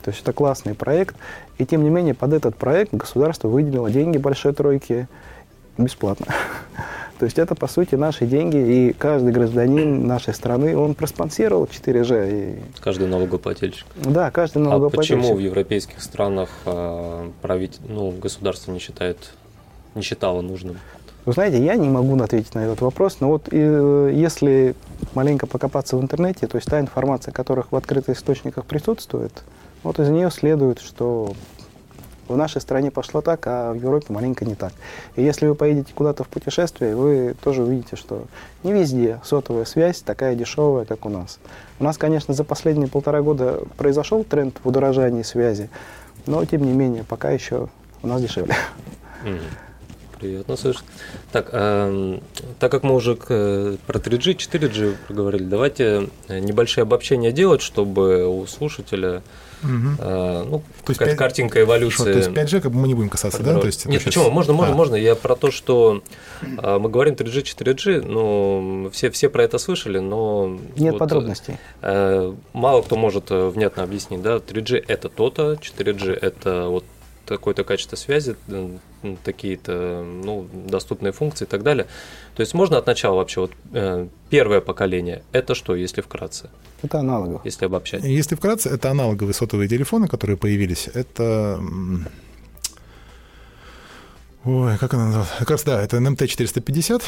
То 0.04 0.12
есть 0.12 0.22
это 0.24 0.34
классный 0.34 0.74
проект. 0.74 1.16
И 1.58 1.66
тем 1.66 1.84
не 1.84 1.90
менее 1.90 2.14
под 2.14 2.34
этот 2.34 2.56
проект 2.56 2.94
государство 2.94 3.48
выделило 3.48 3.92
деньги 3.92 4.18
большой 4.18 4.54
тройки 4.54 5.08
бесплатно. 5.78 6.28
То 7.20 7.26
есть 7.26 7.40
это, 7.40 7.56
по 7.56 7.68
сути, 7.68 7.96
наши 7.96 8.26
деньги, 8.26 8.58
и 8.58 8.94
каждый 8.94 9.34
гражданин 9.34 10.06
нашей 10.06 10.34
страны, 10.34 10.78
он 10.78 10.94
проспонсировал 10.94 11.66
4G. 11.66 12.32
И... 12.32 12.80
Каждый 12.80 13.08
налогоплательщик. 13.08 13.86
Да, 13.96 14.30
каждый 14.30 14.60
налогоплательщик. 14.60 15.18
А 15.18 15.20
почему 15.20 15.36
в 15.36 15.40
европейских 15.40 16.02
странах 16.02 16.50
э, 16.66 17.30
править, 17.42 17.80
ну, 17.88 18.12
государство 18.12 18.72
не 18.72 18.80
считает, 18.80 19.18
не 19.96 20.04
считало 20.04 20.42
нужным? 20.42 20.78
Вы 21.28 21.34
знаете, 21.34 21.62
я 21.62 21.76
не 21.76 21.90
могу 21.90 22.18
ответить 22.24 22.56
на 22.56 22.60
этот 22.60 22.80
вопрос, 22.80 23.18
но 23.20 23.28
вот 23.28 23.50
э, 23.52 24.12
если 24.14 24.76
маленько 25.14 25.46
покопаться 25.46 25.98
в 25.98 26.02
интернете, 26.02 26.48
то 26.48 26.56
есть 26.56 26.70
та 26.70 26.80
информация, 26.80 27.34
которых 27.34 27.74
в 27.74 27.76
открытых 27.76 28.16
источниках 28.16 28.66
присутствует, 28.66 29.44
вот 29.84 30.00
из 30.00 30.08
нее 30.08 30.32
следует, 30.32 30.80
что 30.80 31.34
в 32.30 32.38
нашей 32.38 32.62
стране 32.62 32.92
пошло 32.92 33.20
так, 33.20 33.46
а 33.46 33.74
в 33.74 33.76
Европе 33.76 34.14
маленько 34.14 34.46
не 34.46 34.56
так. 34.56 34.72
И 35.18 35.22
если 35.22 35.48
вы 35.48 35.56
поедете 35.56 35.92
куда-то 35.94 36.24
в 36.24 36.30
путешествие, 36.30 36.96
вы 36.96 37.36
тоже 37.44 37.64
увидите, 37.64 37.98
что 37.98 38.24
не 38.64 38.72
везде 38.72 39.20
сотовая 39.26 39.66
связь 39.66 40.00
такая 40.00 40.34
дешевая, 40.34 40.86
как 40.86 41.06
у 41.06 41.10
нас. 41.10 41.40
У 41.82 41.84
нас, 41.84 41.98
конечно, 41.98 42.34
за 42.34 42.46
последние 42.46 42.88
полтора 42.88 43.22
года 43.22 43.64
произошел 43.76 44.24
тренд 44.24 44.58
в 44.64 44.70
удорожании 44.70 45.24
связи, 45.24 45.70
но, 46.26 46.46
тем 46.46 46.64
не 46.64 46.72
менее, 46.72 47.04
пока 47.04 47.32
еще 47.32 47.68
у 48.02 48.08
нас 48.08 48.22
дешевле. 48.22 48.56
Mm-hmm. 49.26 49.67
Приятно 50.20 50.58
слышать. 50.58 50.86
Так, 51.32 51.50
э, 51.52 52.20
так 52.60 52.72
как 52.72 52.84
мы 52.84 52.96
уже 52.96 53.16
к, 53.16 53.78
про 53.86 54.00
3G, 54.00 54.36
4G 54.36 54.96
проговорили, 55.08 55.44
давайте 55.44 56.10
э, 56.28 56.40
небольшое 56.40 56.84
обобщение 56.84 57.32
делать, 57.32 57.62
чтобы 57.62 58.28
у 58.28 58.46
слушателя 58.48 59.22
Угу. 59.64 59.72
А, 60.00 60.44
ну, 60.44 60.60
то 60.60 60.90
есть 60.92 61.00
5... 61.00 61.18
картинка 61.18 61.62
эволюции. 61.62 61.96
Что, 61.96 62.04
то 62.06 62.18
есть 62.18 62.30
5G 62.30 62.62
как 62.62 62.72
бы 62.72 62.80
мы 62.80 62.88
не 62.88 62.94
будем 62.94 63.10
касаться, 63.10 63.42
да? 63.42 63.60
То 63.60 63.66
есть 63.66 63.86
Нет, 63.86 64.02
сейчас... 64.02 64.14
почему? 64.14 64.30
Можно, 64.30 64.54
можно, 64.54 64.74
а. 64.74 64.78
можно. 64.78 64.96
Я 64.96 65.16
про 65.16 65.36
то, 65.36 65.52
что 65.52 66.04
а, 66.58 66.80
мы 66.80 66.90
говорим 66.90 67.16
3G, 67.16 67.44
4G, 67.44 68.02
ну, 68.06 68.90
все, 68.94 69.10
все 69.10 69.30
про 69.30 69.44
это 69.44 69.58
слышали, 69.58 70.00
но... 70.00 70.60
Нет 70.76 70.94
вот, 70.94 71.00
подробностей. 71.00 71.58
А, 71.82 72.36
мало 72.54 72.82
кто 72.84 72.96
может 72.96 73.30
внятно 73.30 73.84
объяснить, 73.84 74.22
да, 74.22 74.38
3G 74.38 74.84
это 74.88 75.10
то-то, 75.10 75.54
4G 75.54 76.14
это 76.14 76.68
вот 76.68 76.84
такое-то 77.28 77.64
качество 77.64 77.96
связи, 77.96 78.36
такие-то 79.24 80.04
ну, 80.04 80.48
доступные 80.54 81.12
функции 81.12 81.46
и 81.46 81.48
так 81.48 81.64
далее. 81.64 81.86
То 82.36 82.42
есть 82.42 82.54
можно 82.54 82.78
от 82.78 82.88
начала 82.88 83.18
вообще 83.18 83.42
вот 83.42 83.52
э, 83.74 84.08
первое 84.30 84.62
поколение 84.62 85.24
это 85.32 85.56
что, 85.56 85.76
если 85.76 86.02
вкратце? 86.02 86.50
Это 86.82 87.00
аналоговые. 87.00 87.42
Если 87.44 87.66
обобщать. 87.66 88.04
Если 88.04 88.36
вкратце, 88.36 88.70
это 88.70 88.92
аналоговые 88.92 89.34
сотовые 89.34 89.68
телефоны, 89.68 90.08
которые 90.08 90.38
появились. 90.38 90.88
Это 90.94 91.60
Ой, 94.48 94.78
как 94.78 94.94
она 94.94 95.08
называлась? 95.08 95.30
Как 95.40 95.52
раз, 95.52 95.64
да, 95.64 95.82
это 95.82 95.98
NMT450, 95.98 97.04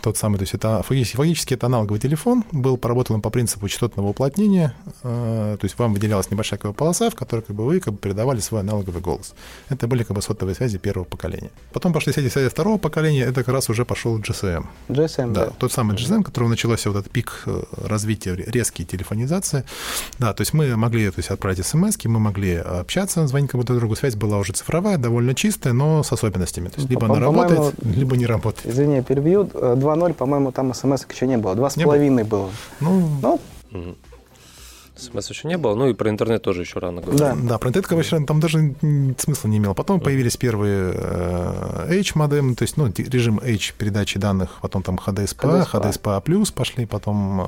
тот 0.00 0.16
самый, 0.16 0.38
то 0.38 0.44
есть 0.44 0.54
это 0.54 0.82
фактически 0.82 1.52
это 1.52 1.66
аналоговый 1.66 1.98
телефон, 1.98 2.44
был 2.50 2.78
проработан 2.78 3.20
по 3.20 3.28
принципу 3.28 3.68
частотного 3.68 4.08
уплотнения, 4.08 4.74
э, 5.02 5.56
то 5.60 5.64
есть 5.64 5.78
вам 5.78 5.92
выделялась 5.92 6.30
небольшая 6.30 6.58
как 6.58 6.70
бы, 6.70 6.74
полоса, 6.74 7.10
в 7.10 7.14
которой 7.14 7.42
как 7.42 7.54
бы, 7.54 7.66
вы 7.66 7.80
как 7.80 7.92
бы, 7.92 7.98
передавали 7.98 8.40
свой 8.40 8.60
аналоговый 8.60 9.02
голос. 9.02 9.34
Это 9.68 9.86
были 9.86 10.02
как 10.02 10.16
бы 10.16 10.22
сотовые 10.22 10.54
связи 10.54 10.78
первого 10.78 11.04
поколения. 11.04 11.50
Потом 11.74 11.92
пошли 11.92 12.10
связи 12.14 12.30
связи 12.30 12.48
второго 12.48 12.78
поколения, 12.78 13.24
это 13.24 13.44
как 13.44 13.48
раз 13.48 13.68
уже 13.68 13.84
пошел 13.84 14.18
GSM. 14.18 14.64
GSM, 14.88 15.32
да. 15.34 15.44
да. 15.44 15.52
Тот 15.58 15.70
самый 15.70 15.94
GSM, 15.94 16.22
который 16.22 16.48
начался 16.48 16.88
вот 16.88 17.00
этот 17.00 17.12
пик 17.12 17.42
э, 17.44 17.64
развития 17.84 18.34
резкие 18.34 18.86
телефонизации. 18.86 19.64
Да, 20.18 20.32
то 20.32 20.40
есть 20.40 20.54
мы 20.54 20.74
могли 20.76 21.10
то 21.10 21.18
есть, 21.18 21.28
отправить 21.28 21.66
смс 21.66 21.98
мы 22.04 22.18
могли 22.18 22.54
общаться, 22.54 23.26
звонить 23.26 23.50
кому-то 23.50 23.74
другу. 23.74 23.94
Связь 23.94 24.14
была 24.14 24.38
уже 24.38 24.54
цифровая, 24.54 24.96
довольно 24.96 25.34
чистая, 25.34 25.74
но 25.74 26.02
с 26.02 26.12
особенностями 26.12 26.70
есть 26.78 26.90
либо 26.90 27.06
она 27.06 27.20
работает, 27.20 27.74
либо 27.82 28.16
не 28.16 28.26
работает. 28.26 28.66
Извини, 28.66 28.96
я 28.96 29.02
перебью. 29.02 29.44
2.0, 29.44 30.14
по-моему, 30.14 30.52
там 30.52 30.74
смс 30.74 31.04
еще 31.10 31.26
не 31.26 31.36
было. 31.36 31.54
2,5 31.54 32.24
было. 32.24 32.50
Ну, 32.80 33.08
ну 33.22 33.40
СМС 34.98 35.30
еще 35.30 35.48
не 35.48 35.56
было, 35.56 35.74
ну 35.74 35.88
и 35.88 35.94
про 35.94 36.10
интернет 36.10 36.42
тоже 36.42 36.62
еще 36.62 36.80
рано 36.80 37.00
говорить. 37.00 37.20
Да, 37.20 37.36
да 37.40 37.58
про 37.58 37.68
интернет 37.68 37.90
вообще 37.90 38.20
там 38.24 38.40
даже 38.40 38.74
смысла 39.18 39.48
не 39.48 39.58
имело. 39.58 39.74
Потом 39.74 40.00
появились 40.00 40.36
первые 40.36 40.92
H-модемы, 40.92 42.54
то 42.54 42.62
есть 42.62 42.76
ну, 42.76 42.92
режим 42.96 43.38
H 43.38 43.74
передачи 43.78 44.18
данных, 44.18 44.58
потом 44.60 44.82
там 44.82 44.96
HDSPA, 44.96 45.66
HDSPA+, 45.66 45.80
HDSPA 45.80 46.20
плюс 46.20 46.50
пошли, 46.50 46.86
потом... 46.86 47.42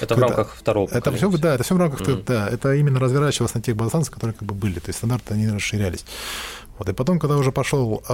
Это 0.00 0.14
когда... 0.14 0.26
в 0.26 0.28
рамках 0.28 0.54
второго 0.54 0.88
это 0.90 1.10
все, 1.12 1.30
Да, 1.30 1.54
это 1.54 1.64
все 1.64 1.74
в 1.74 1.78
рамках, 1.78 2.00
mm-hmm. 2.02 2.24
да, 2.26 2.48
это 2.48 2.74
именно 2.74 3.00
разворачивалось 3.00 3.54
на 3.54 3.62
тех 3.62 3.76
базах, 3.76 4.10
которые 4.10 4.34
как 4.34 4.46
бы 4.46 4.54
были, 4.54 4.74
то 4.74 4.88
есть 4.88 4.98
стандарты, 4.98 5.34
они 5.34 5.48
расширялись. 5.48 6.04
Вот, 6.78 6.88
и 6.88 6.92
потом, 6.92 7.18
когда 7.18 7.36
уже 7.36 7.52
пошел 7.52 8.02
э, 8.08 8.12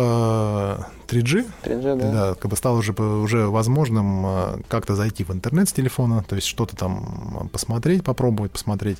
3G, 1.08 1.46
3G 1.62 1.96
да. 1.96 2.12
да, 2.12 2.34
как 2.34 2.50
бы 2.50 2.56
стало 2.56 2.78
уже, 2.78 2.92
уже 2.92 3.46
возможным 3.46 4.26
э, 4.26 4.56
как-то 4.68 4.94
зайти 4.94 5.24
в 5.24 5.30
интернет 5.30 5.68
с 5.68 5.72
телефона, 5.72 6.24
то 6.28 6.34
есть 6.36 6.46
что-то 6.46 6.76
там 6.76 7.48
посмотреть, 7.52 8.04
попробовать 8.04 8.52
посмотреть, 8.52 8.98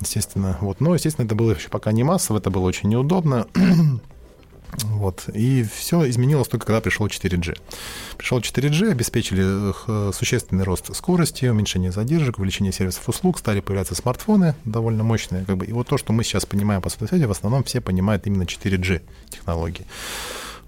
естественно. 0.00 0.56
Вот. 0.60 0.80
Но, 0.80 0.94
естественно, 0.94 1.26
это 1.26 1.34
было 1.34 1.52
еще 1.52 1.68
пока 1.68 1.92
не 1.92 2.04
массово, 2.04 2.38
это 2.38 2.50
было 2.50 2.64
очень 2.64 2.88
неудобно. 2.88 3.46
Вот. 4.82 5.28
И 5.32 5.62
все 5.62 6.08
изменилось 6.08 6.48
только 6.48 6.66
когда 6.66 6.80
пришел 6.80 7.06
4G. 7.06 7.58
Пришел 8.16 8.38
4G, 8.38 8.90
обеспечили 8.90 9.72
э, 9.88 10.12
существенный 10.12 10.64
рост 10.64 10.94
скорости, 10.94 11.46
уменьшение 11.46 11.92
задержек, 11.92 12.38
увеличение 12.38 12.72
сервисов 12.72 13.08
услуг, 13.08 13.38
стали 13.38 13.60
появляться 13.60 13.94
смартфоны 13.94 14.54
довольно 14.64 15.04
мощные. 15.04 15.44
Как 15.44 15.56
бы. 15.56 15.66
И 15.66 15.72
вот 15.72 15.88
то, 15.88 15.98
что 15.98 16.12
мы 16.12 16.24
сейчас 16.24 16.46
понимаем 16.46 16.82
по 16.82 16.88
сотовой 16.88 17.08
связи, 17.08 17.24
в 17.24 17.30
основном 17.30 17.64
все 17.64 17.80
понимают 17.80 18.26
именно 18.26 18.42
4G 18.42 19.02
технологии. 19.30 19.86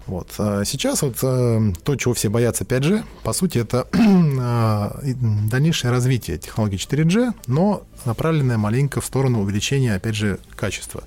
Вот. 0.07 0.33
А 0.37 0.63
сейчас 0.63 1.01
вот 1.01 1.17
э, 1.21 1.73
то, 1.83 1.95
чего 1.95 2.13
все 2.13 2.29
боятся 2.29 2.63
5G, 2.63 3.03
по 3.23 3.33
сути, 3.33 3.59
это 3.59 3.87
а, 4.39 4.99
дальнейшее 5.03 5.91
развитие 5.91 6.37
технологии 6.37 6.77
4G, 6.77 7.33
но 7.47 7.83
направленное 8.05 8.57
маленько 8.57 9.01
в 9.01 9.05
сторону 9.05 9.41
увеличения, 9.41 9.95
опять 9.95 10.15
же, 10.15 10.39
качества. 10.55 11.03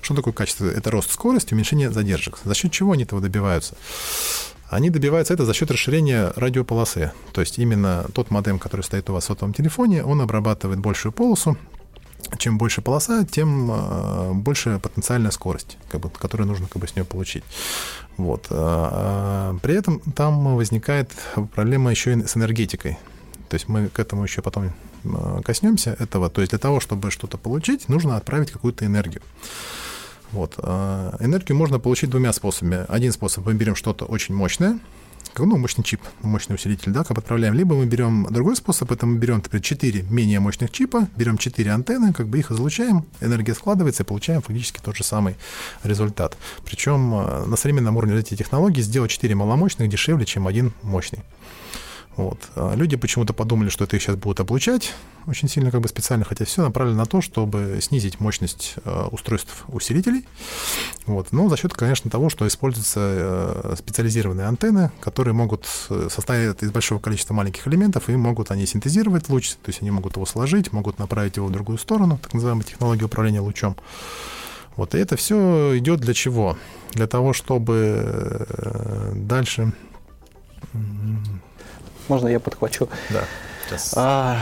Что 0.00 0.14
такое 0.14 0.32
качество? 0.32 0.66
Это 0.66 0.90
рост 0.90 1.10
скорости, 1.10 1.52
уменьшение 1.52 1.90
задержек. 1.90 2.38
За 2.44 2.54
счет 2.54 2.70
чего 2.70 2.92
они 2.92 3.02
этого 3.02 3.20
добиваются? 3.20 3.76
Они 4.70 4.90
добиваются 4.90 5.34
это 5.34 5.44
за 5.44 5.52
счет 5.52 5.70
расширения 5.70 6.32
радиополосы. 6.36 7.12
То 7.32 7.40
есть 7.40 7.58
именно 7.58 8.06
тот 8.14 8.30
модем, 8.30 8.58
который 8.58 8.82
стоит 8.82 9.10
у 9.10 9.12
вас 9.12 9.24
в 9.24 9.26
сотовом 9.26 9.52
телефоне, 9.52 10.04
он 10.04 10.20
обрабатывает 10.20 10.80
большую 10.80 11.12
полосу, 11.12 11.56
чем 12.38 12.58
больше 12.58 12.82
полоса, 12.82 13.24
тем 13.24 13.70
э, 13.70 14.32
больше 14.32 14.78
потенциальная 14.82 15.30
скорость, 15.30 15.76
как 15.88 16.00
бы, 16.00 16.10
которую 16.10 16.46
нужно 16.46 16.66
как 16.66 16.80
бы, 16.80 16.88
с 16.88 16.96
нее 16.96 17.04
получить. 17.04 17.44
Вот. 18.16 18.46
А, 18.50 19.54
а, 19.54 19.58
при 19.60 19.74
этом 19.74 20.00
там 20.14 20.56
возникает 20.56 21.10
проблема 21.54 21.90
еще 21.90 22.14
и 22.14 22.26
с 22.26 22.36
энергетикой. 22.36 22.98
То 23.48 23.54
есть 23.54 23.68
мы 23.68 23.88
к 23.88 23.98
этому 23.98 24.24
еще 24.24 24.42
потом 24.42 24.72
коснемся 25.44 25.96
этого. 25.98 26.30
То 26.30 26.40
есть 26.40 26.50
для 26.50 26.58
того, 26.58 26.80
чтобы 26.80 27.10
что-то 27.10 27.36
получить, 27.36 27.88
нужно 27.88 28.16
отправить 28.16 28.50
какую-то 28.50 28.86
энергию. 28.86 29.22
Вот. 30.32 30.58
Энергию 30.58 31.56
можно 31.56 31.78
получить 31.78 32.10
двумя 32.10 32.32
способами. 32.32 32.86
Один 32.88 33.12
способ, 33.12 33.44
мы 33.46 33.54
берем 33.54 33.76
что-то 33.76 34.06
очень 34.06 34.34
мощное, 34.34 34.78
ну, 35.38 35.56
мощный 35.56 35.84
чип, 35.84 36.00
мощный 36.22 36.54
усилитель, 36.54 36.92
да, 36.92 37.04
как 37.04 37.18
отправляем. 37.18 37.54
Либо 37.54 37.74
мы 37.74 37.86
берем 37.86 38.26
другой 38.30 38.56
способ, 38.56 38.90
это 38.92 39.06
мы 39.06 39.18
берем, 39.18 39.36
например, 39.36 39.62
4 39.62 40.02
менее 40.10 40.40
мощных 40.40 40.70
чипа, 40.70 41.08
берем 41.16 41.38
4 41.38 41.70
антенны, 41.70 42.12
как 42.12 42.28
бы 42.28 42.38
их 42.38 42.50
излучаем, 42.50 43.04
энергия 43.20 43.54
складывается 43.54 44.02
и 44.02 44.06
получаем 44.06 44.42
фактически 44.42 44.80
тот 44.80 44.96
же 44.96 45.04
самый 45.04 45.36
результат. 45.82 46.36
Причем 46.64 47.14
э, 47.14 47.46
на 47.46 47.56
современном 47.56 47.96
уровне 47.96 48.18
эти 48.18 48.36
технологии 48.36 48.80
сделать 48.80 49.10
4 49.10 49.34
маломощных 49.34 49.88
дешевле, 49.88 50.24
чем 50.26 50.46
один 50.46 50.72
мощный. 50.82 51.20
Вот. 52.16 52.38
А 52.54 52.74
люди 52.74 52.96
почему-то 52.96 53.32
подумали, 53.32 53.68
что 53.68 53.84
это 53.84 53.96
их 53.96 54.02
сейчас 54.02 54.16
будут 54.16 54.40
облучать 54.40 54.94
очень 55.26 55.48
сильно, 55.48 55.70
как 55.70 55.80
бы 55.80 55.88
специально, 55.88 56.24
хотя 56.24 56.44
все 56.44 56.62
направлено 56.62 56.98
на 56.98 57.06
то, 57.06 57.20
чтобы 57.20 57.78
снизить 57.80 58.20
мощность 58.20 58.74
э, 58.84 59.08
устройств 59.10 59.64
усилителей. 59.68 60.26
Вот. 61.06 61.32
Но 61.32 61.48
за 61.48 61.56
счет, 61.56 61.72
конечно, 61.72 62.10
того, 62.10 62.28
что 62.28 62.46
используются 62.46 63.00
э, 63.00 63.74
специализированные 63.78 64.46
антенны, 64.46 64.90
которые 65.00 65.34
могут 65.34 65.66
э, 65.90 66.08
состоять 66.10 66.62
из 66.62 66.70
большого 66.70 66.98
количества 66.98 67.34
маленьких 67.34 67.66
элементов, 67.66 68.08
и 68.08 68.16
могут 68.16 68.50
они 68.50 68.66
синтезировать 68.66 69.28
луч, 69.28 69.50
то 69.54 69.70
есть 69.70 69.80
они 69.80 69.90
могут 69.90 70.16
его 70.16 70.26
сложить, 70.26 70.72
могут 70.72 70.98
направить 70.98 71.36
его 71.36 71.46
в 71.46 71.52
другую 71.52 71.78
сторону, 71.78 72.18
так 72.20 72.34
называемая 72.34 72.64
технология 72.64 73.06
управления 73.06 73.40
лучом. 73.40 73.76
Вот. 74.76 74.94
И 74.94 74.98
это 74.98 75.16
все 75.16 75.78
идет 75.78 76.00
для 76.00 76.14
чего? 76.14 76.58
Для 76.92 77.06
того, 77.06 77.32
чтобы 77.32 78.46
дальше 79.14 79.72
можно 82.08 82.28
я 82.28 82.40
подхвачу? 82.40 82.88
Да. 83.10 83.24
А, 83.96 84.38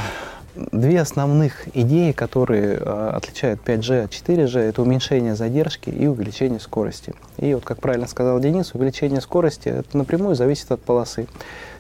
две 0.54 1.00
основных 1.00 1.68
идеи, 1.76 2.12
которые 2.12 2.78
а, 2.80 3.14
отличают 3.16 3.60
5G 3.64 4.04
от 4.04 4.10
4G, 4.10 4.58
это 4.58 4.82
уменьшение 4.82 5.34
задержки 5.34 5.90
и 5.90 6.06
увеличение 6.06 6.60
скорости. 6.60 7.14
И 7.38 7.54
вот, 7.54 7.64
как 7.64 7.80
правильно 7.80 8.06
сказал 8.06 8.40
Денис, 8.40 8.74
увеличение 8.74 9.20
скорости 9.20 9.68
это 9.68 9.96
напрямую 9.96 10.34
зависит 10.34 10.70
от 10.72 10.82
полосы. 10.82 11.26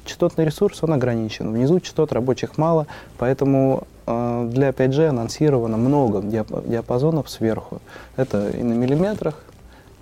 Частотный 0.04 0.44
ресурс, 0.44 0.82
он 0.82 0.92
ограничен. 0.94 1.52
Внизу 1.52 1.78
частот 1.80 2.12
рабочих 2.12 2.58
мало, 2.58 2.86
поэтому 3.18 3.86
э, 4.06 4.48
для 4.50 4.70
5G 4.70 5.08
анонсировано 5.08 5.76
много 5.76 6.22
диапазонов 6.22 7.30
сверху. 7.30 7.80
Это 8.16 8.50
и 8.50 8.62
на 8.62 8.72
миллиметрах, 8.72 9.36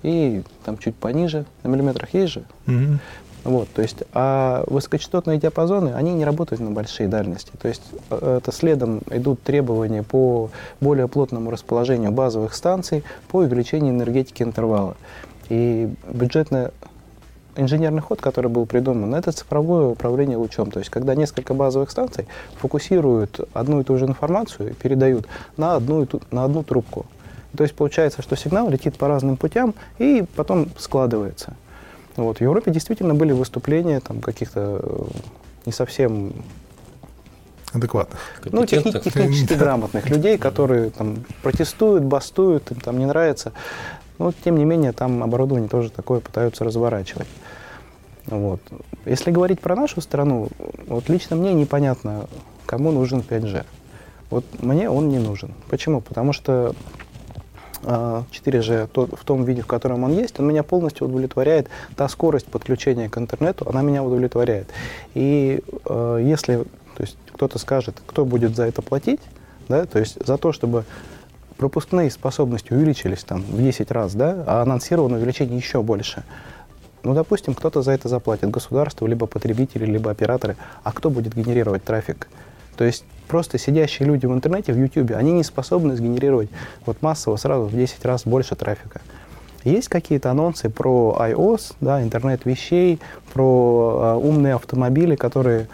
и 0.03 0.43
там 0.65 0.79
чуть 0.79 0.97
пониже. 0.97 1.45
На 1.63 1.69
миллиметрах 1.69 2.15
есть 2.15 2.33
же? 2.33 2.45
Mm-hmm. 2.67 2.99
Вот, 3.45 3.69
то 3.73 3.81
есть, 3.81 4.03
а 4.13 4.65
высокочастотные 4.67 5.39
диапазоны, 5.39 5.95
они 5.95 6.13
не 6.13 6.25
работают 6.25 6.61
на 6.61 6.71
большие 6.71 7.09
дальности. 7.09 7.53
То 7.61 7.69
есть, 7.69 7.83
э, 8.11 8.39
это 8.39 8.53
следом 8.53 9.01
идут 9.11 9.43
требования 9.43 10.03
по 10.03 10.51
более 10.81 11.09
плотному 11.09 11.51
расположению 11.51 12.13
базовых 12.13 12.55
станций, 12.55 13.03
по 13.29 13.39
увеличению 13.39 13.95
энергетики 13.95 14.43
интервала. 14.43 14.97
И 15.49 15.89
бюджетный 16.13 16.69
инженерный 17.57 18.03
ход, 18.03 18.21
который 18.21 18.51
был 18.51 18.67
придуман, 18.67 19.15
это 19.15 19.33
цифровое 19.33 19.87
управление 19.87 20.37
лучом. 20.37 20.71
То 20.71 20.79
есть, 20.79 20.91
когда 20.91 21.15
несколько 21.15 21.55
базовых 21.55 21.91
станций 21.91 22.27
фокусируют 22.57 23.41
одну 23.55 23.81
и 23.81 23.85
ту 23.85 23.97
же 23.97 24.05
информацию 24.07 24.71
и 24.71 24.75
передают 24.75 25.27
на 25.57 25.77
одну, 25.77 26.03
и 26.03 26.07
ту, 26.07 26.21
на 26.31 26.45
одну 26.45 26.63
трубку. 26.63 27.07
То 27.57 27.65
есть, 27.65 27.75
получается, 27.75 28.23
что 28.23 28.37
сигнал 28.37 28.69
летит 28.69 28.97
по 28.97 29.09
разным 29.09 29.37
путям 29.37 29.75
и 29.99 30.25
потом 30.37 30.69
складывается. 30.79 31.55
Вот. 32.17 32.39
В 32.39 32.41
Европе 32.41 32.71
действительно 32.71 33.15
были 33.15 33.33
выступления 33.33 34.01
там, 34.01 34.21
каких-то 34.21 34.81
э, 34.83 35.03
не 35.67 35.73
совсем 35.73 36.33
адекватных. 37.73 38.21
Ну, 38.45 38.65
техни- 38.65 38.99
технически 38.99 39.55
грамотных 39.59 40.09
людей, 40.09 40.39
которые 40.39 40.91
там 40.91 41.25
протестуют, 41.43 42.05
бастуют, 42.05 42.71
им 42.71 42.81
там 42.81 42.99
не 42.99 43.07
нравится. 43.07 43.53
Но, 44.19 44.33
тем 44.33 44.59
не 44.59 44.65
менее, 44.65 44.93
там 44.93 45.23
оборудование 45.23 45.69
тоже 45.69 45.91
такое 45.91 46.21
пытаются 46.21 46.65
разворачивать. 46.65 47.29
Вот. 48.27 48.61
Если 49.07 49.31
говорить 49.31 49.61
про 49.61 49.75
нашу 49.75 50.01
страну, 50.01 50.49
вот 50.87 51.09
лично 51.09 51.37
мне 51.37 51.55
непонятно, 51.55 52.27
кому 52.67 52.93
нужен 52.93 53.21
5G. 53.21 53.65
Вот 54.31 54.45
мне 54.63 54.89
он 54.91 55.09
не 55.09 55.19
нужен. 55.19 55.55
Почему? 55.69 56.01
Потому 56.01 56.33
что 56.33 56.75
4G 57.83 58.89
а, 58.95 59.17
в 59.17 59.25
том 59.25 59.45
виде, 59.45 59.63
в 59.63 59.67
котором 59.67 60.05
он 60.05 60.13
есть, 60.13 60.39
он 60.39 60.47
меня 60.47 60.63
полностью 60.63 61.07
удовлетворяет. 61.07 61.69
Та 61.97 62.09
скорость 62.09 62.47
подключения 62.47 63.09
к 63.09 63.19
интернету, 63.19 63.69
она 63.69 63.83
меня 63.83 64.03
удовлетворяет. 64.03 64.69
И 65.15 65.63
э, 65.87 66.21
если 66.23 66.65
то 66.97 67.03
есть, 67.03 67.17
кто-то 67.33 67.59
скажет, 67.59 68.03
кто 68.07 68.27
будет 68.27 68.55
за 68.55 68.65
это 68.65 68.83
платить, 68.83 69.21
да, 69.69 69.87
то 69.87 69.99
есть 69.99 70.25
за 70.27 70.37
то, 70.37 70.53
чтобы 70.53 70.85
пропускные 71.57 72.11
способности 72.11 72.73
увеличились 72.73 73.25
там, 73.25 73.43
в 73.43 73.57
10 73.57 73.91
раз, 73.91 74.15
да, 74.15 74.45
а 74.47 74.63
анонсировано 74.63 75.17
увеличение 75.17 75.57
еще 75.57 75.83
больше, 75.83 76.25
ну, 77.03 77.15
допустим, 77.15 77.55
кто-то 77.55 77.81
за 77.81 77.93
это 77.93 78.09
заплатит, 78.09 78.51
государство, 78.51 79.07
либо 79.07 79.27
потребители, 79.27 79.87
либо 79.87 80.11
операторы. 80.11 80.57
А 80.83 80.93
кто 80.93 81.09
будет 81.09 81.35
генерировать 81.35 81.83
трафик? 81.83 82.29
То 82.77 82.85
есть 82.85 83.05
просто 83.31 83.59
сидящие 83.59 84.09
люди 84.09 84.27
в 84.27 84.33
интернете, 84.33 84.73
в 84.73 84.77
YouTube, 84.77 85.13
они 85.13 85.31
не 85.31 85.45
способны 85.45 85.95
сгенерировать 85.95 86.51
вот 86.85 87.01
массово 87.01 87.37
сразу 87.37 87.67
в 87.67 87.73
10 87.73 88.05
раз 88.05 88.25
больше 88.25 88.57
трафика. 88.57 89.01
Есть 89.63 89.89
какие-то 89.89 90.33
анонсы 90.33 90.69
про 90.69 91.17
iOS, 91.21 91.75
да, 91.81 92.03
интернет 92.03 92.45
вещей, 92.45 92.99
про 93.33 94.17
э, 94.19 94.27
умные 94.27 94.55
автомобили, 94.55 95.15
которые 95.15 95.69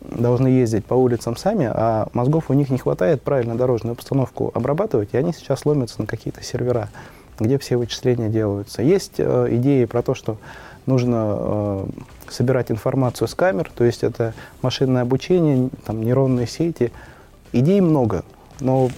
должны 0.00 0.48
ездить 0.48 0.86
по 0.86 0.94
улицам 0.94 1.36
сами, 1.36 1.68
а 1.70 2.08
мозгов 2.14 2.48
у 2.48 2.54
них 2.54 2.70
не 2.70 2.78
хватает 2.78 3.20
правильно 3.20 3.56
дорожную 3.56 3.92
обстановку 3.92 4.50
обрабатывать, 4.54 5.10
и 5.12 5.18
они 5.18 5.34
сейчас 5.34 5.66
ломятся 5.66 6.00
на 6.00 6.06
какие-то 6.06 6.42
сервера, 6.42 6.88
где 7.38 7.58
все 7.58 7.76
вычисления 7.76 8.30
делаются. 8.30 8.80
Есть 8.80 9.16
э, 9.18 9.48
идеи 9.50 9.84
про 9.84 10.00
то, 10.00 10.14
что 10.14 10.38
нужно 10.86 11.36
э, 11.38 11.86
собирать 12.28 12.70
информацию 12.70 13.28
с 13.28 13.34
камер, 13.34 13.70
то 13.74 13.84
есть 13.84 14.02
это 14.02 14.34
машинное 14.62 15.02
обучение, 15.02 15.70
там, 15.84 16.02
нейронные 16.02 16.46
сети. 16.46 16.92
Идей 17.52 17.80
много, 17.80 18.24
но 18.60 18.88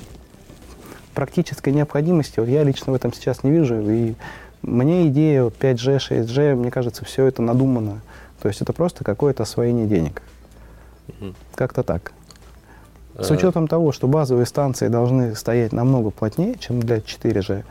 практической 1.15 1.71
необходимости 1.71 2.41
вот 2.41 2.49
я 2.49 2.63
лично 2.63 2.93
в 2.93 2.97
этом 2.97 3.13
сейчас 3.13 3.43
не 3.43 3.51
вижу. 3.51 3.81
И 3.81 4.15
мне 4.63 5.09
идея 5.09 5.45
вот 5.45 5.55
5G, 5.59 5.99
6G, 5.99 6.55
мне 6.55 6.71
кажется, 6.71 7.05
все 7.05 7.27
это 7.27 7.43
надумано. 7.43 8.01
То 8.41 8.49
есть 8.49 8.61
это 8.61 8.73
просто 8.73 9.05
какое-то 9.05 9.45
освоение 9.45 9.87
денег. 9.87 10.23
Угу. 11.09 11.35
Как-то 11.55 11.83
так. 11.83 12.13
С 13.19 13.31
э. 13.31 13.35
учетом 13.35 13.69
того, 13.69 13.93
что 13.93 14.09
базовые 14.09 14.47
станции 14.47 14.89
должны 14.89 15.35
стоять 15.35 15.73
намного 15.73 16.11
плотнее, 16.11 16.57
чем 16.59 16.81
для 16.81 16.99
4G, 16.99 17.65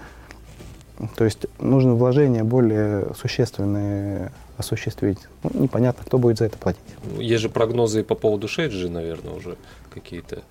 то 1.15 1.25
есть 1.25 1.45
нужно 1.59 1.95
вложения 1.95 2.43
более 2.43 3.13
существенные 3.15 4.31
осуществить. 4.57 5.17
Ну, 5.43 5.63
непонятно, 5.63 6.03
кто 6.05 6.17
будет 6.17 6.37
за 6.37 6.45
это 6.45 6.57
платить. 6.57 6.81
Есть 7.17 7.41
же 7.41 7.49
прогнозы 7.49 8.03
по 8.03 8.15
поводу 8.15 8.47
6G, 8.47 8.89
наверное, 8.89 9.33
уже 9.33 9.57
какие-то. 9.93 10.43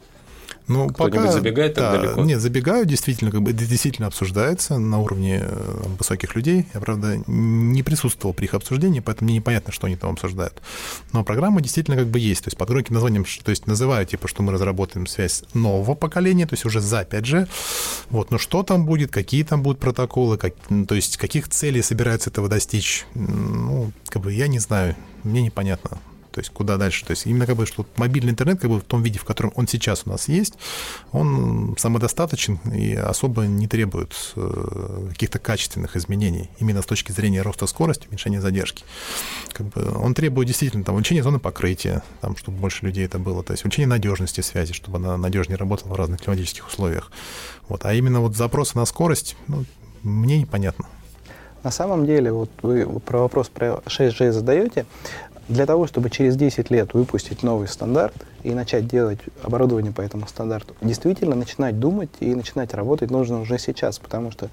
Ну, 0.69 0.91
пока, 0.91 1.31
забегает 1.33 1.75
так 1.75 1.93
да, 1.93 1.99
далеко? 2.01 2.23
Нет, 2.23 2.41
забегают, 2.41 2.89
действительно, 2.89 3.31
как 3.31 3.43
бы 3.43 3.53
действительно 3.53 4.07
обсуждается 4.07 4.79
на 4.79 5.01
уровне 5.01 5.41
э, 5.43 5.83
высоких 5.99 6.37
людей. 6.37 6.67
Я, 6.73 6.81
правда, 6.81 7.21
не 7.27 7.83
присутствовал 7.83 8.35
при 8.35 8.45
их 8.45 8.55
обсуждении, 8.55 9.01
поэтому 9.01 9.27
мне 9.27 9.37
непонятно, 9.37 9.73
что 9.73 9.87
они 9.87 9.97
там 9.97 10.13
обсуждают. 10.13 10.63
Но 11.13 11.25
программа 11.25 11.61
действительно 11.61 11.97
как 11.97 12.07
бы 12.07 12.19
есть. 12.19 12.45
То 12.45 12.49
есть 12.49 12.57
под 12.57 12.69
громким 12.69 12.95
названием, 12.95 13.25
то 13.25 13.51
есть 13.51 13.67
называют, 13.67 14.11
типа, 14.11 14.29
что 14.29 14.43
мы 14.43 14.53
разработаем 14.53 15.07
связь 15.07 15.45
нового 15.55 15.95
поколения, 15.95 16.47
то 16.47 16.55
есть 16.55 16.65
уже 16.65 16.81
за 16.81 17.03
5G. 17.03 17.49
Вот, 18.11 18.31
но 18.31 18.39
что 18.39 18.63
там 18.63 18.87
будет, 18.87 19.11
какие 19.11 19.43
там 19.43 19.63
будут 19.63 19.81
протоколы, 19.81 20.39
как, 20.39 20.55
то 20.87 20.95
есть 20.95 21.17
каких 21.17 21.49
целей 21.49 21.83
собираются 21.83 22.31
этого 22.31 22.49
достичь, 22.49 23.05
ну, 23.15 23.93
как 24.09 24.23
бы 24.23 24.33
я 24.33 24.47
не 24.47 24.59
знаю, 24.59 24.97
мне 25.25 25.43
непонятно 25.43 25.99
то 26.33 26.41
есть 26.41 26.51
куда 26.51 26.77
дальше. 26.77 27.05
То 27.05 27.13
есть 27.13 27.27
именно 27.27 27.47
как 27.47 27.57
бы, 27.57 27.67
что 27.67 27.87
мобильный 27.97 28.31
интернет 28.31 28.61
как 28.61 28.71
бы 28.71 28.81
в 28.81 28.85
том 28.85 29.03
виде, 29.03 29.19
в 29.19 29.25
котором 29.25 29.53
он 29.55 29.69
сейчас 29.69 30.03
у 30.07 30.11
нас 30.11 30.29
есть, 30.29 30.55
он 31.13 31.77
самодостаточен 31.79 32.57
и 32.73 32.95
особо 32.95 33.43
не 33.43 33.69
требует 33.69 34.15
э, 34.37 35.09
каких-то 35.11 35.39
качественных 35.39 35.97
изменений 35.97 36.51
именно 36.59 36.83
с 36.83 36.87
точки 36.87 37.13
зрения 37.13 37.43
роста 37.43 37.67
скорости, 37.67 38.07
уменьшения 38.09 38.41
задержки. 38.41 38.85
Как 39.53 39.67
бы 39.69 39.93
он 39.97 40.15
требует 40.15 40.49
действительно 40.49 40.85
там, 40.85 40.95
увеличения 40.95 41.23
зоны 41.23 41.39
покрытия, 41.39 42.03
там, 42.21 42.37
чтобы 42.37 42.59
больше 42.59 42.87
людей 42.87 43.05
это 43.05 43.19
было, 43.19 43.43
то 43.43 43.53
есть 43.53 43.65
увеличение 43.65 43.89
надежности 43.89 44.41
связи, 44.41 44.73
чтобы 44.73 44.99
она 44.99 45.17
надежнее 45.17 45.57
работала 45.57 45.93
в 45.93 45.97
разных 45.97 46.23
климатических 46.23 46.67
условиях. 46.67 47.13
Вот. 47.69 47.85
А 47.85 47.95
именно 47.95 48.21
вот 48.21 48.37
запросы 48.37 48.77
на 48.77 48.85
скорость, 48.87 49.37
ну, 49.49 49.65
мне 50.03 50.41
непонятно. 50.41 50.87
На 51.63 51.71
самом 51.71 52.07
деле, 52.07 52.33
вот 52.33 52.51
вы 52.63 52.87
про 53.01 53.21
вопрос 53.21 53.49
про 53.49 53.81
6G 53.87 54.33
задаете, 54.33 54.85
для 55.49 55.67
того, 55.67 55.87
чтобы 55.87 56.11
через 56.11 56.37
10 56.37 56.71
лет 56.71 56.95
выпустить 56.95 57.43
новый 57.43 57.69
стандарт 57.69 58.15
и 58.43 58.53
начать 58.53 58.87
делать 58.87 59.19
оборудование 59.43 59.93
по 59.93 60.01
этому 60.01 60.27
стандарту, 60.27 60.75
действительно 60.81 61.35
начинать 61.35 61.79
думать 61.79 62.11
и 62.21 62.35
начинать 62.35 62.75
работать 62.75 63.11
нужно 63.11 63.41
уже 63.41 63.59
сейчас, 63.59 63.99
потому 63.99 64.31
что 64.31 64.49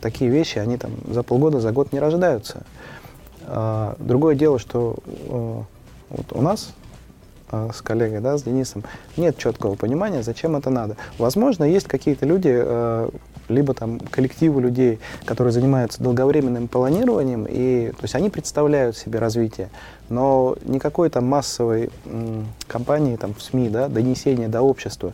такие 0.00 0.30
вещи, 0.30 0.58
они 0.58 0.76
там 0.76 0.92
за 1.08 1.22
полгода, 1.22 1.60
за 1.60 1.72
год 1.72 1.92
не 1.92 2.00
рождаются. 2.00 2.62
А, 3.46 3.96
другое 3.98 4.34
дело, 4.34 4.58
что 4.58 4.96
а, 5.28 5.64
вот 6.10 6.26
у 6.32 6.42
нас 6.42 6.72
э, 7.50 7.70
с 7.72 7.80
коллегой, 7.80 8.20
да, 8.20 8.36
с 8.36 8.42
Денисом, 8.42 8.84
нет 9.16 9.38
четкого 9.38 9.76
понимания, 9.76 10.22
зачем 10.22 10.56
это 10.56 10.68
надо. 10.68 10.96
Возможно, 11.16 11.64
есть 11.64 11.88
какие-то 11.88 12.26
люди, 12.26 12.52
э, 12.52 13.08
либо 13.52 13.74
там 13.74 14.00
коллективы 14.00 14.60
людей, 14.60 14.98
которые 15.24 15.52
занимаются 15.52 16.02
долговременным 16.02 16.68
планированием, 16.68 17.46
и, 17.48 17.90
то 17.90 18.02
есть 18.02 18.14
они 18.14 18.30
представляют 18.30 18.96
себе 18.96 19.18
развитие, 19.18 19.70
но 20.08 20.56
никакой 20.64 21.10
там 21.10 21.26
массовой 21.26 21.90
м, 22.04 22.46
компании 22.66 23.16
там, 23.16 23.34
в 23.34 23.42
СМИ, 23.42 23.68
да, 23.68 23.88
донесения 23.88 24.48
до 24.48 24.62
общества 24.62 25.12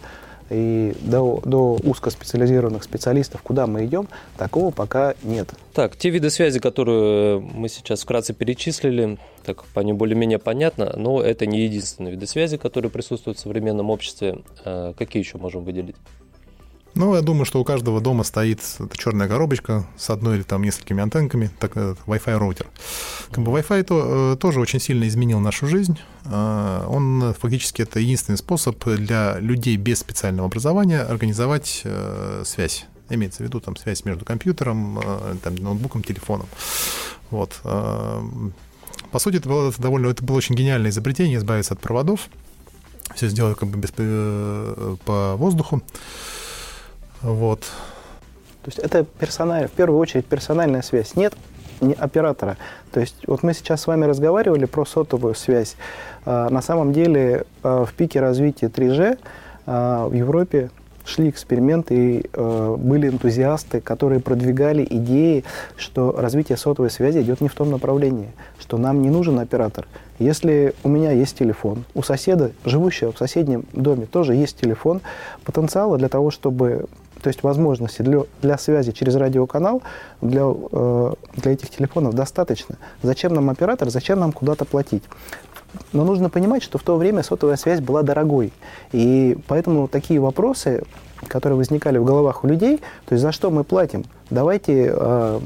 и 0.51 0.94
до, 1.01 1.40
до 1.44 1.74
узкоспециализированных 1.85 2.83
специалистов, 2.83 3.42
куда 3.42 3.66
мы 3.66 3.85
идем, 3.85 4.09
такого 4.37 4.70
пока 4.70 5.14
нет. 5.22 5.51
Так, 5.74 5.96
те 5.96 6.11
виды 6.11 6.31
связи, 6.31 6.59
которые 6.59 7.38
мы 7.40 7.68
сейчас 7.68 8.03
вкратце 8.03 8.33
перечислили, 8.33 9.18
так 9.44 9.64
по 9.66 9.81
ним 9.81 9.96
более-менее 9.96 10.38
понятно, 10.38 10.94
но 10.96 11.20
это 11.20 11.46
не 11.46 11.61
единственные 11.61 12.12
виды 12.12 12.27
связи, 12.27 12.57
которые 12.57 12.90
присутствуют 12.90 13.38
в 13.38 13.40
современном 13.40 13.90
обществе. 13.90 14.38
А 14.64 14.94
какие 14.94 15.22
еще 15.22 15.38
можем 15.38 15.64
выделить? 15.64 15.96
Ну, 16.94 17.14
я 17.14 17.22
думаю, 17.22 17.44
что 17.44 17.61
у 17.61 17.64
каждого 17.64 18.01
дома 18.01 18.24
стоит 18.24 18.61
черная 18.92 19.29
коробочка 19.29 19.87
с 19.96 20.11
одной 20.11 20.37
или 20.37 20.42
там 20.42 20.62
несколькими 20.62 21.03
антенками, 21.03 21.51
так, 21.61 21.77
э, 21.77 21.94
Wi-Fi 22.07 22.37
роутер. 22.38 22.66
Как 23.31 23.44
бы 23.44 23.53
Wi-Fi 23.53 23.83
то, 23.85 24.33
э, 24.33 24.37
тоже 24.37 24.61
очень 24.61 24.81
сильно 24.81 25.07
изменил 25.07 25.38
нашу 25.38 25.66
жизнь. 25.66 25.98
Э, 26.24 26.85
он 26.88 27.35
фактически 27.38 27.83
это 27.83 28.01
единственный 28.01 28.37
способ 28.37 28.85
для 28.85 29.38
людей 29.38 29.77
без 29.77 30.01
специального 30.01 30.48
образования 30.48 31.03
организовать 31.03 31.85
связь. 32.44 32.87
Имеется 33.11 33.42
в 33.42 33.46
виду 33.46 33.61
там 33.61 33.77
связь 33.77 34.05
между 34.05 34.24
компьютером, 34.24 35.01
там, 35.42 35.55
ноутбуком, 35.55 36.03
телефоном. 36.03 36.46
Вот. 37.31 37.59
По 37.62 39.18
сути, 39.18 39.37
это 39.37 39.48
было, 39.48 39.70
это 39.70 39.81
довольно, 39.81 40.09
это 40.09 40.22
было 40.22 40.37
очень 40.37 40.55
гениальное 40.55 40.90
изобретение 40.90 41.38
избавиться 41.38 41.74
от 41.74 41.81
проводов, 41.81 42.29
все 43.14 43.29
сделать 43.29 43.57
как 43.57 43.70
бы 43.70 43.79
без, 43.79 43.90
по 45.05 45.37
воздуху. 45.37 45.83
Вот. 47.23 47.61
То 47.61 48.69
есть 48.69 48.79
это 48.79 49.05
персональная, 49.05 49.69
в 49.69 49.73
первую 49.73 49.99
очередь 49.99 50.27
персональная 50.27 50.83
связь. 50.83 51.17
Нет 51.17 51.35
не 51.81 51.95
оператора. 51.95 52.57
То 52.93 53.01
есть 53.01 53.17
вот 53.27 53.43
мы 53.43 53.55
сейчас 53.55 53.83
с 53.83 53.87
вами 53.87 54.05
разговаривали 54.05 54.65
про 54.65 54.85
сотовую 54.85 55.35
связь. 55.35 55.77
А, 56.25 56.49
на 56.51 56.63
самом 56.63 56.93
деле 56.93 57.45
а, 57.63 57.85
в 57.85 57.93
пике 57.95 58.21
развития 58.21 58.67
3G 58.67 59.19
а, 59.67 60.09
в 60.09 60.13
Европе 60.13 60.71
шли 61.05 61.31
эксперименты, 61.31 61.95
и 61.95 62.31
были 62.37 63.09
энтузиасты, 63.09 63.81
которые 63.81 64.21
продвигали 64.21 64.87
идеи, 64.91 65.43
что 65.75 66.13
развитие 66.13 66.59
сотовой 66.59 66.91
связи 66.91 67.23
идет 67.23 67.41
не 67.41 67.49
в 67.49 67.55
том 67.55 67.71
направлении, 67.71 68.31
что 68.61 68.77
нам 68.77 69.01
не 69.01 69.09
нужен 69.09 69.39
оператор. 69.39 69.87
Если 70.19 70.75
у 70.85 70.91
меня 70.91 71.13
есть 71.13 71.39
телефон, 71.39 71.85
у 71.95 72.03
соседа, 72.03 72.51
живущего 72.67 73.13
в 73.13 73.17
соседнем 73.17 73.65
доме, 73.73 74.05
тоже 74.05 74.35
есть 74.35 74.61
телефон, 74.61 75.01
потенциала 75.45 75.97
для 75.97 76.11
того, 76.11 76.31
чтобы 76.31 76.85
то 77.23 77.29
есть 77.29 77.43
возможности 77.43 78.03
для, 78.03 78.23
для 78.43 78.59
связи 78.59 78.93
через 78.93 79.15
радиоканал 79.17 79.83
для, 80.21 80.43
э, 80.45 81.13
для 81.35 81.53
этих 81.53 81.71
телефонов 81.71 82.15
достаточно. 82.15 82.77
Зачем 83.03 83.35
нам 83.35 83.51
оператор, 83.51 83.91
зачем 83.91 84.21
нам 84.21 84.33
куда-то 84.33 84.65
платить? 84.65 85.03
Но 85.93 86.05
нужно 86.05 86.31
понимать, 86.31 86.63
что 86.63 86.79
в 86.79 86.83
то 86.83 86.97
время 86.97 87.23
сотовая 87.23 87.57
связь 87.57 87.81
была 87.81 88.03
дорогой. 88.03 88.53
И 88.93 89.37
поэтому 89.49 89.89
такие 89.89 90.21
вопросы, 90.21 90.85
которые 91.27 91.57
возникали 91.57 91.99
в 91.99 92.05
головах 92.05 92.45
у 92.45 92.47
людей, 92.47 92.79
то 93.07 93.15
есть 93.15 93.23
за 93.23 93.33
что 93.33 93.51
мы 93.51 93.65
платим, 93.65 94.05
давайте 94.31 94.93
э, 94.95 95.41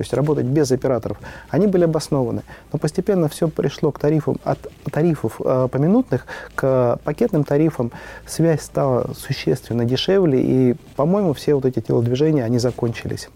то 0.00 0.02
есть 0.02 0.14
работать 0.14 0.46
без 0.46 0.72
операторов, 0.72 1.18
они 1.50 1.66
были 1.66 1.84
обоснованы. 1.84 2.42
Но 2.72 2.78
постепенно 2.78 3.28
все 3.28 3.48
пришло 3.48 3.92
к 3.92 3.98
тарифам, 3.98 4.38
от 4.44 4.58
тарифов 4.90 5.38
э, 5.44 5.68
поминутных 5.70 6.24
к 6.54 6.98
пакетным 7.04 7.44
тарифам. 7.44 7.92
Связь 8.26 8.62
стала 8.62 9.12
существенно 9.14 9.84
дешевле, 9.84 10.40
и, 10.40 10.76
по-моему, 10.96 11.34
все 11.34 11.54
вот 11.54 11.66
эти 11.66 11.80
телодвижения, 11.80 12.44
они 12.44 12.58
закончились. 12.58 13.28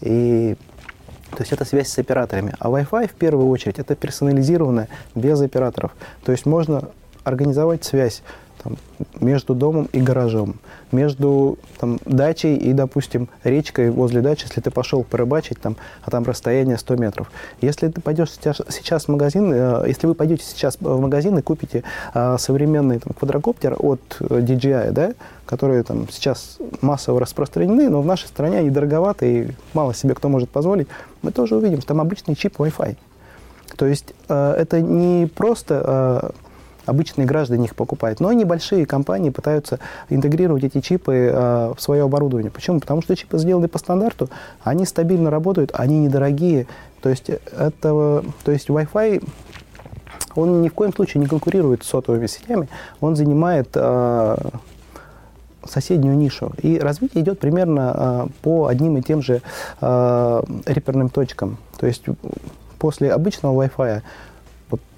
И 0.00 0.56
то 1.30 1.36
есть 1.38 1.52
это 1.52 1.64
связь 1.64 1.86
с 1.86 1.96
операторами. 2.00 2.52
А 2.58 2.68
Wi-Fi 2.68 3.06
в 3.06 3.14
первую 3.14 3.48
очередь 3.48 3.78
это 3.78 3.94
персонализированная 3.94 4.88
без 5.14 5.40
операторов. 5.40 5.92
То 6.24 6.32
есть 6.32 6.46
можно 6.46 6.88
организовать 7.22 7.84
связь 7.84 8.24
там, 8.62 8.76
между 9.20 9.54
домом 9.54 9.88
и 9.92 10.00
гаражом, 10.00 10.56
между 10.90 11.58
там, 11.78 11.98
дачей 12.04 12.56
и, 12.56 12.72
допустим, 12.72 13.28
речкой 13.44 13.90
возле 13.90 14.20
дачи, 14.20 14.44
если 14.44 14.60
ты 14.60 14.70
пошел 14.70 15.04
порыбачить, 15.04 15.60
там, 15.60 15.76
а 16.02 16.10
там 16.10 16.24
расстояние 16.24 16.78
100 16.78 16.96
метров. 16.96 17.30
Если 17.60 17.88
ты 17.88 18.00
пойдешь 18.00 18.30
сейчас, 18.30 19.04
в 19.04 19.08
магазин, 19.08 19.52
э, 19.52 19.84
если 19.86 20.06
вы 20.06 20.14
пойдете 20.14 20.44
сейчас 20.44 20.78
в 20.80 21.00
магазин 21.00 21.38
и 21.38 21.42
купите 21.42 21.84
э, 22.14 22.36
современный 22.38 22.98
там, 22.98 23.12
квадрокоптер 23.18 23.76
от 23.78 24.00
э, 24.20 24.40
DJI, 24.40 24.90
да, 24.92 25.12
которые 25.46 25.82
там 25.82 26.08
сейчас 26.10 26.58
массово 26.80 27.20
распространены, 27.20 27.88
но 27.88 28.00
в 28.00 28.06
нашей 28.06 28.26
стране 28.26 28.58
они 28.58 28.70
дороговаты 28.70 29.32
и 29.32 29.50
мало 29.74 29.94
себе 29.94 30.14
кто 30.14 30.28
может 30.28 30.48
позволить, 30.50 30.88
мы 31.22 31.32
тоже 31.32 31.56
увидим, 31.56 31.78
что 31.78 31.88
там 31.88 32.00
обычный 32.00 32.34
чип 32.34 32.56
Wi-Fi. 32.58 32.96
То 33.76 33.86
есть 33.86 34.14
э, 34.28 34.54
это 34.58 34.80
не 34.80 35.26
просто 35.26 36.32
э, 36.32 36.51
обычные 36.86 37.26
граждане 37.26 37.66
их 37.66 37.76
покупают. 37.76 38.20
Но 38.20 38.32
небольшие 38.32 38.86
компании 38.86 39.30
пытаются 39.30 39.78
интегрировать 40.08 40.64
эти 40.64 40.80
чипы 40.80 41.30
э, 41.32 41.74
в 41.76 41.80
свое 41.80 42.04
оборудование. 42.04 42.50
Почему? 42.50 42.80
Потому 42.80 43.02
что 43.02 43.16
чипы 43.16 43.38
сделаны 43.38 43.68
по 43.68 43.78
стандарту, 43.78 44.30
они 44.62 44.84
стабильно 44.86 45.30
работают, 45.30 45.70
они 45.74 45.98
недорогие. 46.00 46.66
То 47.00 47.08
есть, 47.08 47.28
это, 47.28 48.22
то 48.44 48.52
есть 48.52 48.68
Wi-Fi 48.68 49.22
он 50.34 50.62
ни 50.62 50.68
в 50.68 50.74
коем 50.74 50.92
случае 50.92 51.20
не 51.20 51.26
конкурирует 51.26 51.84
с 51.84 51.88
сотовыми 51.88 52.26
сетями, 52.26 52.68
он 53.00 53.16
занимает 53.16 53.68
э, 53.74 54.36
соседнюю 55.64 56.16
нишу. 56.16 56.52
И 56.62 56.78
развитие 56.78 57.22
идет 57.22 57.38
примерно 57.38 57.92
э, 57.94 58.26
по 58.42 58.66
одним 58.66 58.96
и 58.96 59.02
тем 59.02 59.22
же 59.22 59.42
э, 59.80 60.42
реперным 60.66 61.08
точкам. 61.08 61.58
То 61.78 61.86
есть 61.86 62.04
после 62.78 63.12
обычного 63.12 63.64
Wi-Fi 63.64 64.02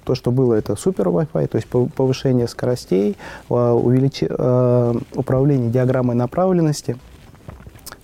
то, 0.05 0.15
что 0.15 0.31
было, 0.31 0.53
это 0.53 0.75
супер 0.75 1.09
Wi-Fi, 1.09 1.47
то 1.47 1.57
есть 1.57 1.67
повышение 1.67 2.47
скоростей, 2.47 3.17
а, 3.49 3.73
увелич... 3.73 4.23
А, 4.29 4.95
управление 5.13 5.69
диаграммой 5.69 6.15
направленности. 6.15 6.97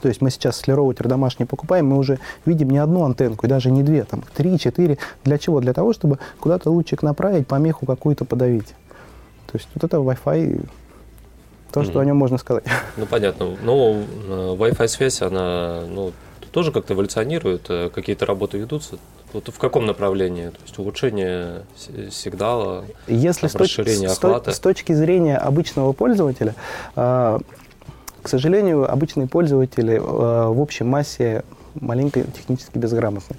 То 0.02 0.08
есть 0.08 0.20
мы 0.20 0.32
сейчас, 0.32 0.58
если 0.58 0.72
роутер 0.72 1.08
домашний 1.08 1.46
покупаем, 1.46 1.86
мы 1.86 1.98
уже 1.98 2.20
видим 2.46 2.72
не 2.72 2.80
одну 2.80 3.06
антенку, 3.06 3.46
и 3.46 3.50
даже 3.50 3.70
не 3.70 3.84
две, 3.84 4.04
там 4.04 4.24
три, 4.34 4.58
четыре. 4.58 4.98
Для 5.24 5.38
чего? 5.38 5.62
Для 5.62 5.74
того, 5.74 5.94
чтобы 5.94 6.18
куда-то 6.40 6.72
лучик 6.72 7.04
направить, 7.04 7.48
помеху 7.48 7.86
какую-то 7.86 8.26
подавить. 8.26 8.70
То 9.52 9.58
есть 9.58 9.68
вот 9.76 9.84
это 9.84 9.98
Wi-Fi, 9.98 10.66
то, 11.72 11.84
что 11.84 12.00
mm. 12.00 12.02
о 12.02 12.06
нем 12.06 12.18
можно 12.18 12.38
сказать. 12.38 12.64
Ну, 12.98 13.06
понятно. 13.06 13.46
Но 13.64 14.04
ну, 14.28 14.56
Wi-Fi 14.56 14.88
связь, 14.88 15.22
она 15.22 15.82
ну, 15.88 16.14
тоже 16.52 16.72
как-то 16.72 16.96
эволюционирует, 16.96 17.70
э, 17.70 17.90
какие-то 17.94 18.26
работы 18.26 18.58
ведутся. 18.58 18.98
Вот 19.34 19.48
в 19.48 19.58
каком 19.58 19.86
направлении? 19.86 20.50
То 20.50 20.58
есть 20.63 20.80
улучшение 20.80 21.63
сигнала, 22.12 22.86
Если 23.08 23.48
там, 23.48 23.62
расширение 23.62 24.10
с, 24.10 24.17
охвата? 24.17 24.52
С 24.52 24.60
точки 24.60 24.94
зрения 24.94 25.38
обычного 25.38 25.94
пользователя, 25.94 26.56
э, 26.96 27.39
к 28.22 28.28
сожалению, 28.28 28.91
обычные 28.91 29.28
пользователи 29.28 29.96
э, 29.96 30.00
в 30.00 30.60
общей 30.60 30.84
массе 30.84 31.44
маленько 31.76 32.22
технически 32.24 32.78
безграмотны. 32.78 33.38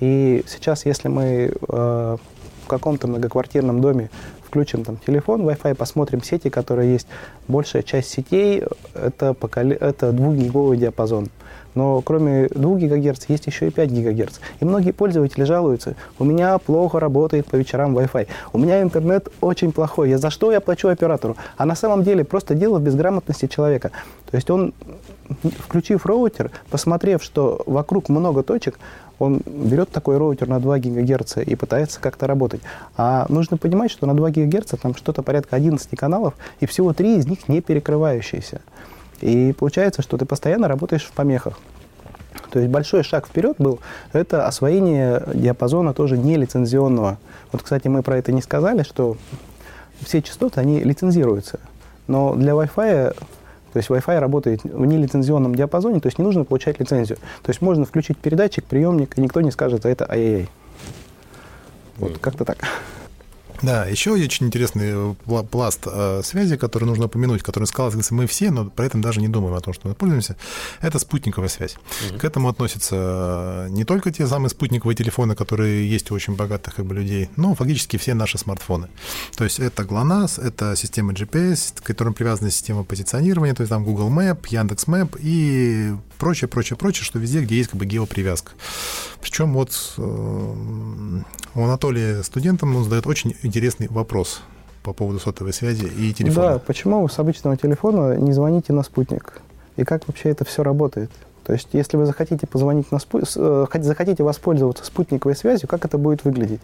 И 0.00 0.44
сейчас, 0.46 0.86
если 0.86 1.08
мы 1.08 1.52
в 1.60 2.68
каком-то 2.68 3.08
многоквартирном 3.08 3.80
доме 3.80 4.08
включим 4.46 4.84
там 4.84 4.98
телефон, 4.98 5.42
Wi-Fi, 5.48 5.74
посмотрим 5.74 6.22
сети, 6.22 6.50
которые 6.50 6.92
есть, 6.92 7.06
большая 7.48 7.82
часть 7.82 8.10
сетей 8.10 8.62
это, 8.94 9.34
поколе... 9.34 9.74
это 9.74 10.12
двухгиговый 10.12 10.76
диапазон. 10.76 11.28
Но 11.74 12.00
кроме 12.02 12.48
2 12.48 12.74
ГГц 12.76 13.24
есть 13.28 13.46
еще 13.46 13.68
и 13.68 13.70
5 13.70 13.92
ГГц. 13.92 14.38
И 14.60 14.64
многие 14.64 14.92
пользователи 14.92 15.44
жалуются, 15.44 15.94
у 16.18 16.24
меня 16.24 16.58
плохо 16.58 17.00
работает 17.00 17.46
по 17.46 17.56
вечерам 17.56 17.96
Wi-Fi, 17.96 18.28
у 18.52 18.58
меня 18.58 18.82
интернет 18.82 19.28
очень 19.40 19.72
плохой, 19.72 20.10
я, 20.10 20.18
за 20.18 20.30
что 20.30 20.52
я 20.52 20.60
плачу 20.60 20.88
оператору? 20.88 21.36
А 21.56 21.64
на 21.64 21.74
самом 21.74 22.02
деле 22.02 22.24
просто 22.24 22.54
дело 22.54 22.78
в 22.78 22.82
безграмотности 22.82 23.46
человека. 23.46 23.90
То 24.30 24.36
есть 24.36 24.50
он, 24.50 24.72
включив 25.58 26.06
роутер, 26.06 26.50
посмотрев, 26.70 27.22
что 27.22 27.62
вокруг 27.66 28.08
много 28.08 28.42
точек, 28.42 28.78
он 29.18 29.40
берет 29.46 29.90
такой 29.90 30.18
роутер 30.18 30.48
на 30.48 30.58
2 30.58 30.78
ГГц 30.78 31.38
и 31.38 31.54
пытается 31.54 32.00
как-то 32.00 32.26
работать. 32.26 32.60
А 32.96 33.26
нужно 33.28 33.56
понимать, 33.56 33.90
что 33.90 34.06
на 34.06 34.14
2 34.14 34.30
ГГц 34.30 34.74
там 34.80 34.94
что-то 34.94 35.22
порядка 35.22 35.56
11 35.56 35.88
каналов, 35.96 36.34
и 36.60 36.66
всего 36.66 36.92
3 36.92 37.18
из 37.18 37.26
них 37.26 37.48
не 37.48 37.60
перекрывающиеся. 37.60 38.60
И 39.22 39.52
получается, 39.52 40.02
что 40.02 40.18
ты 40.18 40.26
постоянно 40.26 40.68
работаешь 40.68 41.04
в 41.04 41.12
помехах. 41.12 41.58
То 42.50 42.58
есть 42.58 42.70
большой 42.70 43.02
шаг 43.02 43.26
вперед 43.26 43.56
был, 43.58 43.80
это 44.12 44.46
освоение 44.46 45.22
диапазона 45.32 45.94
тоже 45.94 46.18
нелицензионного. 46.18 47.18
Вот, 47.50 47.62
кстати, 47.62 47.88
мы 47.88 48.02
про 48.02 48.18
это 48.18 48.30
не 48.32 48.42
сказали, 48.42 48.82
что 48.82 49.16
все 50.00 50.20
частоты, 50.20 50.60
они 50.60 50.80
лицензируются. 50.80 51.60
Но 52.08 52.34
для 52.34 52.52
Wi-Fi, 52.52 53.14
то 53.72 53.76
есть 53.76 53.88
Wi-Fi 53.88 54.18
работает 54.18 54.64
в 54.64 54.84
нелицензионном 54.84 55.54
диапазоне, 55.54 56.00
то 56.00 56.08
есть 56.08 56.18
не 56.18 56.24
нужно 56.24 56.44
получать 56.44 56.78
лицензию. 56.78 57.18
То 57.42 57.50
есть 57.50 57.62
можно 57.62 57.86
включить 57.86 58.18
передатчик, 58.18 58.64
приемник, 58.64 59.16
и 59.16 59.20
никто 59.22 59.40
не 59.40 59.50
скажет 59.50 59.84
за 59.84 59.88
это 59.88 60.10
ай-яй-яй. 60.10 60.50
Вот, 61.96 62.18
как-то 62.18 62.44
так. 62.44 62.58
Да, 63.62 63.86
еще 63.86 64.12
очень 64.12 64.46
интересный 64.46 65.14
пласт 65.50 65.86
э, 65.86 66.22
связи, 66.24 66.56
который 66.56 66.84
нужно 66.84 67.06
упомянуть, 67.06 67.42
который 67.42 67.64
сказался 67.64 68.12
мы 68.12 68.26
все, 68.26 68.50
но 68.50 68.66
при 68.66 68.86
этом 68.86 69.00
даже 69.00 69.20
не 69.20 69.28
думаем 69.28 69.54
о 69.54 69.60
том, 69.60 69.72
что 69.72 69.88
мы 69.88 69.94
пользуемся, 69.94 70.36
это 70.80 70.98
спутниковая 70.98 71.48
связь. 71.48 71.76
Угу. 72.10 72.18
К 72.18 72.24
этому 72.24 72.48
относятся 72.48 73.66
не 73.70 73.84
только 73.84 74.10
те 74.10 74.26
самые 74.26 74.50
спутниковые 74.50 74.96
телефоны, 74.96 75.34
которые 75.34 75.88
есть 75.88 76.10
у 76.10 76.14
очень 76.14 76.34
богатых 76.34 76.74
как 76.74 76.86
бы, 76.86 76.94
людей, 76.94 77.30
но 77.36 77.54
фактически 77.54 77.96
все 77.96 78.14
наши 78.14 78.38
смартфоны. 78.38 78.88
То 79.36 79.44
есть 79.44 79.60
это 79.60 79.82
GLONASS, 79.82 80.42
это 80.42 80.74
система 80.76 81.12
GPS, 81.12 81.74
к 81.80 81.82
которым 81.82 82.14
привязана 82.14 82.50
система 82.50 82.84
позиционирования, 82.84 83.54
то 83.54 83.62
есть 83.62 83.70
там 83.70 83.84
Google 83.84 84.10
Map, 84.10 84.46
Яндекс 84.48 84.86
Map 84.86 85.18
и 85.20 85.94
прочее, 86.18 86.48
прочее, 86.48 86.76
прочее, 86.76 87.04
что 87.04 87.18
везде, 87.18 87.40
где 87.40 87.56
есть 87.56 87.70
как 87.70 87.78
бы 87.78 87.86
геопривязка. 87.86 88.52
Причем 89.20 89.52
вот 89.52 89.94
э, 89.98 90.02
у 91.54 91.64
Анатолия 91.64 92.22
студентам 92.22 92.76
он 92.76 92.84
задает 92.84 93.06
очень 93.06 93.36
интересный 93.52 93.86
вопрос 93.88 94.40
по 94.82 94.94
поводу 94.94 95.18
сотовой 95.18 95.52
связи 95.52 95.84
и 95.84 96.14
телефона. 96.14 96.52
Да, 96.52 96.58
почему 96.58 97.02
вы 97.02 97.10
с 97.10 97.18
обычного 97.18 97.54
телефона 97.58 98.16
не 98.16 98.32
звоните 98.32 98.72
на 98.72 98.82
спутник? 98.82 99.42
И 99.76 99.84
как 99.84 100.08
вообще 100.08 100.30
это 100.30 100.46
все 100.46 100.62
работает? 100.62 101.10
То 101.44 101.52
есть, 101.52 101.68
если 101.72 101.98
вы 101.98 102.06
захотите 102.06 102.46
позвонить 102.46 102.90
на 102.90 102.98
спу... 102.98 103.20
Э, 103.36 103.66
захотите 103.74 104.22
воспользоваться 104.22 104.86
спутниковой 104.86 105.36
связью, 105.36 105.68
как 105.68 105.84
это 105.84 105.98
будет 105.98 106.24
выглядеть? 106.24 106.62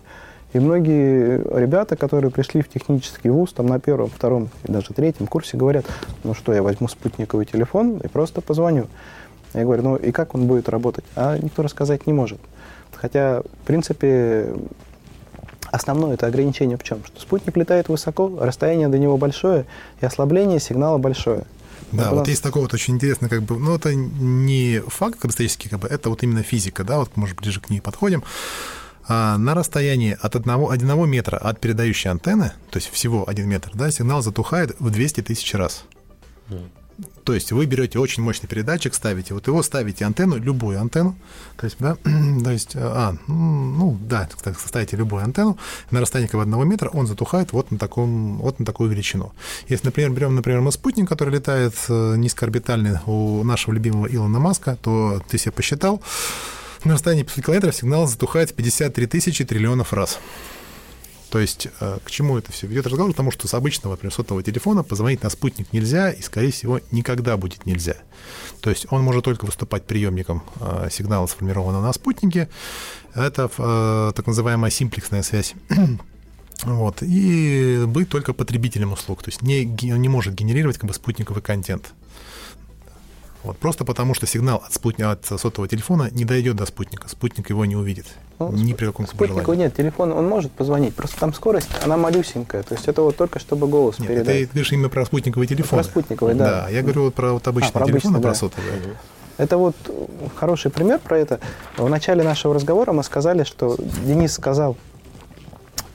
И 0.55 0.61
многие 0.61 1.43
ребята, 1.61 1.95
которые 1.95 2.31
пришли 2.31 2.63
в 2.63 2.71
технический 2.71 3.29
вуз, 3.29 3.53
там 3.53 3.67
на 3.67 3.79
первом, 3.79 4.09
втором 4.09 4.49
и 4.65 4.73
даже 4.73 4.95
третьем 4.95 5.27
курсе, 5.27 5.59
говорят, 5.59 5.85
ну 6.25 6.33
что, 6.33 6.55
я 6.55 6.63
возьму 6.63 6.89
спутниковый 6.89 7.45
телефон 7.45 7.99
и 7.99 8.09
просто 8.09 8.41
позвоню. 8.41 8.87
Я 9.53 9.65
говорю, 9.65 9.83
ну 9.83 9.97
и 9.97 10.11
как 10.11 10.35
он 10.35 10.47
будет 10.47 10.71
работать? 10.71 11.05
А 11.17 11.37
никто 11.37 11.63
рассказать 11.63 12.07
не 12.07 12.15
может. 12.15 12.39
Хотя, 12.95 13.43
в 13.43 13.67
принципе, 13.67 14.55
основное 15.71 16.15
это 16.15 16.27
ограничение 16.27 16.77
в 16.77 16.83
чем? 16.83 17.05
Что 17.05 17.21
спутник 17.21 17.57
летает 17.57 17.89
высоко, 17.89 18.39
расстояние 18.41 18.89
до 18.89 18.99
него 18.99 19.17
большое, 19.17 19.67
и 20.01 20.07
ослабление 20.07 20.61
сигнала 20.61 20.99
большое. 20.99 21.45
Да, 21.93 22.11
вот, 22.11 22.29
есть 22.29 22.43
такой 22.43 22.63
вот 22.63 22.75
очень 22.75 22.95
интересный, 22.95 23.29
как 23.29 23.43
бы, 23.43 23.59
ну, 23.59 23.75
это 23.75 23.95
не 23.95 24.81
факт 24.87 25.25
исторический, 25.25 25.69
как 25.69 25.81
бы, 25.81 25.89
это 25.89 26.11
вот 26.11 26.23
именно 26.23 26.43
физика, 26.43 26.85
да, 26.85 26.99
вот, 26.99 27.17
может, 27.17 27.37
ближе 27.39 27.61
к 27.61 27.71
ней 27.71 27.81
подходим. 27.81 28.23
А 29.11 29.39
на 29.39 29.55
расстоянии 29.55 30.17
от 30.21 30.37
одного, 30.37 30.71
одного 30.71 31.07
метра 31.07 31.39
от 31.39 31.61
передающей 31.61 32.11
антенны, 32.11 32.53
то 32.71 32.77
есть 32.77 32.91
всего 32.91 33.27
один 33.27 33.49
метр, 33.49 33.71
да, 33.73 33.91
сигнал 33.91 34.21
затухает 34.21 34.77
в 34.79 34.91
200 34.91 35.23
тысяч 35.23 35.55
раз. 35.55 35.85
То 37.29 37.35
есть 37.35 37.53
вы 37.53 37.67
берете 37.67 37.99
очень 37.99 38.23
мощный 38.23 38.47
передатчик, 38.47 38.95
ставите, 38.95 39.35
вот 39.35 39.47
его 39.49 39.63
ставите 39.63 40.07
антенну, 40.07 40.39
любую 40.39 40.81
антенну, 40.81 41.15
то 41.59 41.67
есть, 41.67 41.77
да, 41.79 41.95
то 42.43 42.51
есть, 42.51 42.71
а, 42.75 43.17
ну, 43.27 43.99
да, 44.01 44.27
ставите 44.57 44.97
любую 44.97 45.23
антенну, 45.23 45.59
на 45.91 46.01
расстоянии 46.01 46.35
одного 46.41 46.65
метра 46.65 46.89
он 46.89 47.07
затухает 47.07 47.53
вот 47.53 47.71
на, 47.71 47.77
таком, 47.77 48.39
вот 48.39 48.59
на 48.61 48.65
такую 48.65 48.89
величину. 48.89 49.35
Если, 49.69 49.85
например, 49.85 50.11
берем, 50.13 50.37
например, 50.37 50.63
мы 50.63 50.73
спутник, 50.73 51.07
который 51.07 51.35
летает 51.35 51.75
э, 51.91 52.15
низкоорбитальный 52.17 52.97
у 53.05 53.45
нашего 53.45 53.75
любимого 53.75 54.07
Илона 54.07 54.39
Маска, 54.39 54.79
то 54.81 55.21
ты 55.29 55.37
себе 55.37 55.53
посчитал, 55.53 56.01
на 56.85 56.95
расстоянии 56.95 57.25
500 57.25 57.45
километров 57.45 57.75
сигнал 57.75 58.07
затухает 58.07 58.53
в 58.53 58.55
53 58.55 59.07
тысячи 59.07 59.45
триллионов 59.45 59.93
раз. 59.93 60.19
То 61.31 61.39
есть 61.39 61.69
э, 61.81 61.99
к 62.05 62.11
чему 62.11 62.39
это 62.39 62.53
все 62.53 62.67
ведет 62.67 62.87
разговор? 62.87 63.13
Потому 63.13 63.31
что 63.31 63.47
с 63.49 63.55
обычного, 63.55 63.93
например, 63.93 64.13
сотового 64.13 64.43
телефона 64.43 64.83
позвонить 64.83 65.23
на 65.23 65.31
спутник 65.31 65.73
нельзя, 65.73 66.11
и, 66.11 66.23
скорее 66.23 66.51
всего, 66.51 66.81
никогда 66.91 67.37
будет 67.37 67.67
нельзя. 67.67 67.97
То 68.61 68.71
есть 68.71 68.87
он 68.91 69.03
может 69.03 69.25
только 69.25 69.45
выступать 69.45 69.85
приемником 69.85 70.43
э, 70.61 70.89
сигнала, 70.91 71.27
сформированного 71.27 71.83
на 71.83 71.93
спутнике. 71.93 72.49
Это 73.15 73.51
э, 73.57 74.13
так 74.15 74.27
называемая 74.27 74.71
симплексная 74.71 75.23
связь. 75.23 75.55
Вот, 76.65 77.05
и 77.05 77.85
быть 77.87 78.09
только 78.09 78.33
потребителем 78.33 78.93
услуг, 78.93 79.23
то 79.23 79.29
есть 79.29 79.43
не, 79.43 79.65
не 79.65 80.09
может 80.09 80.35
генерировать 80.35 80.77
как 80.77 80.89
бы 80.89 80.93
спутниковый 80.93 81.41
контент. 81.41 81.93
Вот, 83.45 83.57
просто 83.59 83.85
потому, 83.85 84.15
что 84.15 84.27
сигнал 84.27 84.63
от, 84.67 84.73
спутника, 84.73 85.13
от 85.13 85.25
сотового 85.25 85.69
телефона 85.69 86.09
не 86.11 86.25
дойдет 86.25 86.57
до 86.57 86.67
спутника. 86.67 87.09
Спутник 87.09 87.51
его 87.51 87.65
не 87.65 87.77
увидит. 87.77 88.07
Ну, 88.39 88.53
ни 88.53 88.73
при 88.73 88.87
каком 88.87 89.07
Спутнику 89.07 89.53
нет, 89.55 89.75
телефон 89.75 90.13
он 90.13 90.29
может 90.29 90.53
позвонить, 90.53 90.95
просто 90.95 91.19
там 91.19 91.35
скорость, 91.35 91.69
она 91.85 91.97
малюсенькая. 91.97 92.63
То 92.63 92.75
есть 92.75 92.89
это 92.89 93.03
вот 93.03 93.17
только 93.17 93.39
чтобы 93.39 93.67
голос 93.67 93.99
нет, 93.99 94.09
передать. 94.09 94.27
Ты 94.27 94.47
говоришь 94.47 94.73
именно 94.73 94.89
про 94.89 95.05
спутниковый 95.05 95.47
телефон. 95.47 95.79
Про 95.79 95.85
спутниковый, 95.85 96.35
да. 96.35 96.63
Да, 96.63 96.69
я 96.69 96.83
говорю 96.83 97.05
вот 97.05 97.15
про 97.15 97.33
вот 97.33 97.47
обычный 97.47 97.71
а, 97.71 97.73
про 97.73 97.87
телефон, 97.87 98.15
обычный, 98.15 98.29
а 98.29 98.33
про 98.33 98.35
сотовый. 98.35 98.71
Это 99.39 99.57
вот 99.57 99.77
хороший 100.35 100.71
пример 100.71 100.99
про 100.99 101.19
это. 101.19 101.41
В 101.77 101.89
начале 101.89 102.25
нашего 102.25 102.55
разговора 102.55 102.93
мы 102.93 103.05
сказали, 103.05 103.45
что 103.45 103.77
Денис 104.05 104.33
сказал, 104.33 104.77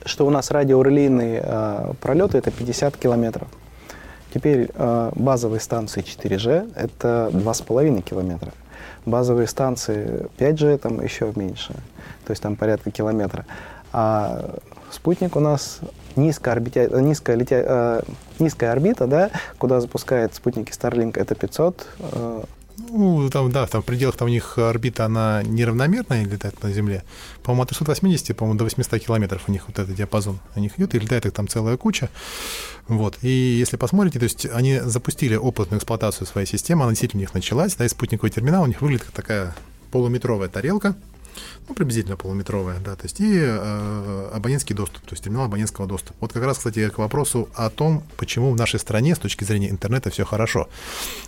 что 0.06 0.26
у 0.26 0.30
нас 0.30 0.50
радиорелейные 0.50 1.42
э, 1.44 1.94
пролеты 2.02 2.38
это 2.38 2.52
50 2.52 2.98
километров. 2.98 3.48
Теперь 4.34 4.70
э, 4.74 5.12
базовые 5.14 5.60
станции 5.60 6.02
4G– 6.02 6.74
это 6.76 7.30
2,5 7.32 8.02
километра. 8.02 8.52
Базовые 9.06 9.48
станции 9.48 10.28
5G 10.40 10.80
там 10.80 11.04
еще 11.04 11.32
меньше, 11.36 11.74
то 12.26 12.32
есть 12.32 12.42
там 12.42 12.56
порядка 12.56 12.90
километра. 12.90 13.46
А 13.92 14.56
спутник 14.90 15.36
у 15.36 15.40
нас 15.40 15.82
низкая, 16.16 16.56
орбитя, 16.56 16.90
низкая, 17.00 17.36
летя, 17.36 17.64
э, 17.64 18.02
низкая 18.40 18.72
орбита, 18.72 19.06
да, 19.06 19.30
куда 19.60 19.80
запускает 19.80 20.34
спутники 20.34 20.72
Starlink, 20.72 21.20
это 21.20 21.36
500 21.36 21.88
э, 22.00 22.44
ну, 22.78 23.30
там, 23.30 23.52
да, 23.52 23.68
там 23.68 23.82
в 23.82 23.86
пределах 23.86 24.16
там 24.16 24.28
у 24.28 24.32
них 24.32 24.58
орбита, 24.58 25.06
она 25.06 25.44
неравномерная 25.44 26.26
летает 26.26 26.62
на 26.64 26.72
Земле. 26.72 27.04
По-моему, 27.44 27.64
от 27.64 27.70
380, 27.70 28.36
по-моему, 28.36 28.58
до 28.58 28.64
800 28.64 29.00
километров 29.04 29.44
у 29.48 29.52
них 29.52 29.68
вот 29.68 29.78
этот 29.80 29.96
диапазон. 29.96 30.40
У 30.56 30.60
них 30.60 30.78
идет, 30.78 30.96
и 30.96 31.00
летает 31.00 31.26
их 31.26 31.34
там 31.34 31.48
целая 31.48 31.78
куча. 31.78 32.10
Вот. 32.88 33.18
И 33.22 33.30
если 33.30 33.78
посмотрите, 33.78 34.20
то 34.20 34.24
есть 34.24 34.46
они 34.52 34.80
запустили 34.80 35.36
опытную 35.36 35.80
эксплуатацию 35.80 36.28
своей 36.28 36.48
системы, 36.48 36.84
она 36.84 36.92
действительно 36.92 37.22
у 37.22 37.24
них 37.24 37.34
началась, 37.34 37.76
да, 37.76 37.86
и 37.86 37.90
спутниковый 37.90 38.32
терминал 38.32 38.64
у 38.64 38.68
них 38.68 38.82
выглядит 38.82 39.06
как 39.06 39.14
такая 39.14 39.56
полуметровая 39.92 40.50
тарелка, 40.50 40.96
ну, 41.68 41.76
приблизительно 41.76 42.18
полуметровая, 42.18 42.80
да, 42.80 42.96
то 42.96 43.04
есть 43.04 43.20
и 43.20 43.40
э, 43.40 44.30
абонентский 44.34 44.76
доступ, 44.76 45.02
то 45.06 45.14
есть 45.14 45.24
терминал 45.24 45.46
абонентского 45.46 45.88
доступа. 45.88 46.16
Вот 46.22 46.34
как 46.34 46.44
раз, 46.44 46.58
кстати, 46.58 46.90
к 46.90 46.98
вопросу 46.98 47.50
о 47.56 47.70
том, 47.70 48.04
почему 48.18 48.52
в 48.52 48.56
нашей 48.56 48.80
стране 48.80 49.16
с 49.16 49.20
точки 49.20 49.44
зрения 49.44 49.70
интернета 49.70 50.10
все 50.10 50.26
хорошо. 50.26 50.68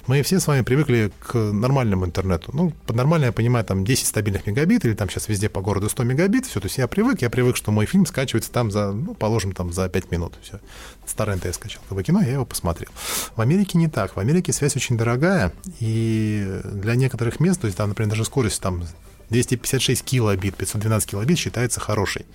Мы 0.07 0.21
все 0.23 0.39
с 0.39 0.47
вами 0.47 0.61
привыкли 0.61 1.11
к 1.19 1.35
нормальному 1.35 2.05
интернету. 2.05 2.51
Ну, 2.53 2.73
под 2.85 2.95
нормально 2.95 3.25
я 3.25 3.31
понимаю, 3.31 3.65
там 3.65 3.85
10 3.85 4.07
стабильных 4.07 4.45
мегабит, 4.45 4.85
или 4.85 4.93
там 4.93 5.09
сейчас 5.09 5.29
везде 5.29 5.49
по 5.49 5.61
городу 5.61 5.89
100 5.89 6.03
мегабит, 6.03 6.45
все, 6.45 6.59
то 6.59 6.65
есть 6.65 6.77
я 6.77 6.87
привык, 6.87 7.21
я 7.21 7.29
привык, 7.29 7.55
что 7.55 7.71
мой 7.71 7.85
фильм 7.85 8.05
скачивается 8.05 8.51
там 8.51 8.71
за, 8.71 8.91
ну, 8.91 9.13
положим, 9.13 9.53
там 9.53 9.71
за 9.71 9.87
5 9.87 10.11
минут, 10.11 10.33
все. 10.41 10.59
Старый 11.05 11.35
НТ 11.35 11.53
скачал 11.53 11.81
как 11.87 11.95
бы 11.95 12.03
кино, 12.03 12.21
я 12.21 12.33
его 12.33 12.45
посмотрел. 12.45 12.89
В 13.35 13.41
Америке 13.41 13.77
не 13.77 13.87
так. 13.87 14.15
В 14.15 14.19
Америке 14.19 14.51
связь 14.51 14.75
очень 14.75 14.97
дорогая, 14.97 15.53
и 15.79 16.61
для 16.65 16.95
некоторых 16.95 17.39
мест, 17.39 17.61
то 17.61 17.67
есть 17.67 17.77
там, 17.77 17.89
например, 17.89 18.09
даже 18.09 18.25
скорость 18.25 18.61
там 18.61 18.83
256 19.29 20.03
килобит, 20.03 20.55
512 20.55 21.09
килобит 21.09 21.37
считается 21.37 21.79
хорошей. 21.79 22.25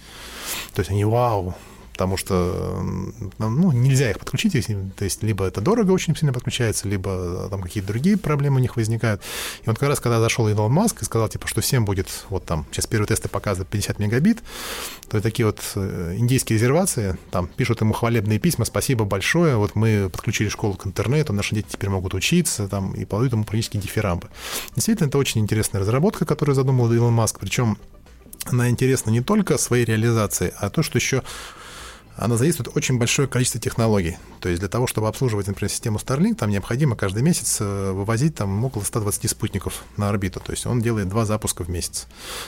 То 0.75 0.81
есть 0.81 0.91
они, 0.91 1.05
вау, 1.05 1.55
потому 2.01 2.17
что 2.17 2.83
ну, 3.37 3.73
нельзя 3.73 4.09
их 4.11 4.19
подключить, 4.19 4.67
то 4.97 5.05
есть 5.05 5.23
либо 5.23 5.45
это 5.45 5.61
дорого 5.61 5.91
очень 5.91 6.17
сильно 6.17 6.33
подключается, 6.33 6.89
либо 6.89 7.47
там 7.51 7.61
какие-то 7.61 7.89
другие 7.89 8.17
проблемы 8.17 8.57
у 8.57 8.59
них 8.59 8.77
возникают. 8.77 9.21
И 9.61 9.69
вот 9.69 9.79
как 9.79 9.91
раз, 9.91 10.01
когда 10.01 10.19
зашел 10.19 10.49
Илон 10.49 10.73
Маск 10.73 11.03
и 11.03 11.05
сказал, 11.05 11.29
типа, 11.29 11.47
что 11.47 11.61
всем 11.61 11.85
будет, 11.85 12.09
вот 12.31 12.47
там, 12.47 12.65
сейчас 12.73 12.87
первые 12.87 13.07
тесты 13.07 13.29
показывают 13.29 13.69
50 13.69 13.99
мегабит, 13.99 14.39
то 15.11 15.21
такие 15.21 15.45
вот 15.45 15.61
э, 15.75 16.15
индийские 16.17 16.57
резервации, 16.57 17.19
там 17.31 17.49
пишут 17.49 17.83
ему 17.83 17.93
хвалебные 17.93 18.39
письма, 18.39 18.65
спасибо 18.65 19.05
большое, 19.05 19.57
вот 19.57 19.75
мы 19.75 20.09
подключили 20.09 20.49
школу 20.49 20.77
к 20.77 20.87
интернету, 20.87 21.35
наши 21.35 21.55
дети 21.55 21.67
теперь 21.69 21.91
могут 21.91 22.15
учиться, 22.15 22.67
там, 22.67 22.95
и 22.95 23.05
подают 23.05 23.35
ему 23.35 23.45
практически 23.45 23.77
дифирамбы. 23.77 24.29
Действительно, 24.75 25.09
это 25.09 25.19
очень 25.19 25.43
интересная 25.43 25.83
разработка, 25.83 26.25
которую 26.25 26.57
задумал 26.57 26.91
Илон 26.91 27.13
Маск, 27.13 27.39
причем 27.39 27.77
она 28.47 28.71
интересна 28.71 29.11
не 29.11 29.21
только 29.21 29.59
своей 29.59 29.85
реализацией, 29.85 30.53
а 30.57 30.71
то, 30.71 30.83
что 30.83 30.99
еще 30.99 31.23
она 32.21 32.37
задействует 32.37 32.77
очень 32.77 32.99
большое 32.99 33.27
количество 33.27 33.59
технологий. 33.59 34.19
То 34.41 34.51
есть 34.51 34.61
для 34.61 34.69
того, 34.69 34.87
чтобы 34.87 35.09
обслуживать, 35.09 35.47
например, 35.47 35.71
систему 35.71 35.99
Starlink, 35.99 36.35
там 36.35 36.51
необходимо 36.51 36.95
каждый 36.95 37.23
месяц 37.23 37.57
э, 37.61 37.93
вывозить 37.93 38.35
там 38.35 38.63
около 38.63 38.83
120 38.83 39.31
спутников 39.31 39.85
на 39.97 40.11
орбиту. 40.11 40.39
То 40.39 40.53
есть 40.53 40.67
он 40.67 40.83
делает 40.83 41.09
два 41.09 41.25
запуска 41.25 41.65
в 41.65 41.71
месяц. 41.71 42.07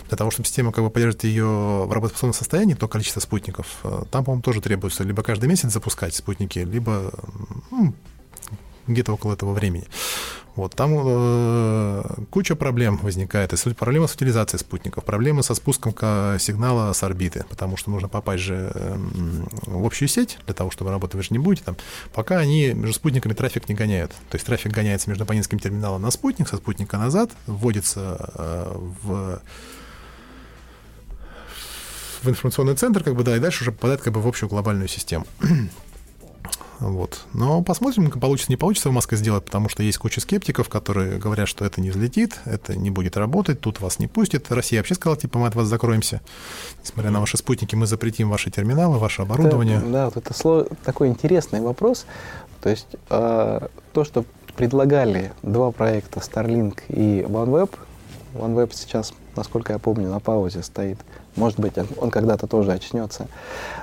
Для 0.09 0.19
того, 0.19 0.31
чтобы 0.31 0.47
система 0.47 0.73
как 0.73 0.85
бы 0.85 0.91
поддерживать 0.91 1.25
ее 1.25 1.47
в 1.87 1.91
работоспособном 1.91 2.35
состоянии, 2.35 2.75
то 2.75 2.87
количество 2.87 3.21
спутников, 3.21 3.79
э, 3.85 4.03
там, 4.11 4.25
по-моему, 4.25 4.43
тоже 4.43 4.61
требуется 4.61 5.05
либо 5.05 5.23
каждый 5.23 5.49
месяц 5.49 5.73
запускать 5.73 6.15
спутники, 6.15 6.59
либо 6.59 7.11
ну, 7.71 7.95
где-то 8.87 9.15
около 9.15 9.33
этого 9.33 9.55
времени. 9.55 9.87
Вот, 10.55 10.75
там 10.75 10.93
э, 10.95 12.03
куча 12.31 12.55
проблем 12.55 12.99
возникает. 12.99 13.53
И 13.53 13.75
проблема 13.75 14.07
с 14.07 14.15
утилизацией 14.15 14.61
спутников, 14.61 15.05
проблемы 15.05 15.43
со 15.43 15.55
спуском 15.55 15.93
сигнала 16.39 16.93
с 16.93 17.03
орбиты, 17.03 17.45
потому 17.49 17.77
что 17.77 17.91
нужно 17.91 18.09
попасть 18.09 18.43
же 18.43 18.71
э, 18.75 18.97
в 19.63 19.87
общую 19.87 20.09
сеть 20.09 20.39
для 20.45 20.55
того, 20.55 20.71
чтобы 20.71 20.91
работать. 20.91 21.15
Вы 21.15 21.23
же 21.23 21.29
не 21.31 21.39
будете 21.39 21.65
там. 21.65 21.77
Пока 22.13 22.39
они 22.39 22.73
между 22.75 22.93
спутниками 22.93 23.33
трафик 23.33 23.69
не 23.69 23.75
гоняют. 23.75 24.11
То 24.29 24.35
есть 24.35 24.45
трафик 24.45 24.73
гоняется 24.73 25.09
между 25.09 25.25
абонентским 25.25 25.59
терминалом 25.59 26.03
на 26.03 26.11
спутник, 26.11 26.49
со 26.49 26.57
спутника 26.57 26.99
назад, 26.99 27.31
вводится 27.47 28.33
э, 28.35 28.79
в 29.03 29.43
в 32.23 32.29
информационный 32.29 32.77
центр, 32.77 33.03
как 33.03 33.17
бы, 33.17 33.25
да, 33.25 33.37
и 33.37 33.41
дальше 33.41 33.65
уже 33.65 33.73
попадает 33.73 34.01
как 34.01 34.13
бы 34.13 34.21
в 34.21 34.29
общую 34.29 34.49
глобальную 34.49 34.87
систему. 34.87 35.27
Вот. 36.83 37.27
Но 37.33 37.63
посмотрим, 37.63 38.11
получится, 38.11 38.51
не 38.51 38.57
получится 38.57 38.89
в 38.89 38.93
Москве 38.93 39.17
сделать, 39.17 39.45
потому 39.45 39.69
что 39.69 39.85
есть 39.85 39.99
куча 39.99 40.21
скептиков, 40.21 40.69
которые 40.69 41.17
говорят, 41.19 41.49
что 41.49 41.65
это 41.65 41.81
не 41.81 41.91
взлетит, 41.91 42.41
это 42.45 42.75
не 42.75 42.91
будет 42.91 43.17
работать, 43.17 43.61
тут 43.61 43.81
вас 43.81 44.01
не 44.01 44.09
пустят. 44.09 44.51
Россия 44.51 44.81
вообще 44.81 44.97
сказала, 44.97 45.17
типа, 45.17 45.39
мы 45.39 45.47
от 45.47 45.55
вас 45.55 45.69
закроемся. 45.69 46.21
Несмотря 46.83 47.13
на 47.13 47.21
ваши 47.21 47.37
спутники, 47.37 47.77
мы 47.77 47.87
запретим 47.87 48.31
ваши 48.31 48.51
терминалы, 48.51 48.99
ваше 48.99 49.23
оборудование. 49.23 49.79
Это, 49.79 49.87
да, 49.87 50.05
вот 50.07 50.17
это 50.17 50.35
слово, 50.35 50.67
такой 50.85 51.09
интересный 51.09 51.61
вопрос. 51.61 52.05
То 52.61 52.69
есть 52.69 52.89
э, 53.11 53.69
то, 53.93 54.05
что 54.05 54.25
предлагали 54.57 55.33
два 55.43 55.71
проекта 55.71 56.19
Starlink 56.19 56.81
и 56.89 57.23
OneWeb, 57.23 57.71
OneWeb 58.35 58.73
сейчас, 58.75 59.15
насколько 59.37 59.73
я 59.73 59.79
помню, 59.79 60.11
на 60.11 60.19
паузе 60.19 60.65
стоит. 60.65 60.99
Может 61.37 61.61
быть, 61.61 61.79
он, 61.79 61.87
он 61.97 62.11
когда-то 62.11 62.49
тоже 62.49 62.73
очнется. 62.73 63.29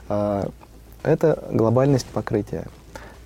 Э, 0.10 0.50
это 1.04 1.48
глобальность 1.50 2.08
покрытия. 2.08 2.68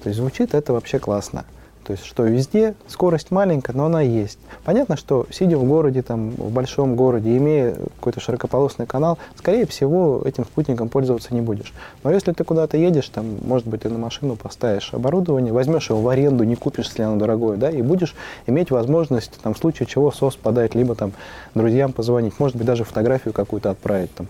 То 0.04 0.10
есть 0.10 0.20
звучит 0.20 0.54
это 0.54 0.74
вообще 0.74 1.00
классно. 1.00 1.46
То 1.84 1.92
есть, 1.92 2.06
что 2.06 2.24
везде 2.24 2.76
скорость 2.88 3.30
маленькая, 3.30 3.74
но 3.74 3.86
она 3.86 4.02
есть. 4.02 4.40
Понятно, 4.64 4.96
что 4.96 5.28
сидя 5.32 5.58
в 5.58 5.66
городе, 5.66 6.02
там, 6.02 6.30
в 6.32 6.50
большом 6.50 6.96
городе, 6.96 7.36
имея 7.36 7.76
какой-то 7.98 8.22
широкополосный 8.22 8.86
канал, 8.86 9.18
скорее 9.36 9.66
всего, 9.66 10.22
этим 10.24 10.46
спутником 10.46 10.88
пользоваться 10.88 11.34
не 11.34 11.42
будешь. 11.42 11.74
Но 12.04 12.12
если 12.12 12.32
ты 12.32 12.46
куда-то 12.46 12.78
едешь, 12.78 13.10
там, 13.10 13.38
может 13.46 13.68
быть, 13.68 13.82
ты 13.82 13.90
на 13.90 13.98
машину 13.98 14.38
поставишь 14.38 14.94
оборудование, 14.94 15.52
возьмешь 15.52 15.90
его 15.90 16.02
в 16.02 16.08
аренду, 16.08 16.46
не 16.46 16.56
купишь, 16.56 16.88
если 16.88 17.04
оно 17.04 17.18
дорогое, 17.18 17.58
да, 17.58 17.70
и 17.70 17.82
будешь 17.82 18.16
иметь 18.48 18.72
возможность, 18.72 19.34
там, 19.42 19.54
в 19.54 19.58
случае 19.58 19.86
чего 19.86 20.10
СОС 20.10 20.38
подать, 20.38 20.76
либо 20.76 20.96
там 20.96 21.12
друзьям 21.54 21.92
позвонить, 21.92 22.40
может 22.40 22.56
быть, 22.56 22.66
даже 22.66 22.86
фотографию 22.86 23.34
какую-то 23.34 23.72
отправить 23.72 24.14
там 24.16 24.28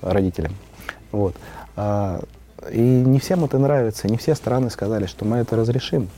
родителям. 0.00 0.52
Вот. 1.12 1.34
И 2.72 2.80
не 2.80 3.18
всем 3.18 3.44
это 3.44 3.58
нравится, 3.58 4.08
не 4.08 4.16
все 4.16 4.34
страны 4.34 4.70
сказали, 4.70 5.06
что 5.06 5.24
мы 5.24 5.38
это 5.38 5.56
разрешим. 5.56 6.08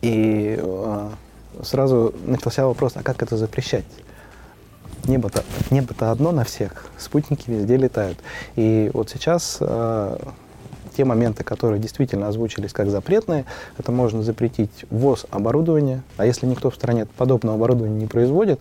И 0.00 0.58
э, 0.58 1.08
сразу 1.62 2.14
начался 2.26 2.66
вопрос, 2.66 2.92
а 2.96 3.02
как 3.02 3.22
это 3.22 3.36
запрещать? 3.36 3.84
Небо-то 5.04 5.44
небо 5.70 5.94
-то 5.94 6.10
одно 6.12 6.32
на 6.32 6.44
всех, 6.44 6.86
спутники 6.98 7.50
везде 7.50 7.76
летают. 7.76 8.18
И 8.56 8.90
вот 8.94 9.10
сейчас 9.10 9.58
э, 9.60 10.18
те 10.96 11.04
моменты, 11.04 11.44
которые 11.44 11.80
действительно 11.80 12.28
озвучились 12.28 12.72
как 12.72 12.90
запретные, 12.90 13.44
это 13.78 13.92
можно 13.92 14.22
запретить 14.22 14.84
ввоз 14.90 15.26
оборудования, 15.30 16.02
а 16.16 16.26
если 16.26 16.46
никто 16.46 16.70
в 16.70 16.74
стране 16.74 17.06
подобного 17.16 17.56
оборудования 17.56 18.00
не 18.00 18.06
производит, 18.06 18.60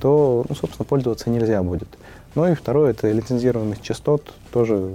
то, 0.00 0.44
ну, 0.48 0.54
собственно, 0.54 0.84
пользоваться 0.84 1.30
нельзя 1.30 1.62
будет. 1.62 1.88
Ну 2.34 2.46
и 2.46 2.54
второе, 2.54 2.90
это 2.90 3.10
лицензированность 3.10 3.82
частот, 3.82 4.32
тоже 4.52 4.92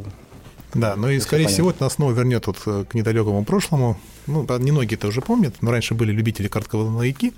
да, 0.74 0.96
ну 0.96 1.10
и, 1.10 1.20
скорее 1.20 1.48
всего, 1.48 1.70
это 1.70 1.84
нас 1.84 1.94
снова 1.94 2.12
вернет 2.12 2.48
вот 2.48 2.58
э, 2.66 2.86
к 2.90 2.94
недалекому 2.94 3.46
прошлому. 3.46 4.00
Ну, 4.26 4.46
немногие 4.60 4.98
это 4.98 5.08
уже 5.08 5.22
помнят, 5.22 5.56
но 5.62 5.72
раньше 5.72 5.94
были 5.94 6.12
любители 6.12 6.48
коротковолновики, 6.48 7.34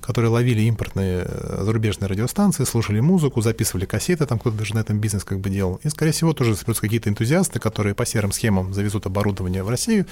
которые 0.00 0.30
ловили 0.30 0.62
импортные 0.62 1.24
э, 1.26 1.62
зарубежные 1.62 2.08
радиостанции, 2.08 2.64
слушали 2.64 3.00
музыку, 3.00 3.42
записывали 3.42 3.84
кассеты, 3.84 4.26
там 4.26 4.38
кто-то 4.38 4.56
даже 4.56 4.74
на 4.74 4.80
этом 4.80 4.98
бизнес 4.98 5.24
как 5.24 5.38
бы 5.38 5.50
делал. 5.50 5.80
И, 5.84 5.88
скорее 5.88 6.12
всего, 6.12 6.32
тоже 6.32 6.56
соберутся 6.56 6.82
какие-то 6.82 7.10
энтузиасты, 7.10 7.60
которые 7.60 7.94
по 7.94 8.06
серым 8.06 8.32
схемам 8.32 8.74
завезут 8.74 9.06
оборудование 9.06 9.62
в 9.62 9.68
Россию 9.68 10.06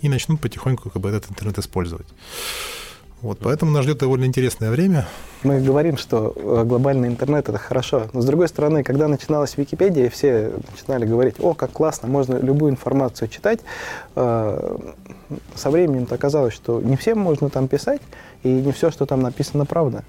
и 0.00 0.08
начнут 0.08 0.40
потихоньку 0.40 0.90
как 0.90 1.02
бы 1.02 1.08
этот 1.08 1.30
интернет 1.30 1.58
использовать. 1.58 2.06
Вот, 3.22 3.38
поэтому 3.40 3.70
нас 3.70 3.84
ждет 3.84 3.98
довольно 3.98 4.24
интересное 4.24 4.72
время. 4.72 5.06
Мы 5.44 5.60
говорим, 5.60 5.96
что 5.96 6.32
э, 6.34 6.64
глобальный 6.64 7.06
интернет 7.06 7.48
это 7.48 7.56
хорошо. 7.56 8.08
Но 8.12 8.20
с 8.20 8.24
другой 8.24 8.48
стороны, 8.48 8.82
когда 8.82 9.06
начиналась 9.06 9.56
Википедия, 9.56 10.10
все 10.10 10.50
начинали 10.72 11.06
говорить, 11.06 11.36
о, 11.38 11.54
как 11.54 11.70
классно, 11.70 12.08
можно 12.08 12.38
любую 12.38 12.72
информацию 12.72 13.28
читать. 13.28 13.60
Э, 14.16 14.76
со 15.54 15.70
временем 15.70 16.08
оказалось, 16.10 16.52
что 16.52 16.80
не 16.80 16.96
всем 16.96 17.18
можно 17.18 17.48
там 17.48 17.68
писать, 17.68 18.00
и 18.42 18.48
не 18.48 18.72
все, 18.72 18.90
что 18.90 19.06
там 19.06 19.20
написано, 19.20 19.66
правда. 19.66 20.02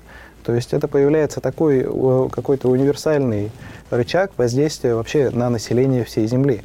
То 0.43 0.53
есть 0.55 0.73
это 0.73 0.87
появляется 0.87 1.39
такой 1.39 1.85
э, 1.85 2.29
какой-то 2.31 2.67
универсальный 2.67 3.51
рычаг 3.91 4.31
воздействия 4.37 4.95
вообще 4.95 5.29
на 5.29 5.51
население 5.51 6.03
всей 6.03 6.25
Земли. 6.25 6.63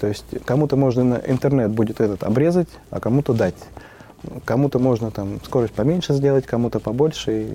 То 0.00 0.06
есть 0.06 0.24
кому-то 0.44 0.76
можно 0.76 1.20
интернет 1.26 1.72
будет 1.72 2.00
этот 2.00 2.22
обрезать, 2.22 2.68
а 2.90 3.00
кому-то 3.00 3.32
дать. 3.32 3.56
Кому-то 4.44 4.78
можно 4.78 5.10
там 5.10 5.40
скорость 5.44 5.74
поменьше 5.74 6.12
сделать, 6.14 6.46
кому-то 6.46 6.80
побольше. 6.80 7.42
И, 7.42 7.48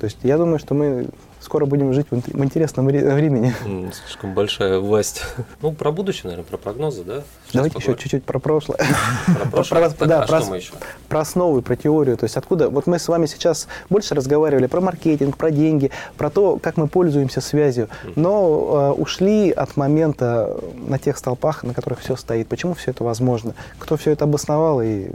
то 0.00 0.04
есть 0.04 0.18
я 0.22 0.38
думаю, 0.38 0.58
что 0.58 0.74
мы 0.74 1.06
скоро 1.44 1.66
будем 1.66 1.92
жить 1.92 2.06
в 2.10 2.42
интересном 2.42 2.86
времени. 2.86 3.54
Слишком 3.92 4.34
большая 4.34 4.78
власть. 4.78 5.22
Ну, 5.60 5.72
про 5.72 5.92
будущее, 5.92 6.24
наверное, 6.24 6.44
про 6.44 6.56
прогнозы, 6.56 7.04
да? 7.04 7.16
Сейчас 7.16 7.52
Давайте 7.52 7.74
поговорим. 7.74 7.94
еще 7.94 8.02
чуть-чуть 8.02 8.24
про 8.24 8.38
прошлое. 8.38 8.78
Про 9.26 9.50
прошлое? 9.50 9.90
Про, 9.90 10.06
да, 10.06 10.22
а 10.22 10.26
про, 10.26 10.40
что 10.40 10.50
мы 10.50 10.56
еще? 10.56 10.72
Про 11.08 11.20
основы, 11.20 11.62
про 11.62 11.76
теорию. 11.76 12.16
То 12.16 12.24
есть 12.24 12.36
откуда... 12.36 12.70
Вот 12.70 12.86
мы 12.86 12.98
с 12.98 13.06
вами 13.08 13.26
сейчас 13.26 13.68
больше 13.90 14.14
разговаривали 14.14 14.66
про 14.66 14.80
маркетинг, 14.80 15.36
про 15.36 15.50
деньги, 15.50 15.90
про 16.16 16.30
то, 16.30 16.58
как 16.58 16.78
мы 16.78 16.88
пользуемся 16.88 17.40
связью, 17.42 17.88
но 18.16 18.94
э, 18.96 19.00
ушли 19.00 19.50
от 19.50 19.76
момента 19.76 20.56
на 20.88 20.98
тех 20.98 21.18
столпах, 21.18 21.62
на 21.62 21.74
которых 21.74 22.00
все 22.00 22.16
стоит. 22.16 22.48
Почему 22.48 22.72
все 22.72 22.90
это 22.90 23.04
возможно? 23.04 23.54
Кто 23.78 23.96
все 23.96 24.12
это 24.12 24.24
обосновал 24.24 24.80
и 24.80 25.10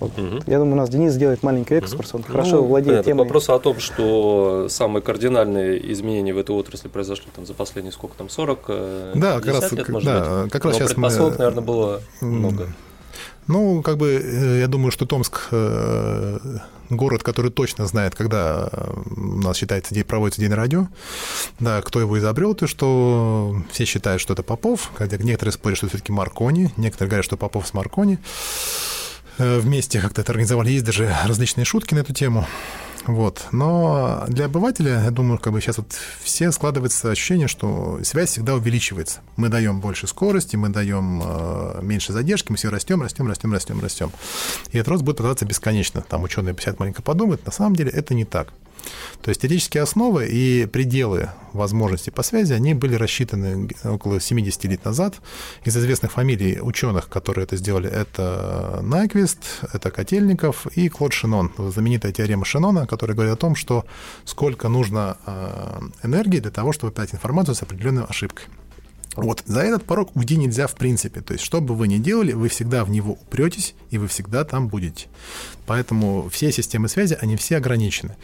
вот. 0.00 0.18
Угу. 0.18 0.42
Я 0.46 0.58
думаю, 0.58 0.74
у 0.74 0.76
нас 0.76 0.88
Денис 0.90 1.12
сделает 1.12 1.42
маленький 1.42 1.74
экскурс, 1.74 2.14
он 2.14 2.24
ну, 2.26 2.32
хорошо 2.32 2.62
владеет 2.62 2.96
понятно. 2.96 3.10
темой. 3.10 3.24
Вопрос 3.24 3.48
о 3.48 3.58
том, 3.58 3.80
что 3.80 4.66
самые 4.68 5.02
кардинальные 5.02 5.92
изменения 5.92 6.34
в 6.34 6.38
этой 6.38 6.54
отрасли 6.54 6.88
произошли 6.88 7.28
там, 7.34 7.46
за 7.46 7.54
последние 7.54 7.92
сколько 7.92 8.16
там, 8.16 8.28
40 8.28 8.64
э, 8.68 9.12
да, 9.16 9.40
как 9.40 9.46
раз, 9.46 9.72
лет, 9.72 9.88
может 9.88 10.08
да, 10.08 10.42
быть? 10.42 10.52
как 10.52 10.64
раз 10.64 10.74
Но 10.74 10.78
сейчас 10.78 10.92
предпосылок, 10.92 11.32
мы... 11.32 11.38
наверное, 11.38 11.64
было 11.64 12.02
много. 12.20 12.68
Ну, 13.46 13.82
как 13.82 13.96
бы, 13.96 14.20
э, 14.22 14.60
я 14.60 14.66
думаю, 14.66 14.90
что 14.90 15.06
Томск 15.06 15.48
э, 15.52 16.38
город, 16.90 17.22
который 17.22 17.50
точно 17.50 17.86
знает, 17.86 18.14
когда 18.14 18.68
у 19.16 19.40
нас 19.40 19.56
считается 19.56 19.94
день, 19.94 20.04
проводится 20.04 20.40
день 20.40 20.52
радио, 20.52 20.88
да, 21.60 21.80
кто 21.82 22.00
его 22.00 22.18
изобрел, 22.18 22.54
то 22.54 22.66
что 22.66 23.56
все 23.70 23.84
считают, 23.84 24.20
что 24.20 24.32
это 24.32 24.42
Попов, 24.42 24.90
хотя 24.94 25.16
некоторые 25.18 25.52
спорят, 25.52 25.78
что 25.78 25.86
это 25.86 25.96
все-таки 25.96 26.12
Маркони, 26.12 26.72
некоторые 26.76 27.10
говорят, 27.10 27.24
что 27.24 27.36
Попов 27.36 27.66
с 27.66 27.74
Маркони. 27.74 28.18
Э, 29.38 29.58
вместе 29.58 30.00
как-то 30.00 30.22
это 30.22 30.32
организовали. 30.32 30.70
Есть 30.70 30.84
даже 30.84 31.14
различные 31.26 31.64
шутки 31.64 31.94
на 31.94 32.00
эту 32.00 32.12
тему. 32.12 32.46
Вот. 33.06 33.46
Но 33.52 34.24
для 34.28 34.46
обывателя, 34.46 35.04
я 35.04 35.10
думаю, 35.10 35.38
как 35.38 35.52
бы 35.52 35.60
сейчас 35.60 35.78
вот 35.78 35.96
все 36.22 36.50
складывается 36.50 37.10
ощущение, 37.10 37.46
что 37.46 38.00
связь 38.02 38.30
всегда 38.30 38.54
увеличивается. 38.54 39.20
Мы 39.36 39.48
даем 39.48 39.80
больше 39.80 40.08
скорости, 40.08 40.56
мы 40.56 40.70
даем 40.70 41.22
э, 41.24 41.80
меньше 41.82 42.12
задержки, 42.12 42.50
мы 42.50 42.56
все 42.56 42.68
растем, 42.68 43.02
растем, 43.02 43.28
растем, 43.28 43.52
растем, 43.52 43.80
растем. 43.80 44.10
И 44.72 44.78
этот 44.78 44.88
рост 44.88 45.04
будет 45.04 45.18
продолжаться 45.18 45.44
бесконечно. 45.44 46.00
Там 46.08 46.24
ученые 46.24 46.54
50 46.54 46.80
маленько 46.80 47.02
подумают, 47.02 47.46
на 47.46 47.52
самом 47.52 47.76
деле 47.76 47.90
это 47.90 48.14
не 48.14 48.24
так. 48.24 48.52
То 49.22 49.30
есть 49.30 49.40
теоретические 49.40 49.82
основы 49.82 50.26
и 50.26 50.66
пределы 50.66 51.30
возможностей 51.52 52.10
по 52.10 52.22
связи, 52.22 52.52
они 52.52 52.74
были 52.74 52.94
рассчитаны 52.94 53.68
около 53.84 54.20
70 54.20 54.64
лет 54.64 54.84
назад. 54.84 55.16
Из 55.64 55.76
известных 55.76 56.12
фамилий 56.12 56.60
ученых, 56.60 57.08
которые 57.08 57.44
это 57.44 57.56
сделали, 57.56 57.90
это 57.90 58.80
Найквист, 58.82 59.38
это 59.72 59.90
Котельников 59.90 60.66
и 60.68 60.88
Клод 60.88 61.12
Шинон. 61.12 61.52
Знаменитая 61.58 62.12
теорема 62.12 62.44
Шинона, 62.44 62.86
которая 62.86 63.14
говорит 63.14 63.34
о 63.34 63.36
том, 63.36 63.56
что 63.56 63.84
сколько 64.24 64.68
нужно 64.68 65.16
э, 65.26 65.80
энергии 66.02 66.38
для 66.38 66.50
того, 66.50 66.72
чтобы 66.72 66.92
передать 66.92 67.14
информацию 67.14 67.54
с 67.54 67.62
определенной 67.62 68.04
ошибкой. 68.04 68.46
Вот 69.16 69.42
за 69.46 69.60
этот 69.60 69.84
порог 69.84 70.14
уйти 70.14 70.36
нельзя 70.36 70.66
в 70.66 70.74
принципе. 70.74 71.22
То 71.22 71.32
есть, 71.32 71.44
что 71.44 71.60
бы 71.60 71.74
вы 71.74 71.88
ни 71.88 71.96
делали, 71.96 72.32
вы 72.32 72.48
всегда 72.48 72.84
в 72.84 72.90
него 72.90 73.12
упретесь, 73.12 73.74
и 73.90 73.96
вы 73.96 74.08
всегда 74.08 74.44
там 74.44 74.68
будете. 74.68 75.08
Поэтому 75.64 76.28
все 76.30 76.52
системы 76.52 76.88
связи, 76.88 77.16
они 77.20 77.36
все 77.36 77.56
ограничены. 77.56 78.16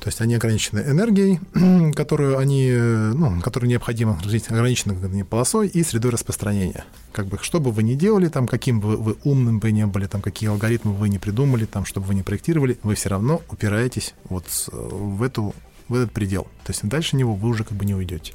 То 0.00 0.08
есть 0.08 0.20
они 0.20 0.34
ограничены 0.34 0.80
энергией, 0.80 1.40
которую 1.94 2.38
они, 2.38 2.70
ну, 2.70 3.40
которую 3.40 3.70
необходимо 3.70 4.20
ограниченной 4.48 5.24
полосой 5.24 5.68
и 5.68 5.82
средой 5.82 6.10
распространения. 6.10 6.84
Как 7.12 7.26
бы, 7.26 7.38
что 7.40 7.60
бы 7.60 7.70
вы 7.70 7.82
ни 7.82 7.94
делали, 7.94 8.28
там, 8.28 8.46
каким 8.46 8.80
бы 8.80 8.96
вы 8.96 9.16
умным 9.24 9.60
бы 9.60 9.70
не 9.72 9.86
были, 9.86 10.06
там, 10.06 10.20
какие 10.20 10.50
алгоритмы 10.50 10.92
вы 10.92 11.08
не 11.08 11.18
придумали, 11.18 11.64
там, 11.64 11.84
что 11.84 12.00
бы 12.00 12.08
вы 12.08 12.14
не 12.14 12.22
проектировали, 12.22 12.78
вы 12.82 12.94
все 12.94 13.08
равно 13.08 13.42
упираетесь 13.50 14.14
вот 14.28 14.44
в, 14.72 15.22
эту, 15.22 15.54
в 15.88 15.94
этот 15.94 16.12
предел. 16.12 16.44
То 16.64 16.72
есть 16.72 16.84
дальше 16.84 17.16
него 17.16 17.34
вы 17.34 17.48
уже 17.48 17.64
как 17.64 17.76
бы 17.76 17.84
не 17.84 17.94
уйдете. 17.94 18.34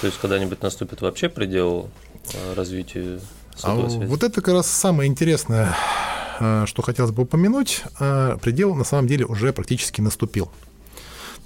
То 0.00 0.06
есть 0.06 0.18
когда-нибудь 0.18 0.62
наступит 0.62 1.00
вообще 1.00 1.28
предел 1.28 1.90
э, 2.32 2.54
развития 2.54 3.20
а 3.62 3.74
Вот 3.74 4.22
это 4.22 4.40
как 4.40 4.54
раз 4.54 4.66
самое 4.66 5.08
интересное, 5.08 5.76
э, 6.40 6.64
что 6.66 6.82
хотелось 6.82 7.12
бы 7.12 7.24
упомянуть. 7.24 7.82
Э, 8.00 8.36
предел 8.40 8.74
на 8.74 8.84
самом 8.84 9.06
деле 9.06 9.26
уже 9.26 9.52
практически 9.52 10.00
наступил. 10.00 10.50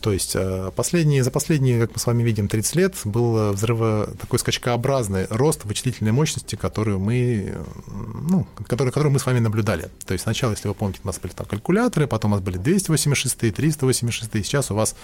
То 0.00 0.12
есть 0.12 0.36
э, 0.36 0.70
последние, 0.76 1.24
за 1.24 1.30
последние, 1.30 1.80
как 1.80 1.92
мы 1.92 1.98
с 1.98 2.06
вами 2.06 2.22
видим, 2.22 2.48
30 2.48 2.76
лет 2.76 2.94
был 3.04 3.52
взрыво, 3.52 4.08
такой 4.20 4.38
скачкообразный 4.38 5.26
рост 5.30 5.64
вычислительной 5.64 6.12
мощности, 6.12 6.54
которую 6.54 6.98
мы, 6.98 7.56
ну, 7.86 8.46
который, 8.66 8.92
который 8.92 9.10
мы 9.10 9.18
с 9.18 9.26
вами 9.26 9.38
наблюдали. 9.38 9.90
То 10.06 10.12
есть 10.12 10.24
сначала, 10.24 10.52
если 10.52 10.68
вы 10.68 10.74
помните, 10.74 11.00
у 11.02 11.06
нас 11.06 11.18
были 11.18 11.32
там 11.32 11.46
калькуляторы, 11.46 12.06
потом 12.06 12.32
у 12.32 12.34
нас 12.36 12.44
были 12.44 12.58
286, 12.58 13.54
386, 13.54 14.46
сейчас 14.46 14.70
у 14.70 14.74
вас, 14.74 14.94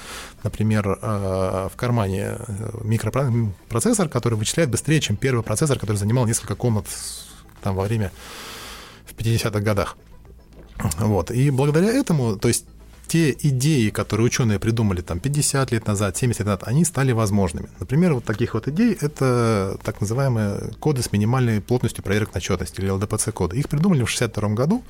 например, 0.44 0.98
э, 1.00 1.68
в 1.72 1.76
кармане 1.76 2.36
микропроцессор, 2.82 4.08
который 4.08 4.34
вычисляет 4.34 4.70
быстрее, 4.70 5.00
чем 5.00 5.16
первый 5.16 5.42
процессор, 5.42 5.78
который 5.78 5.96
занимал 5.96 6.26
несколько 6.26 6.54
комнат 6.54 6.86
там 7.62 7.74
во 7.74 7.84
время 7.84 8.12
в 9.06 9.14
50-х 9.14 9.60
годах. 9.60 9.96
Вот. 10.98 11.30
И 11.30 11.50
благодаря 11.50 11.92
этому, 11.92 12.36
то 12.36 12.48
есть 12.48 12.66
те 13.12 13.36
идеи, 13.38 13.90
которые 13.90 14.24
ученые 14.24 14.58
придумали 14.58 15.02
там 15.02 15.20
50 15.20 15.70
лет 15.70 15.86
назад, 15.86 16.16
70 16.16 16.40
лет 16.40 16.46
назад, 16.46 16.62
они 16.64 16.82
стали 16.82 17.12
возможными. 17.12 17.68
Например, 17.78 18.14
вот 18.14 18.24
таких 18.24 18.54
вот 18.54 18.68
идей— 18.68 18.96
это 19.00 19.76
так 19.84 20.00
называемые 20.00 20.70
коды 20.80 21.02
с 21.02 21.12
минимальной 21.12 21.60
плотностью 21.60 22.02
проверок 22.02 22.32
начетности, 22.32 22.80
или 22.80 22.88
ЛДПЦ-коды. 22.88 23.58
Их 23.58 23.68
придумали 23.68 24.02
в 24.02 24.08
1962 24.08 24.54
году. 24.54 24.82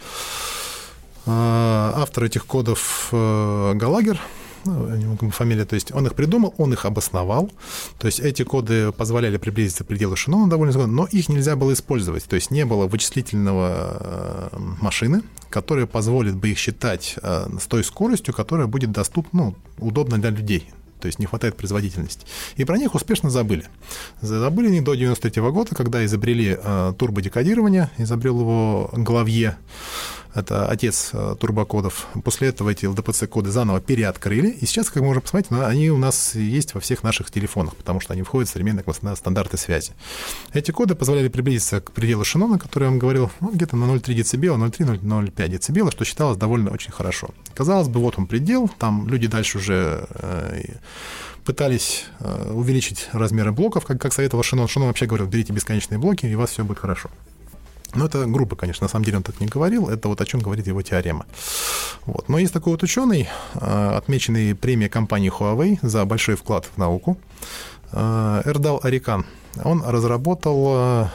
А, 1.26 1.94
автор 1.96 2.22
этих 2.22 2.46
кодов 2.46 3.08
э, 3.10 3.72
Галагер, 3.74 4.20
ну, 4.64 5.30
фамилия, 5.30 5.64
то 5.64 5.74
есть 5.74 5.92
он 5.92 6.06
их 6.06 6.14
придумал, 6.14 6.54
он 6.58 6.72
их 6.72 6.84
обосновал, 6.84 7.50
то 7.98 8.06
есть 8.06 8.20
эти 8.20 8.42
коды 8.42 8.92
позволяли 8.92 9.36
приблизиться 9.36 9.84
к 9.84 9.86
пределу 9.86 10.16
Шинона 10.16 10.48
довольно 10.48 10.72
скоро, 10.72 10.86
но 10.86 11.06
их 11.06 11.28
нельзя 11.28 11.56
было 11.56 11.72
использовать, 11.72 12.24
то 12.24 12.36
есть 12.36 12.50
не 12.50 12.64
было 12.64 12.86
вычислительного 12.86 14.50
э, 14.52 14.58
машины, 14.80 15.22
которая 15.50 15.86
позволит 15.86 16.36
бы 16.36 16.48
их 16.48 16.58
считать 16.58 17.16
э, 17.22 17.46
с 17.60 17.66
той 17.66 17.84
скоростью, 17.84 18.34
которая 18.34 18.66
будет 18.66 18.92
доступна, 18.92 19.32
ну, 19.32 19.54
удобна 19.78 20.18
для 20.18 20.30
людей, 20.30 20.70
то 21.00 21.06
есть 21.06 21.18
не 21.18 21.26
хватает 21.26 21.56
производительности. 21.56 22.26
И 22.56 22.64
про 22.64 22.78
них 22.78 22.94
успешно 22.94 23.28
забыли. 23.28 23.64
Забыли 24.20 24.70
них 24.70 24.84
до 24.84 24.94
93 24.94 25.42
года, 25.50 25.74
когда 25.74 26.04
изобрели 26.04 26.56
э, 26.56 26.92
турбодекодирование, 26.96 27.90
изобрел 27.98 28.40
его 28.40 28.90
Главье, 28.92 29.56
это 30.34 30.66
отец 30.66 31.10
э, 31.12 31.36
турбокодов. 31.38 32.06
После 32.24 32.48
этого 32.48 32.70
эти 32.70 32.86
LDPC-коды 32.86 33.50
заново 33.50 33.80
переоткрыли, 33.80 34.48
и 34.48 34.66
сейчас, 34.66 34.90
как 34.90 35.02
можно 35.02 35.20
посмотреть, 35.20 35.52
они 35.60 35.90
у 35.90 35.98
нас 35.98 36.34
есть 36.34 36.74
во 36.74 36.80
всех 36.80 37.02
наших 37.02 37.30
телефонах, 37.30 37.76
потому 37.76 38.00
что 38.00 38.12
они 38.12 38.22
входят 38.22 38.48
в 38.48 38.52
современные 38.52 38.84
стандарты 39.16 39.56
связи. 39.56 39.92
Эти 40.52 40.70
коды 40.70 40.94
позволяли 40.94 41.28
приблизиться 41.28 41.80
к 41.80 41.92
пределу 41.92 42.24
Шинона, 42.24 42.58
который 42.58 42.84
я 42.84 42.90
вам 42.90 42.98
говорил, 42.98 43.30
ну, 43.40 43.50
где-то 43.50 43.76
на 43.76 43.84
0,3 43.84 44.36
дБ, 44.36 44.76
0,3-0,05 44.78 45.72
дБ, 45.72 45.92
что 45.92 46.04
считалось 46.04 46.38
довольно 46.38 46.70
очень 46.70 46.92
хорошо. 46.92 47.30
Казалось 47.54 47.88
бы, 47.88 48.00
вот 48.00 48.18
он 48.18 48.26
предел, 48.26 48.70
там 48.78 49.08
люди 49.08 49.26
дальше 49.26 49.58
уже 49.58 50.06
э, 50.10 50.62
пытались 51.44 52.06
э, 52.20 52.52
увеличить 52.52 53.08
размеры 53.12 53.52
блоков, 53.52 53.84
как, 53.84 54.00
как 54.00 54.12
советовал 54.12 54.42
Шинон. 54.42 54.68
Шинон 54.68 54.88
вообще 54.88 55.06
говорил, 55.06 55.26
берите 55.26 55.52
бесконечные 55.52 55.98
блоки, 55.98 56.26
и 56.26 56.34
у 56.34 56.38
вас 56.38 56.50
все 56.50 56.64
будет 56.64 56.78
хорошо. 56.78 57.10
Ну, 57.94 58.06
это 58.06 58.24
грубо, 58.26 58.56
конечно, 58.56 58.84
на 58.84 58.88
самом 58.88 59.04
деле 59.04 59.18
он 59.18 59.22
так 59.22 59.40
не 59.40 59.46
говорил, 59.46 59.88
это 59.88 60.08
вот 60.08 60.20
о 60.20 60.24
чем 60.24 60.40
говорит 60.40 60.66
его 60.66 60.80
теорема. 60.82 61.26
Вот. 62.06 62.28
Но 62.28 62.38
есть 62.38 62.52
такой 62.52 62.72
вот 62.72 62.82
ученый, 62.82 63.28
э, 63.54 63.96
отмеченный 63.96 64.54
премией 64.54 64.88
компании 64.88 65.30
Huawei 65.30 65.78
за 65.82 66.04
большой 66.04 66.36
вклад 66.36 66.68
в 66.74 66.78
науку, 66.78 67.18
э, 67.92 68.42
Эрдал 68.46 68.80
Арикан. 68.82 69.26
Он 69.62 69.82
разработал 69.82 70.74
э, 70.74 71.06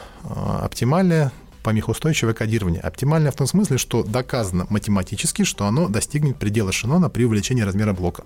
оптимальное 0.62 1.32
помехоустойчивое 1.68 2.32
кодирование. 2.32 2.80
Оптимальное 2.80 3.30
в 3.30 3.36
том 3.36 3.46
смысле, 3.46 3.76
что 3.76 4.02
доказано 4.02 4.66
математически, 4.70 5.44
что 5.44 5.66
оно 5.66 5.88
достигнет 5.88 6.38
предела 6.38 6.72
Шинона 6.72 7.10
при 7.10 7.24
увеличении 7.24 7.60
размера 7.60 7.92
блока. 7.92 8.24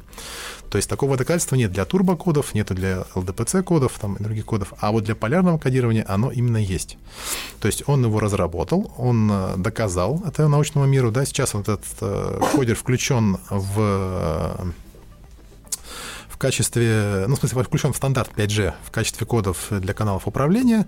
То 0.70 0.78
есть 0.78 0.88
такого 0.88 1.16
доказательства 1.16 1.57
нет 1.57 1.72
для 1.72 1.84
турбокодов, 1.84 2.55
нет 2.55 2.72
для 2.72 3.05
LDPC-кодов 3.16 3.99
там, 4.01 4.14
и 4.14 4.22
других 4.22 4.47
кодов, 4.47 4.74
а 4.78 4.93
вот 4.93 5.03
для 5.03 5.16
полярного 5.16 5.59
кодирования 5.59 6.05
оно 6.07 6.30
именно 6.30 6.59
есть. 6.59 6.99
То 7.59 7.66
есть 7.66 7.82
он 7.88 8.05
его 8.05 8.20
разработал, 8.20 8.93
он 8.97 9.28
э, 9.32 9.55
доказал 9.57 10.22
это 10.24 10.47
научному 10.47 10.86
миру. 10.86 11.11
Да? 11.11 11.24
Сейчас 11.24 11.55
вот 11.55 11.68
этот 11.68 11.84
э, 12.01 12.38
кодер 12.55 12.76
включен 12.76 13.38
в 13.51 14.72
в 16.28 16.38
качестве, 16.38 17.24
ну, 17.26 17.34
в 17.34 17.40
смысле, 17.40 17.64
включен 17.64 17.93
в 17.93 17.97
стандарт 17.97 18.30
5G 18.36 18.74
в 18.84 18.90
качестве 18.93 19.26
кодов 19.26 19.66
для 19.70 19.95
каналов 19.95 20.28
управления. 20.28 20.86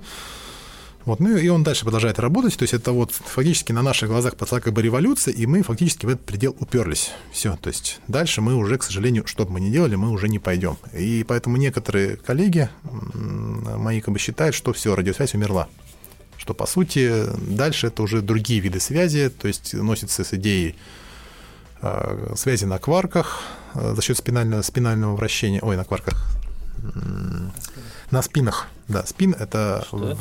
Вот, 1.05 1.21
ну 1.21 1.37
и 1.37 1.49
он 1.49 1.63
дальше 1.63 1.85
продолжает 1.85 2.19
работать, 2.19 2.57
то 2.57 2.63
есть 2.63 2.73
это 2.73 2.93
вот 2.93 3.13
фактически 3.13 3.73
на 3.73 3.83
наших 3.83 4.09
глазах 4.09 4.37
пошла 4.37 4.61
как 4.61 4.73
бы 4.73 4.81
революция, 4.81 5.35
и 5.35 5.45
мы 5.45 5.63
фактически 5.63 6.07
в 6.07 6.09
этот 6.09 6.25
предел 6.25 6.57
уперлись. 6.59 7.11
Все, 7.31 7.57
то 7.57 7.69
есть 7.69 8.01
дальше 8.09 8.41
мы 8.41 8.55
уже, 8.55 8.79
к 8.79 8.83
сожалению, 8.83 9.27
что 9.27 9.45
бы 9.45 9.53
мы 9.53 9.61
ни 9.61 9.71
делали, 9.71 9.97
мы 9.97 10.09
уже 10.09 10.29
не 10.29 10.39
пойдем. 10.39 10.79
И 10.95 11.23
поэтому 11.29 11.59
некоторые 11.59 12.17
коллеги 12.17 12.71
мои 12.83 14.01
как 14.01 14.15
бы 14.15 14.19
считают, 14.19 14.55
что 14.55 14.73
все, 14.73 14.95
радиосвязь 14.95 15.35
умерла. 15.35 15.69
Что, 16.39 16.55
по 16.55 16.67
сути, 16.67 17.25
дальше 17.37 17.89
это 17.89 18.03
уже 18.03 18.23
другие 18.23 18.61
виды 18.61 18.81
связи, 18.81 19.29
то 19.29 19.47
есть 19.47 19.75
носится 19.75 20.25
с 20.25 20.33
идеей 20.35 20.75
э, 21.81 22.35
связи 22.37 22.65
на 22.65 22.79
кварках 22.79 23.43
э, 23.75 23.95
за 23.95 24.03
счет 24.03 24.17
спинального, 24.17 24.63
спинального 24.63 25.17
вращения, 25.17 25.61
ой, 25.63 25.77
на 25.77 25.85
кварках, 25.85 26.27
на 28.11 28.23
спинах, 28.23 28.69
да, 28.89 29.05
спин 29.07 29.35
это... 29.39 29.85
Что? 29.87 30.19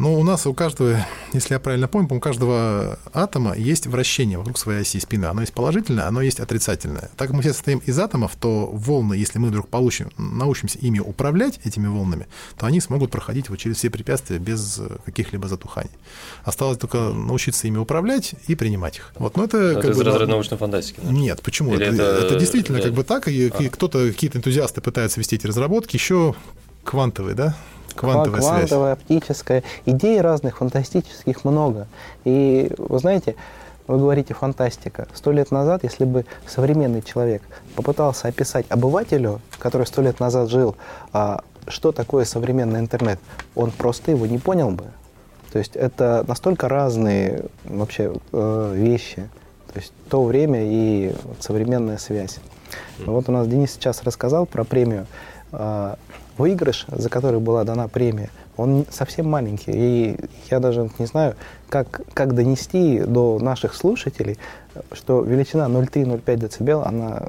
Но 0.00 0.14
у 0.14 0.24
нас 0.24 0.46
у 0.46 0.54
каждого, 0.54 1.06
если 1.34 1.52
я 1.52 1.60
правильно 1.60 1.86
помню, 1.86 2.08
у 2.10 2.20
каждого 2.20 2.98
атома 3.12 3.54
есть 3.54 3.86
вращение 3.86 4.38
вокруг 4.38 4.56
своей 4.56 4.80
оси 4.80 4.98
спины. 4.98 5.26
Оно 5.26 5.42
есть 5.42 5.52
положительное, 5.52 6.06
оно 6.06 6.22
есть 6.22 6.40
отрицательное. 6.40 7.10
Так 7.18 7.28
как 7.28 7.32
мы 7.32 7.42
все 7.42 7.52
состоим 7.52 7.82
из 7.84 7.98
атомов, 7.98 8.32
то 8.40 8.64
волны, 8.72 9.12
если 9.12 9.38
мы 9.38 9.48
вдруг 9.48 9.68
получим, 9.68 10.10
научимся 10.16 10.78
ими 10.78 11.00
управлять, 11.00 11.60
этими 11.64 11.86
волнами, 11.86 12.28
то 12.56 12.64
они 12.64 12.80
смогут 12.80 13.10
проходить 13.10 13.50
вот 13.50 13.58
через 13.58 13.76
все 13.76 13.90
препятствия 13.90 14.38
без 14.38 14.80
каких-либо 15.04 15.48
затуханий. 15.48 15.90
Осталось 16.44 16.78
только 16.78 16.96
научиться 16.96 17.66
ими 17.66 17.76
управлять 17.76 18.34
и 18.46 18.54
принимать 18.54 18.96
их. 18.96 19.12
Вот, 19.18 19.36
но 19.36 19.44
это, 19.44 19.58
это 19.58 19.82
как 19.82 19.90
из 19.90 19.98
бы, 19.98 20.04
разряда 20.04 20.30
научной 20.30 20.56
фантастики. 20.56 21.00
Наверное. 21.00 21.20
Нет, 21.20 21.42
почему? 21.42 21.74
это, 21.74 21.84
это, 21.84 22.02
это 22.02 22.36
действительно 22.36 22.78
реально? 22.78 22.90
как 22.90 22.96
бы 22.96 23.04
так, 23.04 23.28
и, 23.28 23.48
а. 23.48 23.68
кто-то, 23.68 24.08
какие-то 24.08 24.38
энтузиасты 24.38 24.80
пытаются 24.80 25.20
вести 25.20 25.36
эти 25.36 25.46
разработки, 25.46 25.96
еще 25.96 26.34
квантовые, 26.84 27.34
да, 27.34 27.54
Квантовая, 27.94 28.40
Квантовая 28.40 28.92
оптическая. 28.92 29.62
Идей 29.86 30.20
разных, 30.20 30.58
фантастических 30.58 31.44
много. 31.44 31.86
И 32.24 32.72
вы 32.78 32.98
знаете, 32.98 33.36
вы 33.86 33.98
говорите 33.98 34.34
фантастика. 34.34 35.08
Сто 35.14 35.32
лет 35.32 35.50
назад, 35.50 35.82
если 35.82 36.04
бы 36.04 36.24
современный 36.46 37.02
человек 37.02 37.42
попытался 37.74 38.28
описать 38.28 38.66
обывателю, 38.68 39.40
который 39.58 39.86
сто 39.86 40.02
лет 40.02 40.20
назад 40.20 40.48
жил, 40.48 40.76
а, 41.12 41.42
что 41.66 41.92
такое 41.92 42.24
современный 42.24 42.80
интернет, 42.80 43.18
он 43.54 43.70
просто 43.70 44.12
его 44.12 44.26
не 44.26 44.38
понял 44.38 44.70
бы. 44.70 44.84
То 45.52 45.58
есть 45.58 45.74
это 45.74 46.24
настолько 46.28 46.68
разные 46.68 47.44
вообще 47.64 48.14
э, 48.32 48.72
вещи. 48.76 49.28
То 49.72 49.80
есть 49.80 49.92
то 50.08 50.24
время 50.24 50.60
и 50.62 51.12
современная 51.40 51.98
связь. 51.98 52.38
Вот 53.04 53.28
у 53.28 53.32
нас 53.32 53.48
Денис 53.48 53.72
сейчас 53.72 54.02
рассказал 54.02 54.46
про 54.46 54.64
премию. 54.64 55.06
Выигрыш, 56.38 56.86
за 56.88 57.08
который 57.08 57.40
была 57.40 57.64
дана 57.64 57.88
премия, 57.88 58.30
он 58.56 58.86
совсем 58.90 59.28
маленький. 59.28 59.72
И 59.74 60.16
я 60.50 60.60
даже 60.60 60.90
не 60.98 61.06
знаю, 61.06 61.36
как, 61.68 62.02
как 62.14 62.34
донести 62.34 63.00
до 63.00 63.38
наших 63.38 63.74
слушателей, 63.74 64.38
что 64.92 65.22
величина 65.22 65.66
0,3-0,5 65.66 66.58
дБ, 66.58 66.86
она 66.86 67.22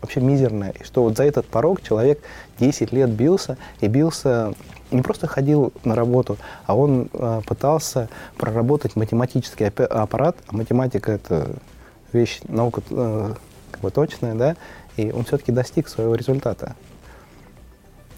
вообще 0.00 0.20
мизерная. 0.20 0.70
И 0.70 0.84
что 0.84 1.02
вот 1.02 1.16
за 1.16 1.24
этот 1.24 1.46
порог 1.46 1.82
человек 1.82 2.20
10 2.60 2.92
лет 2.92 3.10
бился, 3.10 3.56
и 3.80 3.88
бился 3.88 4.54
не 4.90 5.02
просто 5.02 5.26
ходил 5.26 5.72
на 5.84 5.94
работу, 5.94 6.38
а 6.66 6.76
он 6.76 7.10
э, 7.12 7.40
пытался 7.46 8.08
проработать 8.36 8.96
математический 8.96 9.66
аппарат, 9.68 10.36
а 10.46 10.56
математика 10.56 11.12
это 11.12 11.50
вещь, 12.12 12.40
наука 12.48 12.82
э, 12.90 13.34
как 13.70 13.80
бы 13.80 13.90
точная, 13.90 14.34
да, 14.34 14.56
и 14.96 15.10
он 15.10 15.24
все-таки 15.24 15.52
достиг 15.52 15.88
своего 15.88 16.14
результата. 16.14 16.74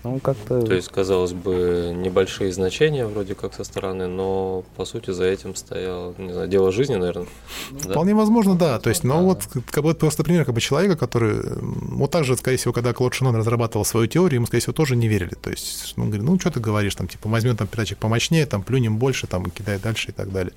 Ну, 0.03 0.19
как-то... 0.19 0.63
То 0.63 0.75
есть, 0.75 0.89
казалось 0.89 1.33
бы, 1.33 1.95
небольшие 1.95 2.53
значения 2.53 3.07
вроде 3.07 3.35
как 3.35 3.55
со 3.55 3.65
стороны, 3.65 4.07
но 4.07 4.65
по 4.77 4.87
сути 4.87 5.11
за 5.11 5.25
этим 5.25 5.55
стояло, 5.55 6.15
не 6.17 6.33
знаю, 6.33 6.49
дело 6.49 6.73
жизни, 6.73 6.95
наверное. 6.95 7.27
Да? 7.71 7.91
Вполне 7.91 8.15
возможно, 8.15 8.57
да. 8.57 8.79
То 8.79 8.89
есть, 8.89 9.05
но 9.05 9.19
а. 9.19 9.23
вот 9.23 9.43
как 9.71 9.85
бы 9.85 9.95
просто 9.95 10.25
пример 10.25 10.47
как 10.47 10.55
бы 10.55 10.61
человека, 10.61 10.97
который 10.97 11.43
вот 11.61 12.11
так 12.11 12.25
же, 12.25 12.37
скорее 12.37 12.57
всего, 12.57 12.73
когда 12.73 12.95
Клод 12.95 13.13
Шинон 13.13 13.37
разрабатывал 13.37 13.85
свою 13.85 14.07
теорию, 14.07 14.37
ему, 14.37 14.47
скорее 14.47 14.63
всего, 14.63 14.73
тоже 14.73 14.97
не 14.97 15.07
верили. 15.07 15.35
То 15.35 15.51
есть, 15.51 15.95
он 15.99 16.07
говорит, 16.07 16.27
ну, 16.27 16.41
что 16.41 16.51
ты 16.51 16.61
говоришь, 16.61 16.95
там, 16.95 17.07
типа, 17.07 17.29
возьмем 17.29 17.57
там 17.57 17.67
передатчик 17.67 17.99
помощнее, 17.99 18.47
там, 18.47 18.63
плюнем 18.63 18.97
больше, 18.97 19.27
там, 19.27 19.51
кидай 19.51 19.79
дальше 19.79 20.11
и 20.11 20.13
так 20.13 20.33
далее. 20.33 20.55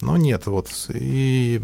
Но 0.00 0.16
нет, 0.16 0.46
вот. 0.46 0.68
И 0.92 1.60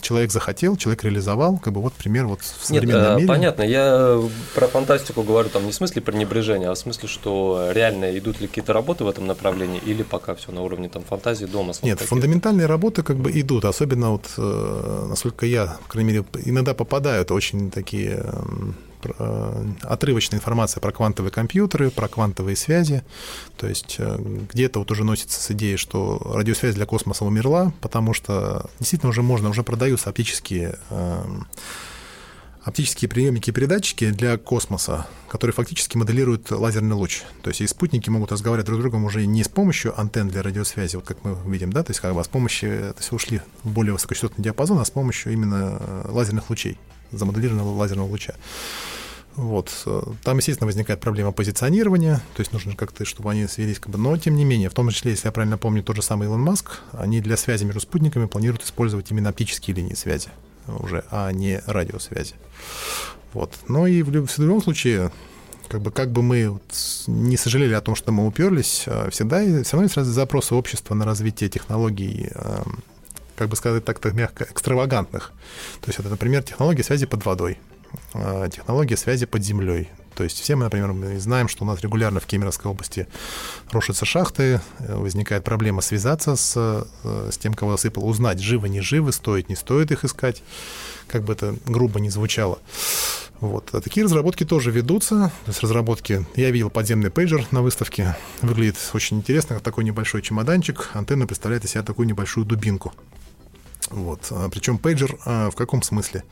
человек 0.00 0.32
захотел, 0.32 0.76
человек 0.76 1.04
реализовал, 1.04 1.58
как 1.58 1.72
бы 1.72 1.80
вот 1.80 1.92
пример 1.94 2.26
вот 2.26 2.40
в 2.40 2.66
современном 2.66 3.12
нет, 3.12 3.16
мире. 3.18 3.28
понятно, 3.28 3.62
я 3.62 4.20
про 4.54 4.66
фантастику 4.66 5.22
говорю, 5.22 5.48
там, 5.50 5.64
не 5.64 5.70
в 5.70 5.74
смысле 5.74 6.02
про 6.02 6.15
пренебрежения, 6.16 6.70
а 6.70 6.74
в 6.74 6.78
смысле, 6.78 7.08
что 7.08 7.70
реально 7.72 8.16
идут 8.18 8.40
ли 8.40 8.48
какие-то 8.48 8.72
работы 8.72 9.04
в 9.04 9.08
этом 9.08 9.26
направлении 9.26 9.80
или 9.84 10.02
пока 10.02 10.34
все 10.34 10.52
на 10.52 10.62
уровне 10.62 10.88
там 10.88 11.02
фантазии, 11.02 11.46
дома? 11.46 11.72
Нет, 11.82 12.00
фундаментальные 12.00 12.66
работы 12.66 13.02
как 13.02 13.16
бы 13.16 13.30
идут, 13.40 13.64
особенно 13.64 14.10
вот, 14.10 14.26
э, 14.38 15.06
насколько 15.08 15.46
я, 15.46 15.78
по 15.84 15.88
крайней 15.88 16.12
мере, 16.12 16.24
иногда 16.44 16.74
попадают 16.74 17.30
очень 17.30 17.70
такие 17.70 18.24
Э, 19.18 19.64
отрывочная 19.82 20.38
информация 20.38 20.80
про 20.80 20.92
квантовые 20.92 21.30
компьютеры, 21.30 21.90
про 21.90 22.08
квантовые 22.08 22.56
связи. 22.56 23.02
То 23.56 23.66
есть 23.66 23.96
э, 23.98 24.18
где-то 24.52 24.78
вот 24.80 24.90
уже 24.90 25.04
носится 25.04 25.40
с 25.40 25.50
идеей, 25.50 25.76
что 25.76 26.20
радиосвязь 26.34 26.74
для 26.74 26.86
космоса 26.86 27.24
умерла, 27.24 27.72
потому 27.80 28.14
что 28.14 28.68
действительно 28.78 29.10
уже 29.10 29.22
можно, 29.22 29.48
уже 29.48 29.62
продаются 29.62 30.10
оптические 30.10 30.78
э, 30.90 31.24
оптические 32.66 33.08
приемники 33.08 33.50
и 33.50 33.52
передатчики 33.52 34.10
для 34.10 34.36
космоса, 34.38 35.06
которые 35.28 35.54
фактически 35.54 35.96
моделируют 35.96 36.50
лазерный 36.50 36.96
луч. 36.96 37.22
То 37.42 37.50
есть 37.50 37.60
и 37.60 37.66
спутники 37.68 38.10
могут 38.10 38.32
разговаривать 38.32 38.66
друг 38.66 38.80
с 38.80 38.82
другом 38.82 39.04
уже 39.04 39.24
не 39.24 39.44
с 39.44 39.48
помощью 39.48 39.98
антенн 39.98 40.28
для 40.28 40.42
радиосвязи, 40.42 40.96
вот 40.96 41.04
как 41.04 41.22
мы 41.22 41.38
видим, 41.50 41.72
да, 41.72 41.84
то 41.84 41.92
есть 41.92 42.00
как 42.00 42.12
бы 42.12 42.20
а 42.20 42.24
с 42.24 42.28
помощью, 42.28 42.92
то 42.92 42.98
есть 42.98 43.12
ушли 43.12 43.40
в 43.62 43.70
более 43.70 43.92
высокочастотный 43.92 44.42
диапазон, 44.42 44.80
а 44.80 44.84
с 44.84 44.90
помощью 44.90 45.32
именно 45.32 46.04
лазерных 46.08 46.50
лучей, 46.50 46.76
замоделированного 47.12 47.72
лазерного 47.76 48.08
луча. 48.08 48.34
Вот. 49.36 49.70
Там, 50.24 50.38
естественно, 50.38 50.66
возникает 50.66 50.98
проблема 50.98 51.30
позиционирования, 51.30 52.16
то 52.34 52.40
есть 52.40 52.52
нужно 52.52 52.74
как-то, 52.74 53.04
чтобы 53.04 53.30
они 53.30 53.46
свелись, 53.46 53.78
как 53.78 53.90
бы, 53.90 53.98
но 53.98 54.16
тем 54.16 54.34
не 54.34 54.44
менее, 54.44 54.70
в 54.70 54.74
том 54.74 54.90
числе, 54.90 55.12
если 55.12 55.28
я 55.28 55.32
правильно 55.32 55.56
помню, 55.56 55.84
тот 55.84 55.94
же 55.94 56.02
самый 56.02 56.24
Илон 56.24 56.40
Маск, 56.40 56.80
они 56.90 57.20
для 57.20 57.36
связи 57.36 57.62
между 57.62 57.80
спутниками 57.80 58.26
планируют 58.26 58.64
использовать 58.64 59.08
именно 59.12 59.28
оптические 59.28 59.76
линии 59.76 59.94
связи 59.94 60.30
уже, 60.66 61.04
а 61.12 61.30
не 61.30 61.62
радиосвязи. 61.66 62.34
Вот. 63.32 63.54
Но 63.68 63.86
и 63.86 64.02
в, 64.02 64.10
в 64.10 64.38
любом 64.38 64.62
случае, 64.62 65.10
как 65.68 65.80
бы, 65.82 65.90
как 65.90 66.10
бы 66.10 66.22
мы 66.22 66.58
не 67.06 67.36
сожалели 67.36 67.74
о 67.74 67.80
том, 67.80 67.94
что 67.94 68.12
мы 68.12 68.26
уперлись, 68.26 68.84
а, 68.86 69.10
всегда 69.10 69.40
все 69.40 69.76
равно 69.76 69.82
есть 69.84 69.96
запросы 69.96 70.54
общества 70.54 70.94
на 70.94 71.04
развитие 71.04 71.50
технологий, 71.50 72.30
как 73.36 73.48
бы 73.48 73.56
сказать 73.56 73.84
так-то 73.84 74.10
мягко, 74.12 74.44
экстравагантных. 74.44 75.32
То 75.80 75.88
есть 75.88 76.00
это, 76.00 76.08
например, 76.08 76.42
технологии 76.42 76.82
связи 76.82 77.06
под 77.06 77.24
водой. 77.24 77.58
Э, 78.14 78.48
технология 78.50 78.96
связи 78.96 79.26
под 79.26 79.42
землей. 79.42 79.90
То 80.16 80.24
есть 80.24 80.40
все 80.40 80.56
мы, 80.56 80.64
например, 80.64 80.94
знаем, 81.20 81.46
что 81.46 81.64
у 81.64 81.66
нас 81.66 81.80
регулярно 81.82 82.20
в 82.20 82.26
Кемеровской 82.26 82.70
области 82.70 83.06
рушатся 83.70 84.06
шахты, 84.06 84.62
э, 84.78 84.96
возникает 84.96 85.44
проблема 85.44 85.82
связаться 85.82 86.36
с, 86.36 86.54
э, 86.56 87.30
с 87.30 87.36
тем, 87.36 87.52
кого 87.52 87.72
засыпал, 87.72 88.08
узнать, 88.08 88.40
живы, 88.40 88.70
не 88.70 88.80
живы, 88.80 89.12
стоит, 89.12 89.50
не 89.50 89.56
стоит 89.56 89.92
их 89.92 90.04
искать, 90.04 90.42
как 91.06 91.24
бы 91.24 91.34
это 91.34 91.54
грубо 91.66 92.00
не 92.00 92.08
звучало. 92.08 92.58
Вот. 93.40 93.68
А 93.74 93.82
такие 93.82 94.04
разработки 94.04 94.44
тоже 94.44 94.70
ведутся. 94.70 95.30
То 95.44 95.50
есть 95.50 95.62
разработки... 95.62 96.26
Я 96.34 96.50
видел 96.50 96.70
подземный 96.70 97.10
пейджер 97.10 97.46
на 97.50 97.60
выставке. 97.60 98.16
Выглядит 98.40 98.78
очень 98.94 99.18
интересно, 99.18 99.60
такой 99.60 99.84
небольшой 99.84 100.22
чемоданчик. 100.22 100.88
Антенна 100.94 101.26
представляет 101.26 101.66
из 101.66 101.72
себя 101.72 101.82
такую 101.82 102.08
небольшую 102.08 102.46
дубинку. 102.46 102.94
Вот. 103.90 104.20
А 104.30 104.48
причем 104.48 104.78
пейджер 104.78 105.18
в 105.26 105.52
каком 105.54 105.82
смысле? 105.82 106.24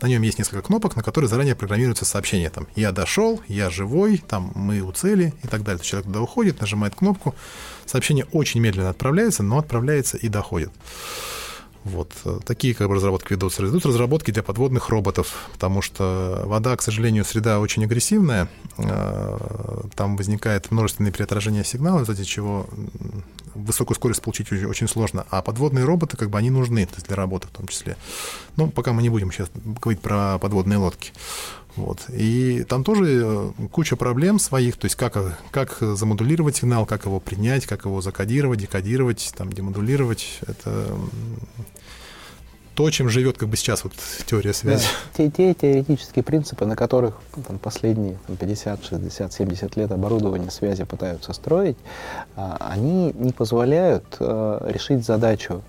На 0.00 0.08
нем 0.08 0.22
есть 0.22 0.38
несколько 0.38 0.62
кнопок, 0.62 0.94
на 0.96 1.02
которые 1.02 1.28
заранее 1.28 1.54
программируется 1.54 2.04
сообщение. 2.04 2.50
Там 2.50 2.66
«Я 2.76 2.92
дошел», 2.92 3.40
«Я 3.48 3.70
живой», 3.70 4.18
там 4.18 4.52
«Мы 4.54 4.80
у 4.80 4.92
цели» 4.92 5.32
и 5.42 5.48
так 5.48 5.62
далее. 5.62 5.82
Человек 5.82 6.06
туда 6.06 6.20
уходит, 6.20 6.60
нажимает 6.60 6.94
кнопку. 6.94 7.34
Сообщение 7.86 8.26
очень 8.32 8.60
медленно 8.60 8.90
отправляется, 8.90 9.42
но 9.42 9.58
отправляется 9.58 10.16
и 10.18 10.28
доходит. 10.28 10.70
Вот. 11.86 12.12
Э, 12.24 12.40
такие 12.44 12.74
как 12.74 12.88
бы, 12.88 12.96
разработки 12.96 13.32
ведутся. 13.32 13.62
Ведут 13.62 13.86
разработки 13.86 14.32
для 14.32 14.42
подводных 14.42 14.88
роботов, 14.88 15.48
потому 15.52 15.82
что 15.82 16.42
вода, 16.44 16.76
к 16.76 16.82
сожалению, 16.82 17.24
среда 17.24 17.60
очень 17.60 17.84
агрессивная. 17.84 18.48
Э, 18.76 19.38
там 19.94 20.16
возникает 20.16 20.72
множественное 20.72 21.12
переотражение 21.12 21.64
сигнала, 21.64 22.02
из-за 22.02 22.24
чего 22.24 22.66
высокую 23.54 23.94
скорость 23.94 24.20
получить 24.20 24.50
очень, 24.52 24.88
сложно. 24.88 25.26
А 25.30 25.42
подводные 25.42 25.84
роботы, 25.84 26.16
как 26.16 26.28
бы, 26.28 26.38
они 26.38 26.50
нужны 26.50 26.88
для 27.06 27.14
работы 27.14 27.46
в 27.46 27.52
том 27.52 27.68
числе. 27.68 27.96
Но 28.56 28.66
пока 28.66 28.92
мы 28.92 29.00
не 29.00 29.08
будем 29.08 29.30
сейчас 29.30 29.48
говорить 29.54 30.02
про 30.02 30.38
подводные 30.40 30.78
лодки. 30.78 31.12
Вот. 31.76 32.06
И 32.08 32.64
там 32.64 32.84
тоже 32.84 33.22
э, 33.24 33.50
куча 33.70 33.96
проблем 33.96 34.38
своих, 34.38 34.76
то 34.76 34.86
есть 34.86 34.96
как, 34.96 35.38
как 35.50 35.78
замодулировать 35.80 36.56
сигнал, 36.56 36.86
как 36.86 37.04
его 37.04 37.20
принять, 37.20 37.66
как 37.66 37.84
его 37.84 38.00
закодировать, 38.00 38.60
декодировать, 38.60 39.32
там, 39.36 39.52
демодулировать. 39.52 40.40
Это 40.46 40.88
то, 42.76 42.90
чем 42.90 43.08
живет 43.08 43.38
как 43.38 43.48
бы 43.48 43.56
сейчас 43.56 43.84
вот 43.84 43.94
теория 44.26 44.52
связи. 44.52 44.84
Да. 44.84 44.90
Те, 45.16 45.30
те 45.30 45.54
теоретические 45.54 46.22
принципы, 46.22 46.66
на 46.66 46.76
которых 46.76 47.14
там, 47.46 47.58
последние 47.58 48.18
там, 48.26 48.36
50, 48.36 48.84
60, 48.84 49.32
70 49.32 49.76
лет 49.76 49.90
оборудования 49.90 50.50
связи 50.50 50.84
пытаются 50.84 51.32
строить, 51.32 51.78
а, 52.36 52.58
они 52.60 53.12
не 53.14 53.32
позволяют 53.32 54.04
а, 54.20 54.70
решить 54.70 55.06
задачу 55.06 55.62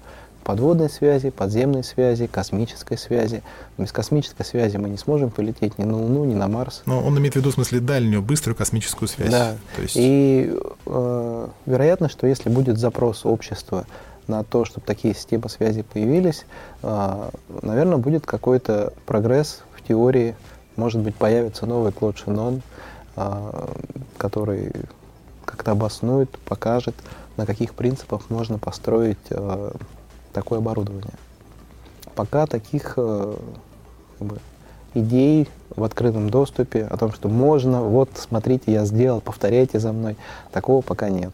подводной 0.47 0.89
связи, 0.89 1.29
подземной 1.29 1.83
связи, 1.83 2.25
космической 2.25 2.97
связи. 2.97 3.43
Без 3.77 3.91
космической 3.91 4.45
связи 4.45 4.77
мы 4.77 4.87
не 4.87 4.97
сможем 4.97 5.29
полететь 5.29 5.77
ни 5.77 5.83
на 5.83 5.97
Луну, 5.97 6.23
ни 6.23 6.35
на 6.35 6.47
Марс. 6.47 6.83
Но 6.85 7.01
он 7.01 7.19
имеет 7.19 7.33
в 7.33 7.35
виду 7.35 7.51
в 7.51 7.55
смысле 7.55 7.81
дальнюю, 7.81 8.21
быструю 8.21 8.55
космическую 8.55 9.09
связь. 9.09 9.29
Да. 9.29 9.57
То 9.75 9.81
есть... 9.81 9.95
И 9.97 10.57
э, 10.85 11.47
вероятно, 11.65 12.07
что 12.07 12.27
если 12.27 12.47
будет 12.47 12.77
запрос 12.77 13.25
общества 13.25 13.85
на 14.27 14.45
то, 14.45 14.63
чтобы 14.63 14.87
такие 14.87 15.13
системы 15.13 15.49
связи 15.49 15.81
появились, 15.81 16.45
а, 16.81 17.29
наверное, 17.61 17.97
будет 17.97 18.25
какой-то 18.25 18.93
прогресс 19.05 19.63
в 19.75 19.85
теории. 19.85 20.33
Может 20.77 21.01
быть, 21.01 21.15
появится 21.15 21.65
новый 21.65 21.91
Клод 21.91 22.19
Шинон, 22.19 22.61
а, 23.17 23.69
который 24.17 24.71
как-то 25.43 25.71
обоснует, 25.71 26.29
покажет, 26.45 26.95
на 27.35 27.45
каких 27.45 27.73
принципах 27.73 28.29
можно 28.29 28.57
построить 28.57 29.17
а, 29.29 29.75
такое 30.37 30.59
оборудование. 30.59 31.13
Пока 32.15 32.45
таких 32.45 32.93
как 32.93 33.37
бы, 34.19 34.37
идей 34.93 35.47
в 35.75 35.83
открытом 35.83 36.29
доступе 36.29 36.83
о 36.83 36.97
том, 36.97 37.11
что 37.11 37.27
можно, 37.27 37.81
вот 37.81 38.09
смотрите, 38.15 38.71
я 38.71 38.85
сделал, 38.85 39.19
повторяйте 39.19 39.79
за 39.79 39.91
мной, 39.91 40.15
такого 40.51 40.81
пока 40.81 41.09
нет. 41.09 41.33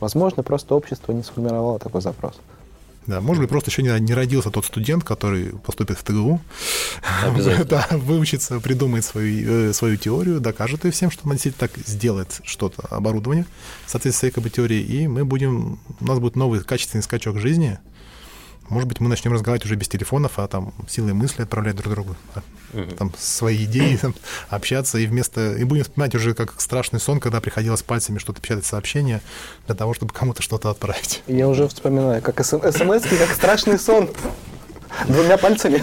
Возможно, 0.00 0.42
просто 0.42 0.74
общество 0.74 1.12
не 1.12 1.22
сформировало 1.22 1.78
такой 1.78 2.00
запрос. 2.00 2.34
Да, 3.06 3.20
может 3.20 3.40
быть, 3.40 3.50
просто 3.50 3.70
еще 3.70 3.82
не, 3.82 3.98
не 3.98 4.14
родился 4.14 4.50
тот 4.50 4.64
студент, 4.64 5.02
который 5.02 5.46
поступит 5.46 5.98
в 5.98 6.04
ТГУ, 6.04 6.40
да, 7.68 7.86
выучится, 7.90 8.60
придумает 8.60 9.04
свою, 9.04 9.70
э, 9.70 9.72
свою 9.72 9.96
теорию, 9.96 10.40
докажет 10.40 10.84
ее 10.84 10.92
всем, 10.92 11.10
что 11.10 11.26
он 11.26 11.32
действительно 11.32 11.68
так 11.68 11.84
сделает 11.84 12.40
что-то, 12.44 12.82
оборудование, 12.90 13.44
в 13.86 13.90
соответствии 13.90 14.30
с 14.30 14.38
этой 14.38 14.50
теорией, 14.50 14.84
и 14.84 15.08
мы 15.08 15.24
будем, 15.24 15.80
у 16.00 16.04
нас 16.04 16.20
будет 16.20 16.36
новый 16.36 16.60
качественный 16.60 17.02
скачок 17.02 17.38
жизни, 17.38 17.80
может 18.72 18.88
быть, 18.88 19.00
мы 19.00 19.08
начнем 19.08 19.32
разговаривать 19.32 19.64
уже 19.66 19.76
без 19.76 19.88
телефонов, 19.88 20.38
а 20.38 20.48
там 20.48 20.72
силой 20.88 21.12
мысли 21.12 21.42
отправлять 21.42 21.76
друг 21.76 21.92
другу 21.92 22.16
угу. 22.72 22.90
там 22.96 23.12
свои 23.18 23.64
идеи, 23.64 23.96
там, 23.96 24.14
общаться, 24.48 24.98
и 24.98 25.06
вместо 25.06 25.52
и 25.54 25.64
будем 25.64 25.84
вспоминать 25.84 26.14
уже 26.14 26.34
как 26.34 26.60
страшный 26.60 27.00
сон, 27.00 27.20
когда 27.20 27.40
приходилось 27.40 27.82
пальцами 27.82 28.18
что-то 28.18 28.40
печатать 28.40 28.66
сообщение 28.66 29.20
для 29.66 29.74
того, 29.74 29.94
чтобы 29.94 30.12
кому-то 30.12 30.42
что-то 30.42 30.70
отправить. 30.70 31.22
Я 31.26 31.48
уже 31.48 31.68
вспоминаю, 31.68 32.22
как 32.22 32.44
смс, 32.44 32.76
как 32.78 33.30
страшный 33.34 33.78
сон. 33.78 34.10
Двумя 35.06 35.38
пальцами. 35.38 35.82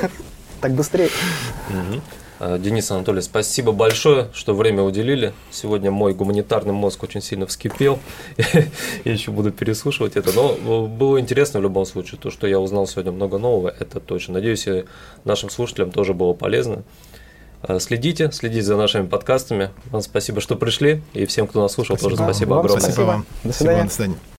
Так 0.62 0.74
быстрее. 0.74 1.10
Угу. 1.70 2.02
Э, 2.40 2.58
Денис 2.60 2.90
Анатольевич, 2.90 3.26
спасибо 3.26 3.72
большое, 3.72 4.30
что 4.34 4.54
время 4.54 4.84
уделили. 4.84 5.34
Сегодня 5.52 5.92
мой 5.92 6.14
гуманитарный 6.14 6.74
мозг 6.74 7.04
очень 7.04 7.22
сильно 7.22 7.46
вскипел. 7.46 8.00
я 8.38 9.12
еще 9.12 9.32
буду 9.32 9.52
переслушивать 9.52 10.16
это. 10.16 10.32
Но 10.34 10.54
э, 10.54 10.88
было 10.88 11.20
интересно 11.20 11.60
в 11.60 11.64
любом 11.64 11.86
случае. 11.86 12.20
То, 12.20 12.32
что 12.32 12.48
я 12.48 12.60
узнал 12.60 12.88
сегодня 12.88 13.12
много 13.12 13.38
нового, 13.38 13.74
это 13.78 14.00
точно. 14.00 14.36
Надеюсь, 14.36 14.68
и 14.68 14.86
нашим 15.26 15.50
слушателям 15.50 15.92
тоже 15.92 16.14
было 16.14 16.34
полезно. 16.34 16.84
Э, 17.64 17.80
следите, 17.80 18.32
следите 18.32 18.64
за 18.64 18.78
нашими 18.78 19.06
подкастами. 19.06 19.72
Вам 19.92 20.02
спасибо, 20.02 20.40
что 20.40 20.56
пришли. 20.56 21.02
И 21.14 21.26
всем, 21.26 21.46
кто 21.46 21.62
нас 21.62 21.74
слушал, 21.74 21.98
спасибо. 21.98 22.18
тоже 22.18 22.24
спасибо 22.24 22.50
вам 22.52 22.60
огромное. 22.60 22.82
Спасибо 22.82 23.06
вам. 23.06 23.26
До 23.44 23.54
свидания. 23.54 23.84
До 23.84 23.90
свидания. 23.90 24.20